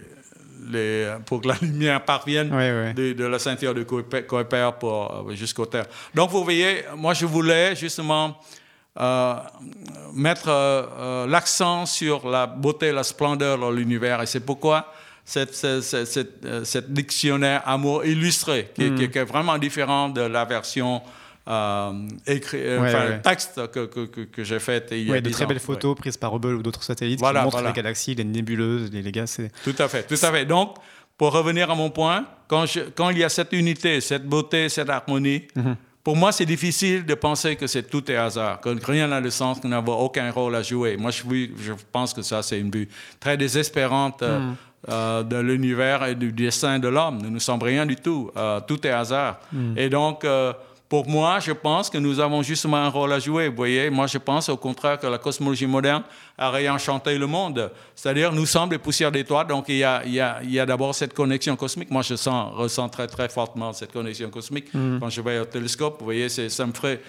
les, 0.71 1.13
pour 1.25 1.41
que 1.41 1.47
la 1.49 1.55
lumière 1.61 2.03
parvienne 2.03 2.49
de, 2.93 3.13
de 3.13 3.25
la 3.25 3.39
ceinture 3.39 3.73
de 3.73 3.83
Kuiper 3.83 4.71
pour, 4.79 5.25
euh, 5.29 5.35
jusqu'au 5.35 5.65
Terre. 5.65 5.85
Donc, 6.13 6.29
vous 6.31 6.43
voyez, 6.43 6.83
moi, 6.95 7.13
je 7.13 7.25
voulais 7.25 7.75
justement 7.75 8.37
euh, 8.99 9.35
mettre 10.13 10.47
euh, 10.49 11.27
l'accent 11.27 11.85
sur 11.85 12.27
la 12.29 12.47
beauté, 12.47 12.91
la 12.91 13.03
splendeur 13.03 13.57
de 13.59 13.75
l'univers. 13.75 14.21
Et 14.21 14.25
c'est 14.25 14.39
pourquoi 14.45 14.91
cette, 15.23 15.53
cette, 15.53 15.81
cette, 15.81 16.05
cette, 16.07 16.65
cette 16.65 16.93
dictionnaire 16.93 17.61
amour 17.65 18.05
illustré, 18.05 18.71
qui, 18.75 18.85
Mm. 18.91 18.95
qui- 18.95 19.09
qui 19.09 19.17
est 19.17 19.23
vraiment 19.25 19.57
différent 19.57 20.09
de 20.09 20.21
la 20.21 20.45
version 20.45 21.01
euh, 21.47 21.91
écrit, 22.27 22.59
euh, 22.61 22.81
Ouais, 22.81 22.87
enfin, 22.89 23.05
ouais. 23.07 23.21
texte 23.21 23.67
que, 23.71 23.85
que, 23.85 24.05
que, 24.07 24.21
que 24.21 24.43
j'ai 24.43 24.59
faite 24.59 24.89
il 24.91 25.07
y 25.07 25.11
a 25.13 25.21
de 25.21 25.27
10 25.27 25.31
très 25.31 25.43
ans. 25.43 25.47
belles 25.47 25.57
Ouais. 25.57 25.63
photos 25.63 25.95
prises 25.95 26.17
par 26.17 26.33
Hubble 26.35 26.55
ou 26.55 26.63
d'autres 26.63 26.83
satellites 26.83 27.19
Voilà, 27.19 27.39
qui 27.41 27.43
montrent 27.45 27.57
voilà. 27.57 27.69
les 27.69 27.75
galaxies, 27.75 28.15
les 28.15 28.23
nébuleuses, 28.23 28.91
les, 28.91 29.01
les 29.01 29.11
gaz. 29.11 29.39
Tout 29.63 29.75
à 29.77 29.87
fait, 29.87 30.03
tout 30.03 30.15
à 30.25 30.31
fait. 30.31 30.45
Donc, 30.45 30.75
pour 31.17 31.31
revenir 31.31 31.69
à 31.71 31.75
mon 31.75 31.89
point, 31.89 32.25
quand, 32.47 32.65
je- 32.65 32.89
quand 32.95 33.09
il 33.11 33.19
y 33.19 33.23
a 33.23 33.29
cette 33.29 33.53
unité, 33.53 34.01
cette 34.01 34.25
beauté, 34.25 34.69
cette 34.69 34.89
harmonie, 34.89 35.43
Mhm. 35.55 35.75
pour 36.03 36.15
moi, 36.15 36.31
c'est 36.31 36.45
difficile 36.45 37.05
de 37.05 37.13
penser 37.13 37.55
que 37.55 37.67
c'est 37.67 37.83
tout 37.83 38.11
est 38.11 38.15
hasard, 38.17 38.59
que 38.59 38.69
rien 38.85 39.07
n'a 39.07 39.21
de 39.21 39.29
sens, 39.29 39.59
que 39.59 39.63
nous 39.67 39.71
n'avons 39.71 39.97
aucun 39.99 40.29
rôle 40.31 40.55
à 40.55 40.61
jouer. 40.63 40.97
Moi, 40.97 41.11
je, 41.11 41.23
pense 41.91 42.13
que 42.13 42.21
ça, 42.21 42.41
c'est 42.43 42.59
une 42.59 42.69
vue 42.71 42.89
très 43.19 43.37
désespérante 43.37 44.21
euh, 44.23 44.39
Mhm. 44.39 44.55
euh, 44.89 45.23
de 45.23 45.37
l'univers 45.37 46.03
et 46.05 46.15
du 46.15 46.31
destin 46.31 46.77
de 46.79 46.87
l'homme. 46.89 47.19
Nous 47.23 47.29
ne 47.31 47.39
sommes 47.39 47.63
rien 47.63 47.85
du 47.85 47.95
tout. 47.95 48.29
Euh, 48.37 48.59
tout 48.67 48.85
est 48.85 48.91
hasard. 48.91 49.39
Mhm. 49.53 49.77
Et 49.77 49.89
donc, 49.89 50.23
pour 50.87 51.07
moi, 51.07 51.39
je 51.39 51.51
pense 51.51 51.89
que 51.89 51.97
nous 51.97 52.19
avons 52.19 52.43
justement 52.43 52.77
un 52.77 52.89
rôle 52.89 53.11
à 53.11 53.19
jouer. 53.19 53.49
Vous 53.49 53.55
voyez, 53.55 53.89
moi, 53.89 54.05
je 54.05 54.19
pense 54.19 54.49
au 54.49 54.57
contraire 54.57 54.99
que 54.99 55.07
la 55.07 55.17
cosmologie 55.17 55.65
moderne 55.65 56.03
a 56.37 56.51
réenchanté 56.51 57.17
le 57.17 57.25
monde. 57.25 57.71
C'est-à-dire, 57.95 58.31
nous 58.31 58.45
sommes 58.45 58.69
des 58.69 58.77
poussières 58.77 59.11
d'étoiles, 59.11 59.47
donc 59.47 59.65
il 59.67 59.77
y 59.77 59.83
a, 59.83 60.65
d'abord 60.65 60.93
cette 60.93 61.13
connexion 61.13 61.55
cosmique. 61.55 61.89
Moi, 61.89 62.03
je 62.03 62.15
sens, 62.15 62.53
ressens 62.53 62.89
très, 62.89 63.07
très 63.07 63.29
fortement 63.29 63.73
cette 63.73 63.91
connexion 63.91 64.29
cosmique. 64.29 64.71
Quand 64.71 65.09
je 65.09 65.21
vais 65.21 65.39
au 65.39 65.45
télescope, 65.45 65.97
vous 65.99 66.05
voyez, 66.05 66.29
ça 66.29 66.65
me 66.67 66.73
ferait, 66.73 67.01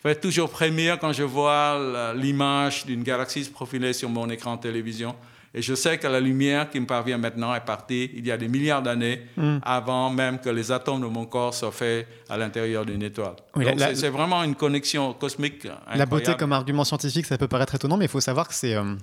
fait 0.00 0.20
toujours 0.20 0.48
frémir 0.48 0.98
quand 1.00 1.12
je 1.12 1.24
vois 1.24 2.14
l'image 2.14 2.86
d'une 2.86 3.02
galaxie 3.02 3.44
se 3.44 3.50
profiler 3.50 3.92
sur 3.92 4.08
mon 4.08 4.30
écran 4.30 4.54
de 4.54 4.60
télévision. 4.60 5.14
Et 5.56 5.62
je 5.62 5.74
sais 5.74 5.98
que 5.98 6.06
la 6.08 6.18
lumière 6.18 6.68
qui 6.68 6.80
me 6.80 6.86
parvient 6.86 7.16
maintenant 7.16 7.54
est 7.54 7.64
partie 7.64 8.10
il 8.14 8.26
y 8.26 8.32
a 8.32 8.36
des 8.36 8.48
milliards 8.48 8.82
d'années, 8.82 9.22
avant 9.62 10.10
même 10.10 10.38
que 10.40 10.48
les 10.50 10.72
atomes 10.72 11.00
de 11.02 11.06
mon 11.06 11.26
corps 11.26 11.54
soient 11.54 11.70
faits 11.70 12.08
à 12.28 12.36
l'intérieur 12.36 12.84
d'une 12.84 13.02
étoile. 13.02 13.36
Oui, 13.54 13.64
c'est- 13.78 13.94
c'est 13.94 14.08
vraiment 14.08 14.42
une 14.42 14.56
connexion 14.56 15.12
cosmique 15.12 15.64
incroyable. 15.66 15.98
La 15.98 16.06
beauté 16.06 16.34
comme 16.36 16.52
argument 16.52 16.84
scientifique, 16.84 17.26
ça 17.26 17.38
peut 17.38 17.48
paraître 17.48 17.74
étonnant, 17.74 17.96
mais 17.96 18.06
il 18.06 18.10
faut 18.10 18.20
savoir 18.20 18.48
que 18.48 18.54
c'est 18.54 18.74
euh, 18.74 18.94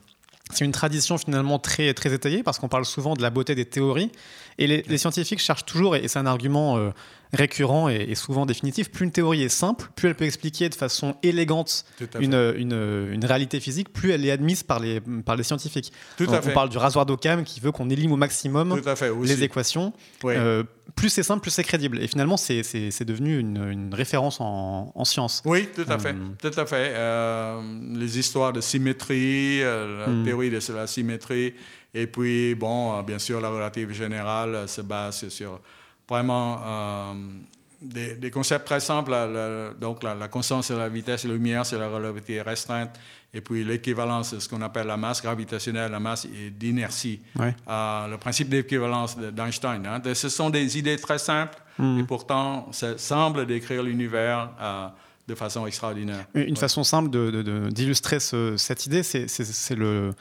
c'est 0.54 0.66
une 0.66 0.74
tradition 0.74 1.18
finalement 1.18 1.60
très, 1.60 1.94
très 1.94 2.12
étayée 2.14 2.44
parce 2.44 2.60
qu'on 2.60 2.68
parle 2.68 2.84
souvent 2.84 3.14
de 3.14 3.22
la 3.22 3.30
beauté 3.30 3.56
des 3.56 3.64
théories. 3.64 4.12
Et 4.58 4.68
les, 4.68 4.84
les 4.86 4.98
scientifiques 4.98 5.40
cherchent 5.40 5.64
toujours, 5.66 5.96
et 5.96 6.10
c'est 6.10 6.20
un 6.20 6.26
argument 6.26 6.78
euh, 6.78 6.90
récurrent 7.34 7.90
et, 7.90 8.06
et 8.10 8.16
souvent 8.16 8.46
définitif, 8.46 8.92
plus 8.92 9.06
une 9.06 9.12
théorie 9.12 9.44
est 9.44 9.50
simple, 9.50 9.90
plus 9.96 10.10
elle 10.10 10.16
peut 10.16 10.26
expliquer 10.26 10.68
de 10.70 10.76
façon 10.76 11.16
élégante 11.24 11.86
une, 12.20 12.54
une, 12.58 13.10
une 13.12 13.26
réalité 13.26 13.60
physique, 13.60 13.94
plus 13.94 14.12
elle 14.12 14.26
est 14.26 14.32
admise 14.32 14.64
par 14.64 14.80
les, 14.80 15.00
par 15.26 15.36
les 15.36 15.44
scientifiques. 15.44 15.94
Tout 16.18 16.26
on, 16.30 16.34
à 16.34 16.40
on 16.40 16.42
fait. 16.42 16.54
parle 16.54 16.70
du 16.70 16.78
rasoir 16.78 17.06
d'Occam 17.06 17.44
qui 17.44 17.60
veut 17.60 17.72
qu'on 17.72 17.90
élime 17.90 18.12
au 18.12 18.18
maximum 18.18 18.82
fait 18.96 19.12
les 19.24 19.44
équations. 19.44 19.94
Oui. 20.24 20.34
Euh, 20.36 20.64
plus 20.96 21.08
c'est 21.10 21.24
simple, 21.24 21.42
plus 21.42 21.52
c'est 21.52 21.64
crédible. 21.64 22.02
Et 22.04 22.08
finalement, 22.08 22.36
c'est 22.36 23.06
devenu 23.06 23.40
une, 23.40 23.64
une 23.72 23.94
référence 23.94 24.42
en, 24.42 24.92
en 24.94 25.06
science. 25.06 25.42
Oui, 25.46 25.70
tout 25.74 25.86
à 25.88 25.98
fait. 26.00 26.10
Hum. 26.12 26.36
Tout 26.42 26.52
à 26.60 26.66
fait. 26.66 26.92
Euh, 26.96 27.62
les 27.94 28.20
histoires 28.20 28.52
de 28.52 28.60
symétrie, 28.62 29.64
euh, 29.64 30.00
la 30.06 30.08
Hmm. 30.12 30.26
théorie 30.26 30.50
de 30.50 30.60
la 30.76 30.88
symétrie, 30.88 31.54
et 31.94 32.08
puis, 32.08 32.56
bon, 32.56 32.98
euh, 32.98 33.04
bien 33.04 33.20
sûr, 33.20 33.40
la 33.40 33.50
relative 33.50 33.94
générale 33.94 34.56
euh, 34.56 34.68
se 34.68 34.82
base 34.82 35.28
sur 35.30 35.60
vraiment 36.16 36.60
euh, 36.66 37.14
des, 37.82 38.16
des 38.16 38.30
concepts 38.32 38.66
très 38.66 38.80
simples. 38.82 39.12
La- 39.12 39.28
la- 39.28 39.74
donc, 39.80 40.04
la, 40.04 40.14
la 40.14 40.28
constance 40.28 40.72
de 40.72 40.78
la 40.78 40.90
vitesse 40.90 41.24
la 41.26 41.34
lumière, 41.34 41.66
c'est 41.66 41.78
la 41.80 41.88
relativité 41.88 42.42
restreinte, 42.42 42.92
et 43.34 43.40
puis 43.42 43.64
l'équivalence 43.64 44.34
de 44.34 44.40
ce 44.40 44.50
qu'on 44.50 44.62
appelle 44.62 44.88
la 44.88 44.98
masse 44.98 45.22
gravitationnelle, 45.22 45.90
la 45.92 46.00
masse 46.00 46.28
d'inertie. 46.60 47.22
Ouais. 47.40 47.56
Euh, 47.70 48.08
le 48.08 48.18
principe 48.18 48.50
d'équivalence 48.50 49.18
de- 49.18 49.32
d'Einstein. 49.32 49.86
hein. 49.88 50.02
Ce 50.14 50.28
sont 50.30 50.50
des 50.50 50.78
idées 50.78 50.98
très 50.98 51.18
simples, 51.18 51.58
Hmm. 51.78 52.00
et 52.00 52.04
pourtant, 52.04 52.68
ça 52.74 52.98
semble 52.98 53.46
décrire 53.48 53.82
l'univers 53.82 54.50
euh, 54.62 54.88
de 55.30 55.34
façon 55.36 55.66
extraordinaire. 55.66 56.26
Une 56.36 56.58
façon 56.58 56.84
simple 56.84 57.10
de- 57.10 57.32
de- 57.32 57.42
de- 57.42 57.70
d'illustrer 57.70 58.20
ce- 58.20 58.58
cette 58.58 58.86
idée, 58.86 59.02
c'est- 59.04 59.28
c'est 59.30 59.46
c'est 59.46 59.76
le 59.76 60.14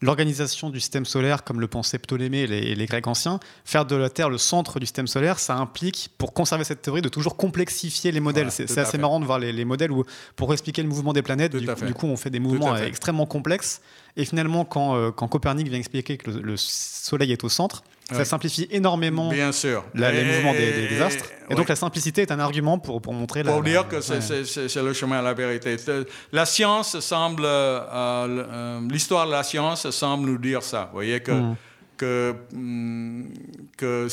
l'organisation 0.00 0.70
du 0.70 0.80
système 0.80 1.04
solaire 1.04 1.44
comme 1.44 1.60
le 1.60 1.68
pensaient 1.68 1.98
Ptolémée 1.98 2.40
et 2.40 2.74
les, 2.74 2.86
Grecs 2.86 3.06
anciens. 3.06 3.40
Faire 3.64 3.84
de 3.84 3.96
la 3.96 4.10
Terre 4.10 4.30
le 4.30 4.38
centre 4.38 4.80
du 4.80 4.86
système 4.86 5.06
solaire, 5.06 5.38
ça 5.38 5.56
implique, 5.56 6.10
pour 6.18 6.32
conserver 6.32 6.64
cette 6.64 6.82
théorie, 6.82 7.02
de 7.02 7.08
toujours 7.08 7.36
complexifier 7.36 8.12
les 8.12 8.20
modèles. 8.20 8.48
Voilà, 8.48 8.68
c'est 8.68 8.78
assez 8.80 8.98
marrant 8.98 9.20
de 9.20 9.24
voir 9.24 9.38
les, 9.38 9.52
les 9.52 9.64
modèles 9.64 9.92
où, 9.92 10.04
pour 10.36 10.52
expliquer 10.52 10.82
le 10.82 10.88
mouvement 10.88 11.12
des 11.12 11.22
planètes, 11.22 11.54
du, 11.54 11.66
coup- 11.66 11.76
fait. 11.76 11.86
du 11.86 11.94
coup, 11.94 12.06
on 12.06 12.16
fait 12.16 12.30
des 12.30 12.40
mouvements 12.40 12.76
extrêmement 12.76 13.26
complexes. 13.26 13.80
Et 14.16 14.24
finalement, 14.24 14.64
quand, 14.64 15.12
quand 15.12 15.28
Copernic 15.28 15.68
vient 15.68 15.78
expliquer 15.78 16.16
que 16.16 16.30
le, 16.30 16.56
Soleil 16.56 17.32
est 17.32 17.44
au 17.44 17.48
centre, 17.48 17.82
ça 18.12 18.24
simplifie 18.24 18.68
énormément 18.70 19.30
Bien 19.30 19.52
sûr. 19.52 19.84
les 19.94 20.24
mouvements 20.24 20.52
des, 20.52 21.00
astres. 21.00 21.26
Et 21.48 21.54
donc 21.54 21.68
la 21.68 21.76
simplicité 21.76 22.22
est 22.22 22.32
un 22.32 22.38
argument 22.38 22.78
pour, 22.78 23.00
pour 23.00 23.12
montrer 23.12 23.42
pour 23.42 23.62
la. 23.62 23.70
Dire 23.70 23.88
que 23.88 24.00
c'est 24.00 24.82
le 24.82 24.92
chemin 24.92 25.18
à 25.18 25.22
la 25.22 25.34
vérité. 25.34 25.76
La 26.32 26.46
science 26.46 26.98
semble. 27.00 27.42
L'histoire 28.90 29.26
de 29.26 29.32
la 29.32 29.42
science 29.42 29.88
semble 29.90 30.26
nous 30.26 30.38
dire 30.38 30.62
ça. 30.62 30.86
Vous 30.90 30.96
voyez 30.96 31.20
que. 31.20 31.32
Mm 31.32 31.56
que, 32.00 32.34
que 33.76 34.08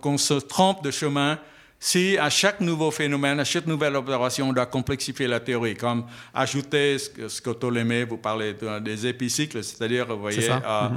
qu'on 0.00 0.18
se 0.18 0.34
trompe 0.34 0.82
de 0.82 0.90
chemin 0.90 1.38
si 1.78 2.16
à 2.18 2.30
chaque 2.30 2.60
nouveau 2.60 2.90
phénomène, 2.90 3.38
à 3.38 3.44
chaque 3.44 3.66
nouvelle 3.66 3.94
observation, 3.96 4.48
on 4.48 4.52
doit 4.52 4.66
complexifier 4.66 5.28
la 5.28 5.40
théorie, 5.40 5.76
comme 5.76 6.06
ajouter 6.34 6.98
ce 6.98 7.40
que, 7.40 7.50
Ptolémée, 7.50 8.04
vous 8.04 8.16
parlez 8.16 8.56
des 8.80 9.06
épicycles, 9.06 9.62
c'est-à-dire, 9.62 10.06
vous 10.06 10.20
voyez, 10.20 10.50
euh, 10.50 10.54
mm-hmm. 10.54 10.64
euh, 10.64 10.88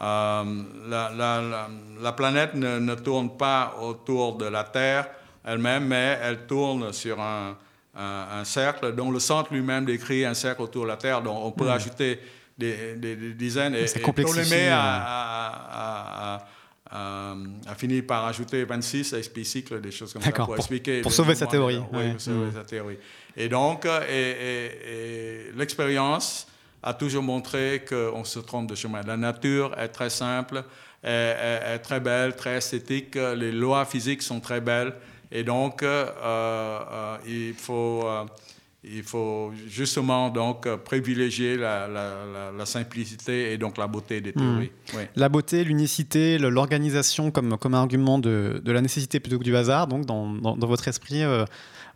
la, 0.00 0.44
la, 0.88 1.68
la, 2.00 2.12
planète 2.12 2.54
ne, 2.54 2.78
ne, 2.78 2.94
tourne 2.94 3.36
pas 3.36 3.76
autour 3.80 4.36
de 4.36 4.46
la 4.46 4.64
Terre 4.64 5.08
elle-même, 5.44 5.86
mais 5.86 6.18
elle 6.22 6.46
tourne 6.46 6.92
sur 6.92 7.20
un, 7.20 7.56
un, 7.94 8.44
cercle 8.44 8.94
dont 8.94 9.10
le 9.10 9.18
centre 9.18 9.52
lui-même 9.52 9.84
décrit 9.84 10.24
un 10.24 10.34
cercle 10.34 10.62
autour 10.62 10.84
de 10.84 10.88
la 10.88 10.96
Terre, 10.96 11.22
donc 11.22 11.38
on 11.42 11.50
peut 11.52 11.66
mm. 11.66 11.70
ajouter 11.70 12.20
des, 12.56 13.34
dizaines. 13.34 13.74
Et, 13.74 13.84
et 13.84 14.12
Ptolémée 14.12 14.68
a, 14.70 16.44
a, 16.90 17.74
fini 17.76 18.02
par 18.02 18.26
ajouter 18.26 18.64
26 18.64 19.14
cycles, 19.44 19.80
des 19.80 19.90
choses 19.90 20.12
comme 20.12 20.22
ça, 20.22 20.32
pour, 20.32 20.56
expliquer. 20.56 21.00
Pour 21.02 21.12
sauver 21.12 21.34
sa 21.34 21.46
théorie. 21.46 21.80
Oui, 21.92 22.12
pour 22.12 22.20
sauver 22.20 22.50
sa 22.52 22.64
théorie. 22.64 22.98
Et 23.36 23.48
donc, 23.48 23.86
et, 23.86 25.52
l'expérience 25.56 26.47
a 26.82 26.94
toujours 26.94 27.22
montré 27.22 27.84
qu'on 27.88 28.24
se 28.24 28.38
trompe 28.38 28.68
de 28.68 28.74
chemin. 28.74 29.02
La 29.02 29.16
nature 29.16 29.76
est 29.78 29.88
très 29.88 30.10
simple, 30.10 30.62
est, 31.02 31.78
très 31.78 32.00
belle, 32.00 32.36
très 32.36 32.56
esthétique. 32.58 33.14
Les 33.14 33.52
lois 33.52 33.84
physiques 33.84 34.22
sont 34.22 34.40
très 34.40 34.60
belles. 34.60 34.94
Et 35.30 35.44
donc, 35.44 35.82
euh, 35.82 36.06
euh, 36.22 37.16
il 37.26 37.54
faut. 37.54 38.02
Euh, 38.04 38.24
il 38.84 39.02
faut 39.02 39.52
justement 39.66 40.30
donc 40.30 40.72
privilégier 40.76 41.56
la, 41.56 42.64
simplicité 42.64 43.52
et 43.52 43.58
donc 43.58 43.76
la 43.76 43.88
beauté 43.88 44.20
des 44.20 44.32
théories. 44.32 44.70
Hmm. 44.94 44.98
La 45.16 45.28
beauté, 45.28 45.64
l'unicité, 45.64 46.38
l'organisation 46.38 47.32
comme, 47.32 47.58
comme 47.58 47.74
argument 47.74 48.20
de, 48.20 48.62
la 48.64 48.80
nécessité 48.80 49.18
plutôt 49.18 49.40
que 49.40 49.44
du 49.44 49.56
hasard. 49.56 49.88
Donc 49.88 50.06
dans, 50.06 50.32
dans, 50.32 50.66
votre 50.66 50.86
esprit, 50.86 51.22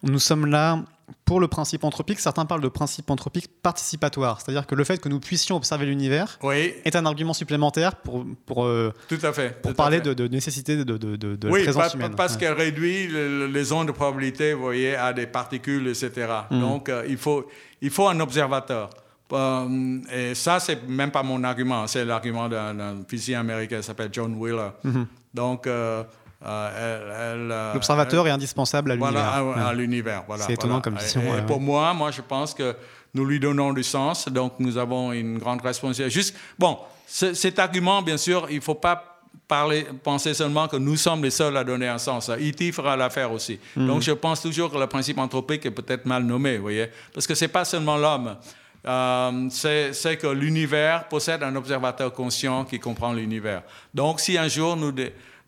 nous 0.02 0.18
sommes 0.18 0.44
là 0.44 0.84
pour 1.24 1.40
le 1.40 1.48
principe 1.48 1.84
anthropique, 1.84 2.20
certains 2.20 2.44
parlent 2.44 2.60
de 2.62 2.68
principe 2.68 3.10
anthropique 3.10 3.48
participatoire, 3.62 4.40
c'est-à-dire 4.40 4.66
que 4.66 4.74
le 4.74 4.84
fait 4.84 5.00
que 5.00 5.08
nous 5.08 5.20
puissions 5.20 5.56
observer 5.56 5.86
l'univers 5.86 6.38
est 6.52 6.96
un 6.96 7.06
argument 7.06 7.32
supplémentaire 7.32 7.96
pour, 7.96 8.24
pour, 8.46 8.64
euh, 8.64 8.92
tout 9.08 9.18
à 9.22 9.32
fait, 9.32 9.60
pour 9.62 9.74
parler 9.74 10.00
De, 10.00 10.28
nécessité 10.28 10.76
de, 10.76 10.96
de, 10.96 11.16
de 11.16 11.48
oui, 11.48 11.60
la 11.60 11.72
présence 11.72 11.94
humaine. 11.94 12.14
parce 12.16 12.36
qu'elle 12.36 12.52
réduit 12.52 13.08
les 13.08 13.72
ondes 13.72 13.88
de 13.88 13.92
probabilité 13.92 14.52
vous 14.54 14.62
voyez, 14.62 14.94
à 14.96 15.12
des 15.12 15.26
particules, 15.26 15.88
etc. 15.88 16.26
Mm. 16.50 16.60
Donc, 16.60 16.88
euh, 16.88 17.04
il, 17.08 17.16
faut, 17.16 17.48
il 17.80 17.90
faut 17.90 18.08
un 18.08 18.20
observateur. 18.20 18.90
Euh, 19.32 19.98
et 20.12 20.34
ça, 20.34 20.60
c'est 20.60 20.86
même 20.86 21.10
pas 21.10 21.22
mon 21.22 21.42
argument, 21.44 21.86
c'est 21.86 22.04
l'argument 22.04 22.48
d'un 22.48 23.02
physicien 23.08 23.40
américain 23.40 23.78
qui 23.78 23.82
s'appelle 23.82 24.10
John 24.12 24.34
Wheeler. 24.34 24.70
Mm-hmm. 24.84 25.06
Donc, 25.34 25.66
euh, 25.66 26.04
euh, 26.44 27.72
L'observateur 27.74 28.26
est 28.26 28.30
indispensable 28.30 28.92
à 28.92 28.94
l'univers. 28.94 29.44
Voilà, 29.44 29.68
à, 29.68 29.74
l'univers. 29.74 30.24
Voilà, 30.26 30.44
c'est 30.44 30.54
étonnant 30.54 30.80
comme 30.80 30.96
vision. 30.96 31.22
Et, 31.36 31.42
pour 31.42 31.60
moi, 31.60 31.94
moi, 31.94 32.10
je 32.10 32.20
pense 32.22 32.54
que 32.54 32.74
nous 33.14 33.24
lui 33.24 33.38
donnons 33.38 33.72
du 33.72 33.82
sens, 33.82 34.28
donc 34.28 34.54
nous 34.58 34.78
avons 34.78 35.12
une 35.12 35.38
grande 35.38 35.60
responsabilité. 35.60 36.10
Juste, 36.10 36.34
bon, 36.58 36.78
cet 37.06 37.58
argument, 37.58 38.02
bien 38.02 38.16
sûr, 38.16 38.46
il 38.50 38.56
ne 38.56 38.60
faut 38.60 38.74
pas 38.74 39.12
parler, 39.46 39.86
penser 40.02 40.34
seulement 40.34 40.68
que 40.68 40.76
nous 40.76 40.96
sommes 40.96 41.22
les 41.22 41.30
seuls 41.30 41.56
à 41.56 41.64
donner 41.64 41.88
un 41.88 41.98
sens. 41.98 42.30
E.T. 42.30 42.72
fera 42.72 42.96
l'affaire 42.96 43.32
aussi. 43.32 43.58
Mhm. 43.76 43.86
Donc 43.86 44.02
je 44.02 44.12
pense 44.12 44.40
toujours 44.40 44.70
que 44.70 44.78
le 44.78 44.86
principe 44.86 45.18
anthropique 45.18 45.66
est 45.66 45.70
peut-être 45.70 46.06
mal 46.06 46.22
nommé, 46.24 46.56
vous 46.56 46.62
voyez, 46.62 46.88
parce 47.12 47.26
que 47.26 47.34
ce 47.34 47.44
n'est 47.44 47.48
pas 47.48 47.64
seulement 47.64 47.96
l'homme. 47.96 48.36
Euh, 48.84 49.48
c'est 49.50 50.16
que 50.16 50.26
l'univers 50.26 51.06
possède 51.06 51.42
un 51.42 51.54
observateur 51.54 52.12
conscient 52.12 52.64
qui 52.64 52.80
comprend 52.80 53.12
l'univers. 53.12 53.62
Donc 53.94 54.20
si 54.20 54.36
un 54.36 54.48
jour 54.48 54.76
nous 54.76 54.92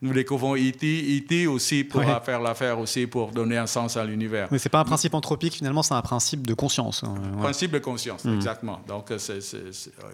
nous 0.05 0.13
découvrons 0.13 0.55
E.T. 0.55 1.19
E.T. 1.19 1.47
aussi 1.47 1.83
pourra 1.83 2.21
faire 2.21 2.41
l'affaire 2.41 2.79
aussi 2.79 3.07
pour 3.07 3.33
donner 3.33 3.57
un 3.57 3.67
sens 3.67 3.97
à 3.97 4.05
l'univers. 4.05 4.49
Mais 4.51 4.59
c'est 4.59 4.69
pas 4.69 4.81
un 4.81 4.85
principe 4.85 5.15
anthropique 5.15 5.55
finalement, 5.55 5.83
c'est 5.83 5.95
un 5.95 6.03
principe 6.03 6.47
de 6.47 6.53
conscience. 6.53 7.03
Hein, 7.03 7.15
principe 7.41 7.73
de 7.73 7.79
conscience, 7.79 8.25
hmm. 8.25 8.35
exactement. 8.35 8.81
Donc 8.87 9.11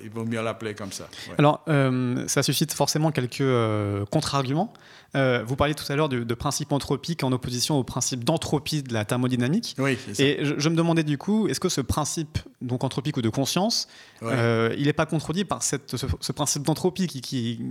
il 0.02 0.10
vaut 0.10 0.24
mieux 0.24 0.40
l'appeler 0.42 0.74
comme 0.74 0.92
ça. 0.92 1.08
Alors 1.38 1.62
euh, 1.68 2.26
ça 2.28 2.42
suscite 2.44 2.72
forcément 2.72 3.10
quelques 3.10 3.40
euh, 3.40 4.04
contre-arguments. 4.06 4.72
Euh, 5.16 5.42
vous 5.44 5.56
parliez 5.56 5.74
tout 5.74 5.90
à 5.90 5.96
l'heure 5.96 6.08
de, 6.08 6.34
principe 6.34 6.72
anthropique 6.72 7.24
en 7.24 7.32
opposition 7.32 7.76
au 7.76 7.84
principe 7.84 8.24
d'entropie 8.24 8.82
de 8.82 8.94
la 8.94 9.04
thermodynamique. 9.04 9.74
Oui, 9.78 9.98
ça. 10.12 10.22
Et 10.22 10.38
je, 10.42 10.68
me 10.68 10.76
demandais 10.76 11.02
du 11.02 11.18
coup, 11.18 11.48
est-ce 11.48 11.60
que 11.60 11.68
ce 11.68 11.80
principe 11.80 12.38
donc 12.62 12.84
anthropique 12.84 13.16
ou 13.16 13.22
de 13.22 13.28
conscience, 13.28 13.88
euh, 14.22 14.74
il 14.78 14.84
n'est 14.84 14.92
pas 14.92 15.06
contredit 15.06 15.44
par 15.44 15.62
cette, 15.62 15.96
ce, 15.96 16.32
principe 16.32 16.62
d'entropie 16.62 17.06
qui, 17.06 17.20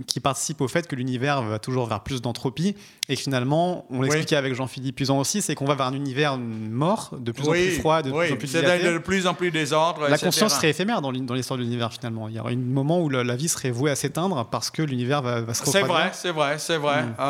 qui, 0.06 0.20
participe 0.20 0.60
au 0.60 0.68
fait 0.68 0.86
que 0.86 0.94
l'univers 0.94 1.42
va 1.42 1.58
toujours 1.58 1.86
vers 1.86 2.02
plus 2.02 2.20
d'entropie 2.20 2.76
et 3.08 3.16
que 3.16 3.22
finalement, 3.22 3.86
on 3.90 4.02
l'expliquait 4.02 4.36
avec 4.36 4.54
Jean-Philippe 4.54 4.96
Puisant 4.96 5.18
aussi, 5.18 5.42
c'est 5.42 5.54
qu'on 5.54 5.64
va 5.64 5.74
vers 5.74 5.86
un 5.86 5.94
univers 5.94 6.36
mort, 6.38 7.14
de 7.18 7.32
plus 7.32 7.48
en 7.48 7.52
plus 7.52 7.70
froid, 7.78 8.02
de 8.02 8.10
plus 8.10 8.32
en 8.32 8.36
plus 8.36 8.52
de 8.52 8.98
plus 8.98 9.26
en 9.26 9.34
plus 9.34 9.50
désordre. 9.50 10.08
La 10.08 10.18
conscience 10.18 10.54
serait 10.54 10.70
éphémère 10.70 11.00
dans 11.00 11.10
l'histoire 11.10 11.58
de 11.58 11.62
l'univers 11.62 11.92
finalement. 11.92 12.28
Il 12.28 12.34
y 12.34 12.40
aurait 12.40 12.52
un 12.52 12.56
moment 12.56 13.00
où 13.00 13.08
la, 13.08 13.36
vie 13.36 13.48
serait 13.48 13.70
vouée 13.70 13.90
à 13.90 13.96
s'éteindre 13.96 14.46
parce 14.50 14.70
que 14.70 14.82
l'univers 14.82 15.22
va, 15.22 15.40
va, 15.40 15.54
se 15.54 15.62
refroidir. 15.62 15.86
C'est 15.86 15.92
vrai, 15.92 16.10
c'est 16.12 16.32
vrai, 16.32 16.58
c'est 16.58 16.76
vrai. 16.76 17.02
Mm. 17.04 17.14
Euh, 17.18 17.29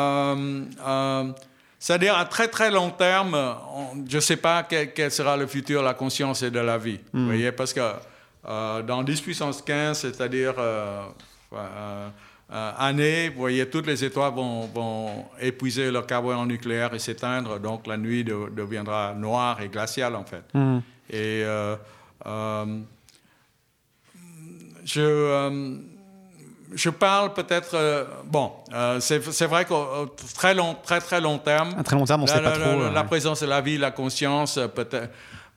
c'est-à-dire 1.79 2.15
à 2.15 2.25
très 2.25 2.47
très 2.47 2.69
long 2.69 2.91
terme, 2.91 3.55
je 4.07 4.17
ne 4.17 4.21
sais 4.21 4.37
pas 4.37 4.63
quel, 4.63 5.11
sera 5.11 5.35
le 5.35 5.47
futur 5.47 5.81
de 5.81 5.85
la 5.85 5.93
conscience 5.93 6.43
et 6.43 6.51
de 6.51 6.59
la 6.59 6.77
vie. 6.77 6.99
Vous 7.11 7.21
mm. 7.21 7.25
voyez, 7.25 7.51
parce 7.51 7.73
que 7.73 7.81
euh, 8.47 8.81
dans 8.83 9.03
10 9.03 9.21
puissance 9.21 9.61
15, 9.61 9.99
c'est-à-dire 9.99 10.55
année, 12.51 13.29
vous 13.29 13.39
voyez, 13.39 13.67
toutes 13.69 13.87
les 13.87 14.03
étoiles 14.03 14.33
vont, 14.33 15.25
épuiser 15.39 15.89
leur 15.89 16.05
carburant 16.05 16.45
nucléaire 16.45 16.93
et 16.93 16.99
s'éteindre, 16.99 17.59
donc 17.59 17.87
la 17.87 17.97
nuit 17.97 18.23
deviendra 18.23 19.13
noire 19.15 19.61
et 19.61 19.67
glaciale 19.67 20.15
en 20.15 20.23
fait. 20.23 20.43
Mm. 20.53 20.79
Et 21.09 21.43
je 24.85 25.90
je 26.73 26.89
parle 26.89 27.33
peut-être. 27.33 27.75
Euh, 27.75 28.05
bon, 28.25 28.51
euh, 28.73 28.99
c'est 28.99 29.45
vrai 29.45 29.65
qu'au 29.65 30.15
très 30.35 30.53
long, 30.53 30.75
très 30.83 30.99
très 30.99 31.21
long 31.21 31.37
terme. 31.37 31.75
À 31.77 31.83
très 31.83 31.95
long 31.95 32.05
terme, 32.05 32.21
on 32.21 32.25
ne 32.25 32.29
sait 32.29 32.41
pas 32.41 32.51
trop. 32.51 32.89
La, 32.93 33.03
présence 33.03 33.41
de 33.41 33.47
la 33.47 33.61
vie, 33.61 33.77
la 33.77 33.91
conscience, 33.91 34.57
euh, 34.57 34.67
peut-être. 34.67 35.09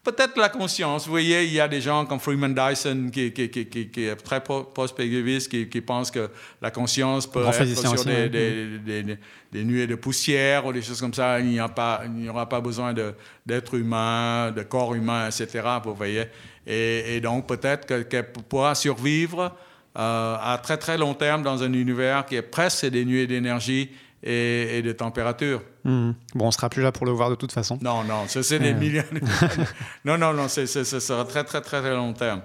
Peut-être 0.03 0.37
la 0.37 0.51
conscience. 0.51 1.07
Vous 1.07 1.13
voyez, 1.13 1.45
il 1.45 1.53
y 1.55 1.61
a 1.61 1.67
des 1.67 1.81
gens 1.81 2.05
comme 2.05 2.21
Freeman 2.21 2.55
Dyson 2.55 3.09
qui, 3.11 3.33
qui, 3.33 3.49
qui, 3.49 3.67
qui 3.67 4.05
est 4.05 4.17
très 4.17 4.43
prospectiviste, 4.43 5.49
qui, 5.49 5.81
pense 5.81 6.11
que 6.11 6.29
la 6.61 6.71
conscience 6.71 7.27
peut 7.27 7.43
être 7.47 7.65
sur 7.75 8.05
des, 8.05 8.29
des, 8.29 9.17
des, 9.51 9.65
nuées 9.65 9.87
de 9.87 9.95
poussière 9.95 10.67
ou 10.67 10.75
des 10.75 10.83
choses 10.83 11.01
comme 11.01 11.15
ça. 11.15 11.41
Il 11.41 11.47
n'y 11.47 11.59
aura 12.29 12.47
pas 12.47 12.61
besoin 12.61 12.93
d'êtres 13.47 13.77
humains, 13.77 14.53
de 14.53 14.63
corps 14.63 14.95
humain, 14.95 15.27
etc. 15.27 15.67
Vous 15.83 15.95
voyez. 15.95 16.27
Et, 16.67 17.17
et 17.17 17.21
donc 17.23 17.47
peut-être 17.47 18.07
qu'elle 18.07 18.31
pourra 18.31 18.75
survivre 18.75 19.57
euh, 19.97 20.37
à 20.41 20.59
très 20.59 20.77
très 20.77 20.99
long 20.99 21.15
terme 21.15 21.43
dans 21.43 21.63
un 21.63 21.73
univers 21.73 22.27
qui 22.27 22.35
est 22.35 22.43
presque 22.43 22.87
des 22.87 23.05
nuées 23.05 23.29
d'énergie 23.29 23.91
et, 24.25 24.83
de 24.83 24.91
température. 24.91 25.63
Hmm. 25.85 26.13
Bon, 26.35 26.47
on 26.47 26.51
sera 26.51 26.69
plus 26.69 26.83
là 26.83 26.91
pour 26.91 27.07
le 27.07 27.13
voir 27.13 27.31
de 27.31 27.37
toute 27.37 27.53
façon. 27.53 27.79
Non, 27.81 28.03
non, 28.03 28.25
c'est 28.27 28.59
des 28.59 28.73
euh. 28.73 28.79
millions. 28.79 29.05
non, 30.05 30.19
non, 30.19 30.33
non, 30.33 30.49
ce 30.49 30.67
sera 30.67 31.25
très 31.25 31.45
très 31.45 31.61
très 31.61 31.81
très 31.81 31.95
long 31.95 32.13
terme. 32.13 32.41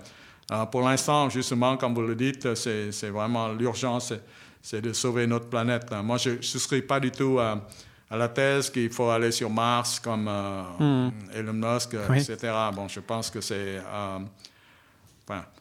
Euh, 0.52 0.66
pour 0.66 0.82
l'instant, 0.82 1.30
justement, 1.30 1.76
comme 1.78 1.96
vous 1.96 2.04
le 2.04 2.16
dites, 2.16 2.54
c'est 2.54 3.10
vraiment 3.10 3.50
l'urgence, 3.50 4.14
c'est 4.62 4.82
de 4.82 4.94
sauver 4.94 5.26
notre 5.26 5.48
planète. 5.48 5.92
Moi, 6.04 6.18
je 6.18 6.32
ne 6.32 6.42
souscris 6.42 6.84
pas 6.84 7.00
du 7.00 7.10
tout 7.10 7.40
à, 7.40 7.66
la 8.12 8.28
thèse 8.28 8.70
qu'il 8.70 8.92
faut 8.92 9.10
aller 9.10 9.32
sur 9.32 9.50
Mars 9.50 10.00
comme 10.00 10.26
hmm. 10.26 11.12
Elon 11.34 11.54
Musk, 11.54 11.96
etc. 12.14 12.54
Bon, 12.76 12.88
je 12.88 13.00
pense 13.00 13.32
que 13.32 13.42
c'est 13.42 13.80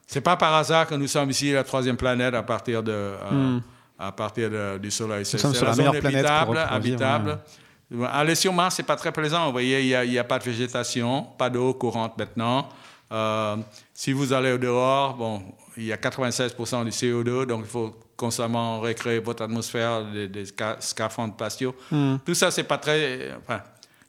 c'est 0.09 0.23
pas 0.23 0.37
par 0.37 0.55
hasard 0.55 0.87
que 0.87 0.95
nous 0.95 1.07
sommes 1.07 1.29
ici 1.29 1.53
la 1.53 1.63
troisième 1.63 1.99
planète 1.99 2.35
à 2.35 2.43
partir 2.43 2.83
de, 2.83 2.93
euh, 2.93 3.31
hmm. 3.31 3.63
à 3.99 4.11
partir 4.11 4.51
du 4.81 4.91
Soleil. 4.91 5.27
C'est 5.27 5.43
la, 5.43 5.51
la 5.51 5.73
zone 5.75 5.87
habitable. 5.89 6.59
habitable. 6.59 7.39
Aller 8.11 8.35
sur 8.35 8.55
Mars, 8.55 8.77
c'est 8.77 8.85
pas 8.85 8.97
très 8.97 9.13
plaisant. 9.13 9.45
Vous 9.47 9.53
voyez, 9.53 9.83
il 9.83 10.11
n'y 10.11 10.19
a, 10.19 10.25
pas 10.25 10.39
de 10.39 10.45
végétation, 10.45 11.27
pas 11.37 11.51
d'eau 11.51 11.75
courante 11.75 12.17
maintenant. 12.17 12.71
Euh, 13.13 13.57
si 13.93 14.13
vous 14.13 14.33
allez 14.33 14.53
au 14.53 14.59
dehors, 14.59 15.15
bon, 15.15 15.43
il 15.77 15.85
y 15.85 15.93
a 15.93 15.97
96% 15.97 16.85
du 16.85 16.91
CO2, 16.91 17.45
donc 17.45 17.61
il 17.65 17.71
faut 17.71 17.95
constamment 18.17 18.81
recréer 18.81 19.19
votre 19.19 19.43
atmosphère 19.43 20.07
des, 20.07 20.45
scaphandres 20.81 21.35
spatiaux. 21.35 21.75
Hmm. 21.91 22.17
Tout 22.25 22.35
ça, 22.35 22.51
c'est 22.51 22.65
pas 22.65 22.79
très. 22.79 23.31
Enfin, 23.43 23.61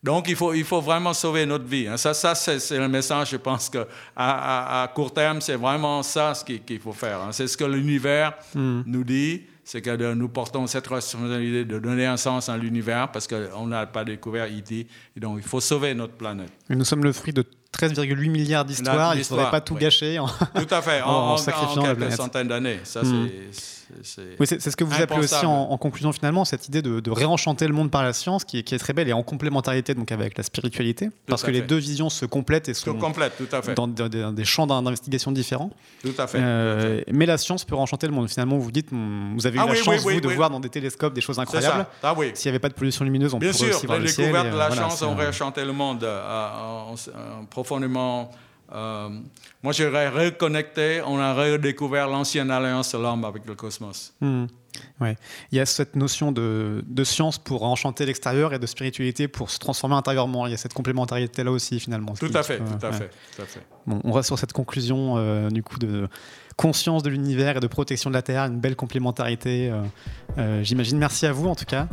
Donc, 0.01 0.29
il 0.29 0.35
faut, 0.35 0.53
il 0.53 0.63
faut 0.63 0.79
vraiment 0.79 1.13
sauver 1.13 1.45
notre 1.45 1.65
vie. 1.65 1.87
Hein. 1.87 1.97
Ça, 1.97 2.13
ça 2.13 2.33
c'est 2.33 2.77
le 2.77 2.87
message, 2.87 3.31
je 3.31 3.37
pense 3.37 3.69
qu'à 3.69 3.85
à, 4.15 4.83
à, 4.83 4.87
court 4.87 5.13
terme, 5.13 5.41
c'est 5.41 5.55
vraiment 5.55 6.03
ça 6.03 6.33
ce 6.33 6.45
qu'il 6.45 6.79
faut 6.79 6.93
faire. 6.93 7.19
Hein. 7.21 7.31
C'est 7.31 7.47
ce 7.47 7.57
que 7.57 7.65
l'univers 7.65 8.33
hmm. 8.55 8.83
nous 8.85 9.03
dit 9.03 9.43
c'est 9.69 9.83
que 9.83 10.13
nous 10.15 10.29
portons 10.29 10.65
cette 10.65 10.87
responsabilité 10.87 11.63
de 11.63 11.77
donner 11.77 12.07
un 12.07 12.17
sens 12.17 12.49
à 12.49 12.57
l'univers 12.57 13.11
parce 13.11 13.27
qu'on 13.27 13.67
n'a 13.67 13.85
pas 13.85 14.03
découvert 14.03 14.47
E.T. 14.47 14.87
Et 15.15 15.19
donc, 15.19 15.37
il 15.37 15.47
faut 15.47 15.59
sauver 15.59 15.93
notre 15.93 16.13
planète. 16.13 16.51
Et 16.71 16.75
nous 16.75 16.85
sommes 16.85 17.03
le 17.03 17.13
fruit 17.13 17.33
de 17.33 17.43
13,8 17.77 18.29
milliards 18.29 18.65
d'histoires. 18.65 19.15
Il 19.15 19.19
ne 19.19 19.23
faudrait 19.23 19.51
pas 19.51 19.61
tout 19.61 19.75
gâcher 19.75 20.19
en, 20.19 20.27
tout 20.27 20.67
à 20.69 20.81
fait, 20.81 21.01
en, 21.05 21.37
sacrifiant 21.37 21.83
quelques 21.83 22.13
centaines 22.13 22.47
d'années. 22.47 22.79
Ça, 22.83 23.01
hmm. 23.01 23.29
c'est 24.03 24.21
oui, 24.39 24.45
c'est 24.47 24.59
ce 24.61 24.75
que 24.75 24.83
vous 24.83 25.01
appelez 25.01 25.19
aussi 25.19 25.45
en, 25.45 25.77
conclusion 25.77 26.11
finalement 26.11 26.45
cette 26.45 26.67
idée 26.67 26.81
de, 26.81 27.11
réenchanter 27.11 27.67
le 27.67 27.73
monde 27.73 27.89
par 27.89 28.03
la 28.03 28.13
science 28.13 28.43
qui 28.43 28.59
est, 28.59 28.63
qui 28.63 28.75
est, 28.75 28.77
très 28.77 28.93
belle 28.93 29.09
et 29.09 29.13
en 29.13 29.23
complémentarité 29.23 29.95
donc 29.95 30.11
avec 30.11 30.37
la 30.37 30.43
spiritualité 30.43 31.09
parce 31.27 31.43
que 31.43 31.51
les 31.51 31.61
deux 31.61 31.77
visions 31.77 32.09
se 32.09 32.25
complètent 32.25 32.69
et 32.69 32.73
sont 32.73 32.93
complètent, 32.95 33.37
tout 33.37 33.55
à 33.55 33.61
fait. 33.61 33.73
Dans, 33.73 33.87
des 33.87 34.45
champs 34.45 34.67
d'investigation 34.67 35.31
différents. 35.31 35.71
Tout 36.03 36.13
à, 36.17 36.27
fait, 36.27 36.39
euh, 36.41 37.01
Mais 37.11 37.25
la 37.25 37.37
science 37.37 37.65
peut 37.65 37.75
réenchanter 37.75 38.07
le 38.07 38.13
monde. 38.13 38.29
Finalement, 38.29 38.57
vous 38.57 38.71
dites, 38.71 38.89
vous 38.91 39.47
avez 39.47 39.57
eu 39.57 39.61
ah 39.61 39.67
la 39.67 39.75
chance 39.75 40.01
vous 40.01 40.21
de 40.21 40.29
voir 40.29 40.49
dans 40.49 40.59
des 40.59 40.69
télescopes 40.69 41.13
des 41.13 41.21
choses 41.21 41.39
incroyables. 41.39 41.85
Ah, 42.03 42.15
S'il 42.33 42.49
n'y 42.49 42.49
avait 42.49 42.59
pas 42.59 42.69
de 42.69 42.73
pollution 42.73 43.05
lumineuse, 43.05 43.33
on 43.33 43.39
Bien 43.39 43.51
pourrait 43.51 43.73
aussi 43.73 43.85
voir 43.85 43.99
le 43.99 44.07
ciel. 44.07 44.31
Bien 44.31 44.41
sûr, 44.41 44.43
les 44.43 44.49
découvertes 44.49 44.53
de 44.53 44.75
la 44.75 44.89
chance 44.89 45.01
ont 45.01 45.15
réenchanté 45.15 45.65
le 45.65 45.73
monde 45.73 46.03
euh, 46.03 46.51
profondément 47.59 48.31
euh, 48.71 49.09
moi, 49.63 49.73
j'irais 49.73 50.09
reconnecter, 50.09 51.01
on 51.05 51.17
a 51.17 51.33
redécouvert 51.33 52.07
l'ancienne 52.07 52.51
alliance 52.51 52.91
de 52.93 52.99
l'homme 52.99 53.25
avec 53.25 53.45
le 53.45 53.55
cosmos. 53.55 54.13
Hmm. 54.21 54.45
Ouais. 55.01 55.17
Il 55.51 55.57
y 55.57 55.61
a 55.61 55.65
cette 55.65 55.95
notion 55.95 56.31
de, 56.31 56.83
de 56.87 57.03
science 57.03 57.39
pour 57.39 57.63
enchanter 57.63 58.05
l'extérieur 58.05 58.53
et 58.53 58.59
de 58.59 58.65
spiritualité 58.67 59.27
pour 59.27 59.49
se 59.49 59.57
transformer 59.57 59.95
intérieurement. 59.95 60.45
Il 60.45 60.51
y 60.51 60.53
a 60.53 60.57
cette 60.57 60.75
complémentarité 60.75 61.43
là 61.43 61.51
aussi, 61.51 61.79
finalement. 61.79 62.13
Tout 62.13 62.29
à, 62.33 62.43
fait, 62.43 62.59
tout, 62.59 62.85
à 62.85 62.91
fait, 62.91 63.09
tout 63.35 63.41
à 63.41 63.45
fait. 63.45 63.61
Bon, 63.87 63.99
on 64.03 64.11
reste 64.11 64.27
sur 64.27 64.37
cette 64.37 64.53
conclusion, 64.53 65.15
euh, 65.17 65.49
du 65.49 65.63
coup, 65.63 65.79
de 65.79 66.07
conscience 66.59 67.03
de 67.03 67.09
l'univers 67.09 67.55
et 67.55 67.59
de 67.61 67.67
protection 67.67 68.09
de 68.09 68.15
la 68.15 68.21
Terre, 68.21 68.43
une 68.43 68.59
belle 68.59 68.75
complémentarité. 68.75 69.69
Euh, 69.69 69.81
euh, 70.37 70.61
j'imagine. 70.61 70.97
Merci 70.97 71.25
à 71.25 71.31
vous, 71.31 71.47
en 71.47 71.55
tout 71.55 71.63
cas, 71.63 71.87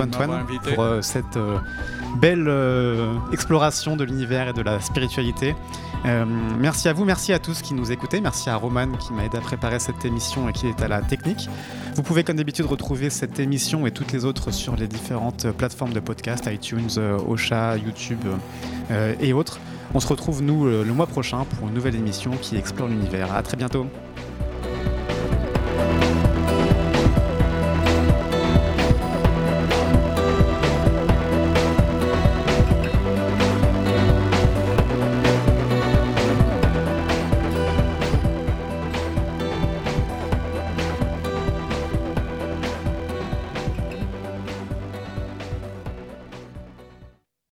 Antoine, 0.00 0.46
pour 0.74 0.86
cette 1.02 1.38
belle 2.18 2.50
exploration 3.30 3.94
de 3.94 4.04
l'univers 4.04 4.48
et 4.48 4.52
de 4.54 4.62
la 4.62 4.80
spiritualité. 4.80 5.54
merci 6.58 6.88
à 6.88 6.94
vous, 6.94 7.04
merci 7.04 7.34
à 7.34 7.38
tous 7.38 7.60
qui 7.60 7.74
nous 7.74 7.92
écoutez. 7.92 8.22
Merci 8.22 8.48
à 8.48 8.56
Roman 8.56 8.96
qui 8.96 9.12
m'a 9.12 9.26
aidé 9.26 9.36
à 9.36 9.42
préparer 9.42 9.78
cette 9.80 10.02
émission 10.06 10.48
et 10.48 10.52
qui 10.52 10.66
est 10.66 10.80
à 10.80 10.88
la 10.88 11.02
technique. 11.02 11.50
Vous 11.94 12.02
pouvez, 12.02 12.24
comme 12.24 12.36
d'habitude, 12.36 12.64
retrouver 12.64 13.10
cette 13.10 13.38
émission 13.38 13.86
et 13.86 13.90
toutes 13.90 14.12
les 14.12 14.24
autres 14.24 14.50
sur 14.50 14.76
les 14.76 14.88
différentes 14.88 15.50
plateformes 15.52 15.92
de 15.92 16.00
podcast, 16.00 16.48
iTunes, 16.50 16.88
Ocha, 17.28 17.76
YouTube 17.76 18.24
et 19.20 19.34
autres. 19.34 19.60
On 19.92 20.00
se 20.00 20.08
retrouve, 20.08 20.42
nous, 20.42 20.64
le 20.64 20.92
mois 20.94 21.06
prochain 21.06 21.44
pour 21.44 21.68
une 21.68 21.74
nouvelle 21.74 21.96
émission 21.96 22.30
qui 22.40 22.56
explore 22.56 22.88
l'univers. 22.88 23.34
À 23.34 23.42
très 23.42 23.58
bientôt. 23.58 23.86
Música 24.66 26.05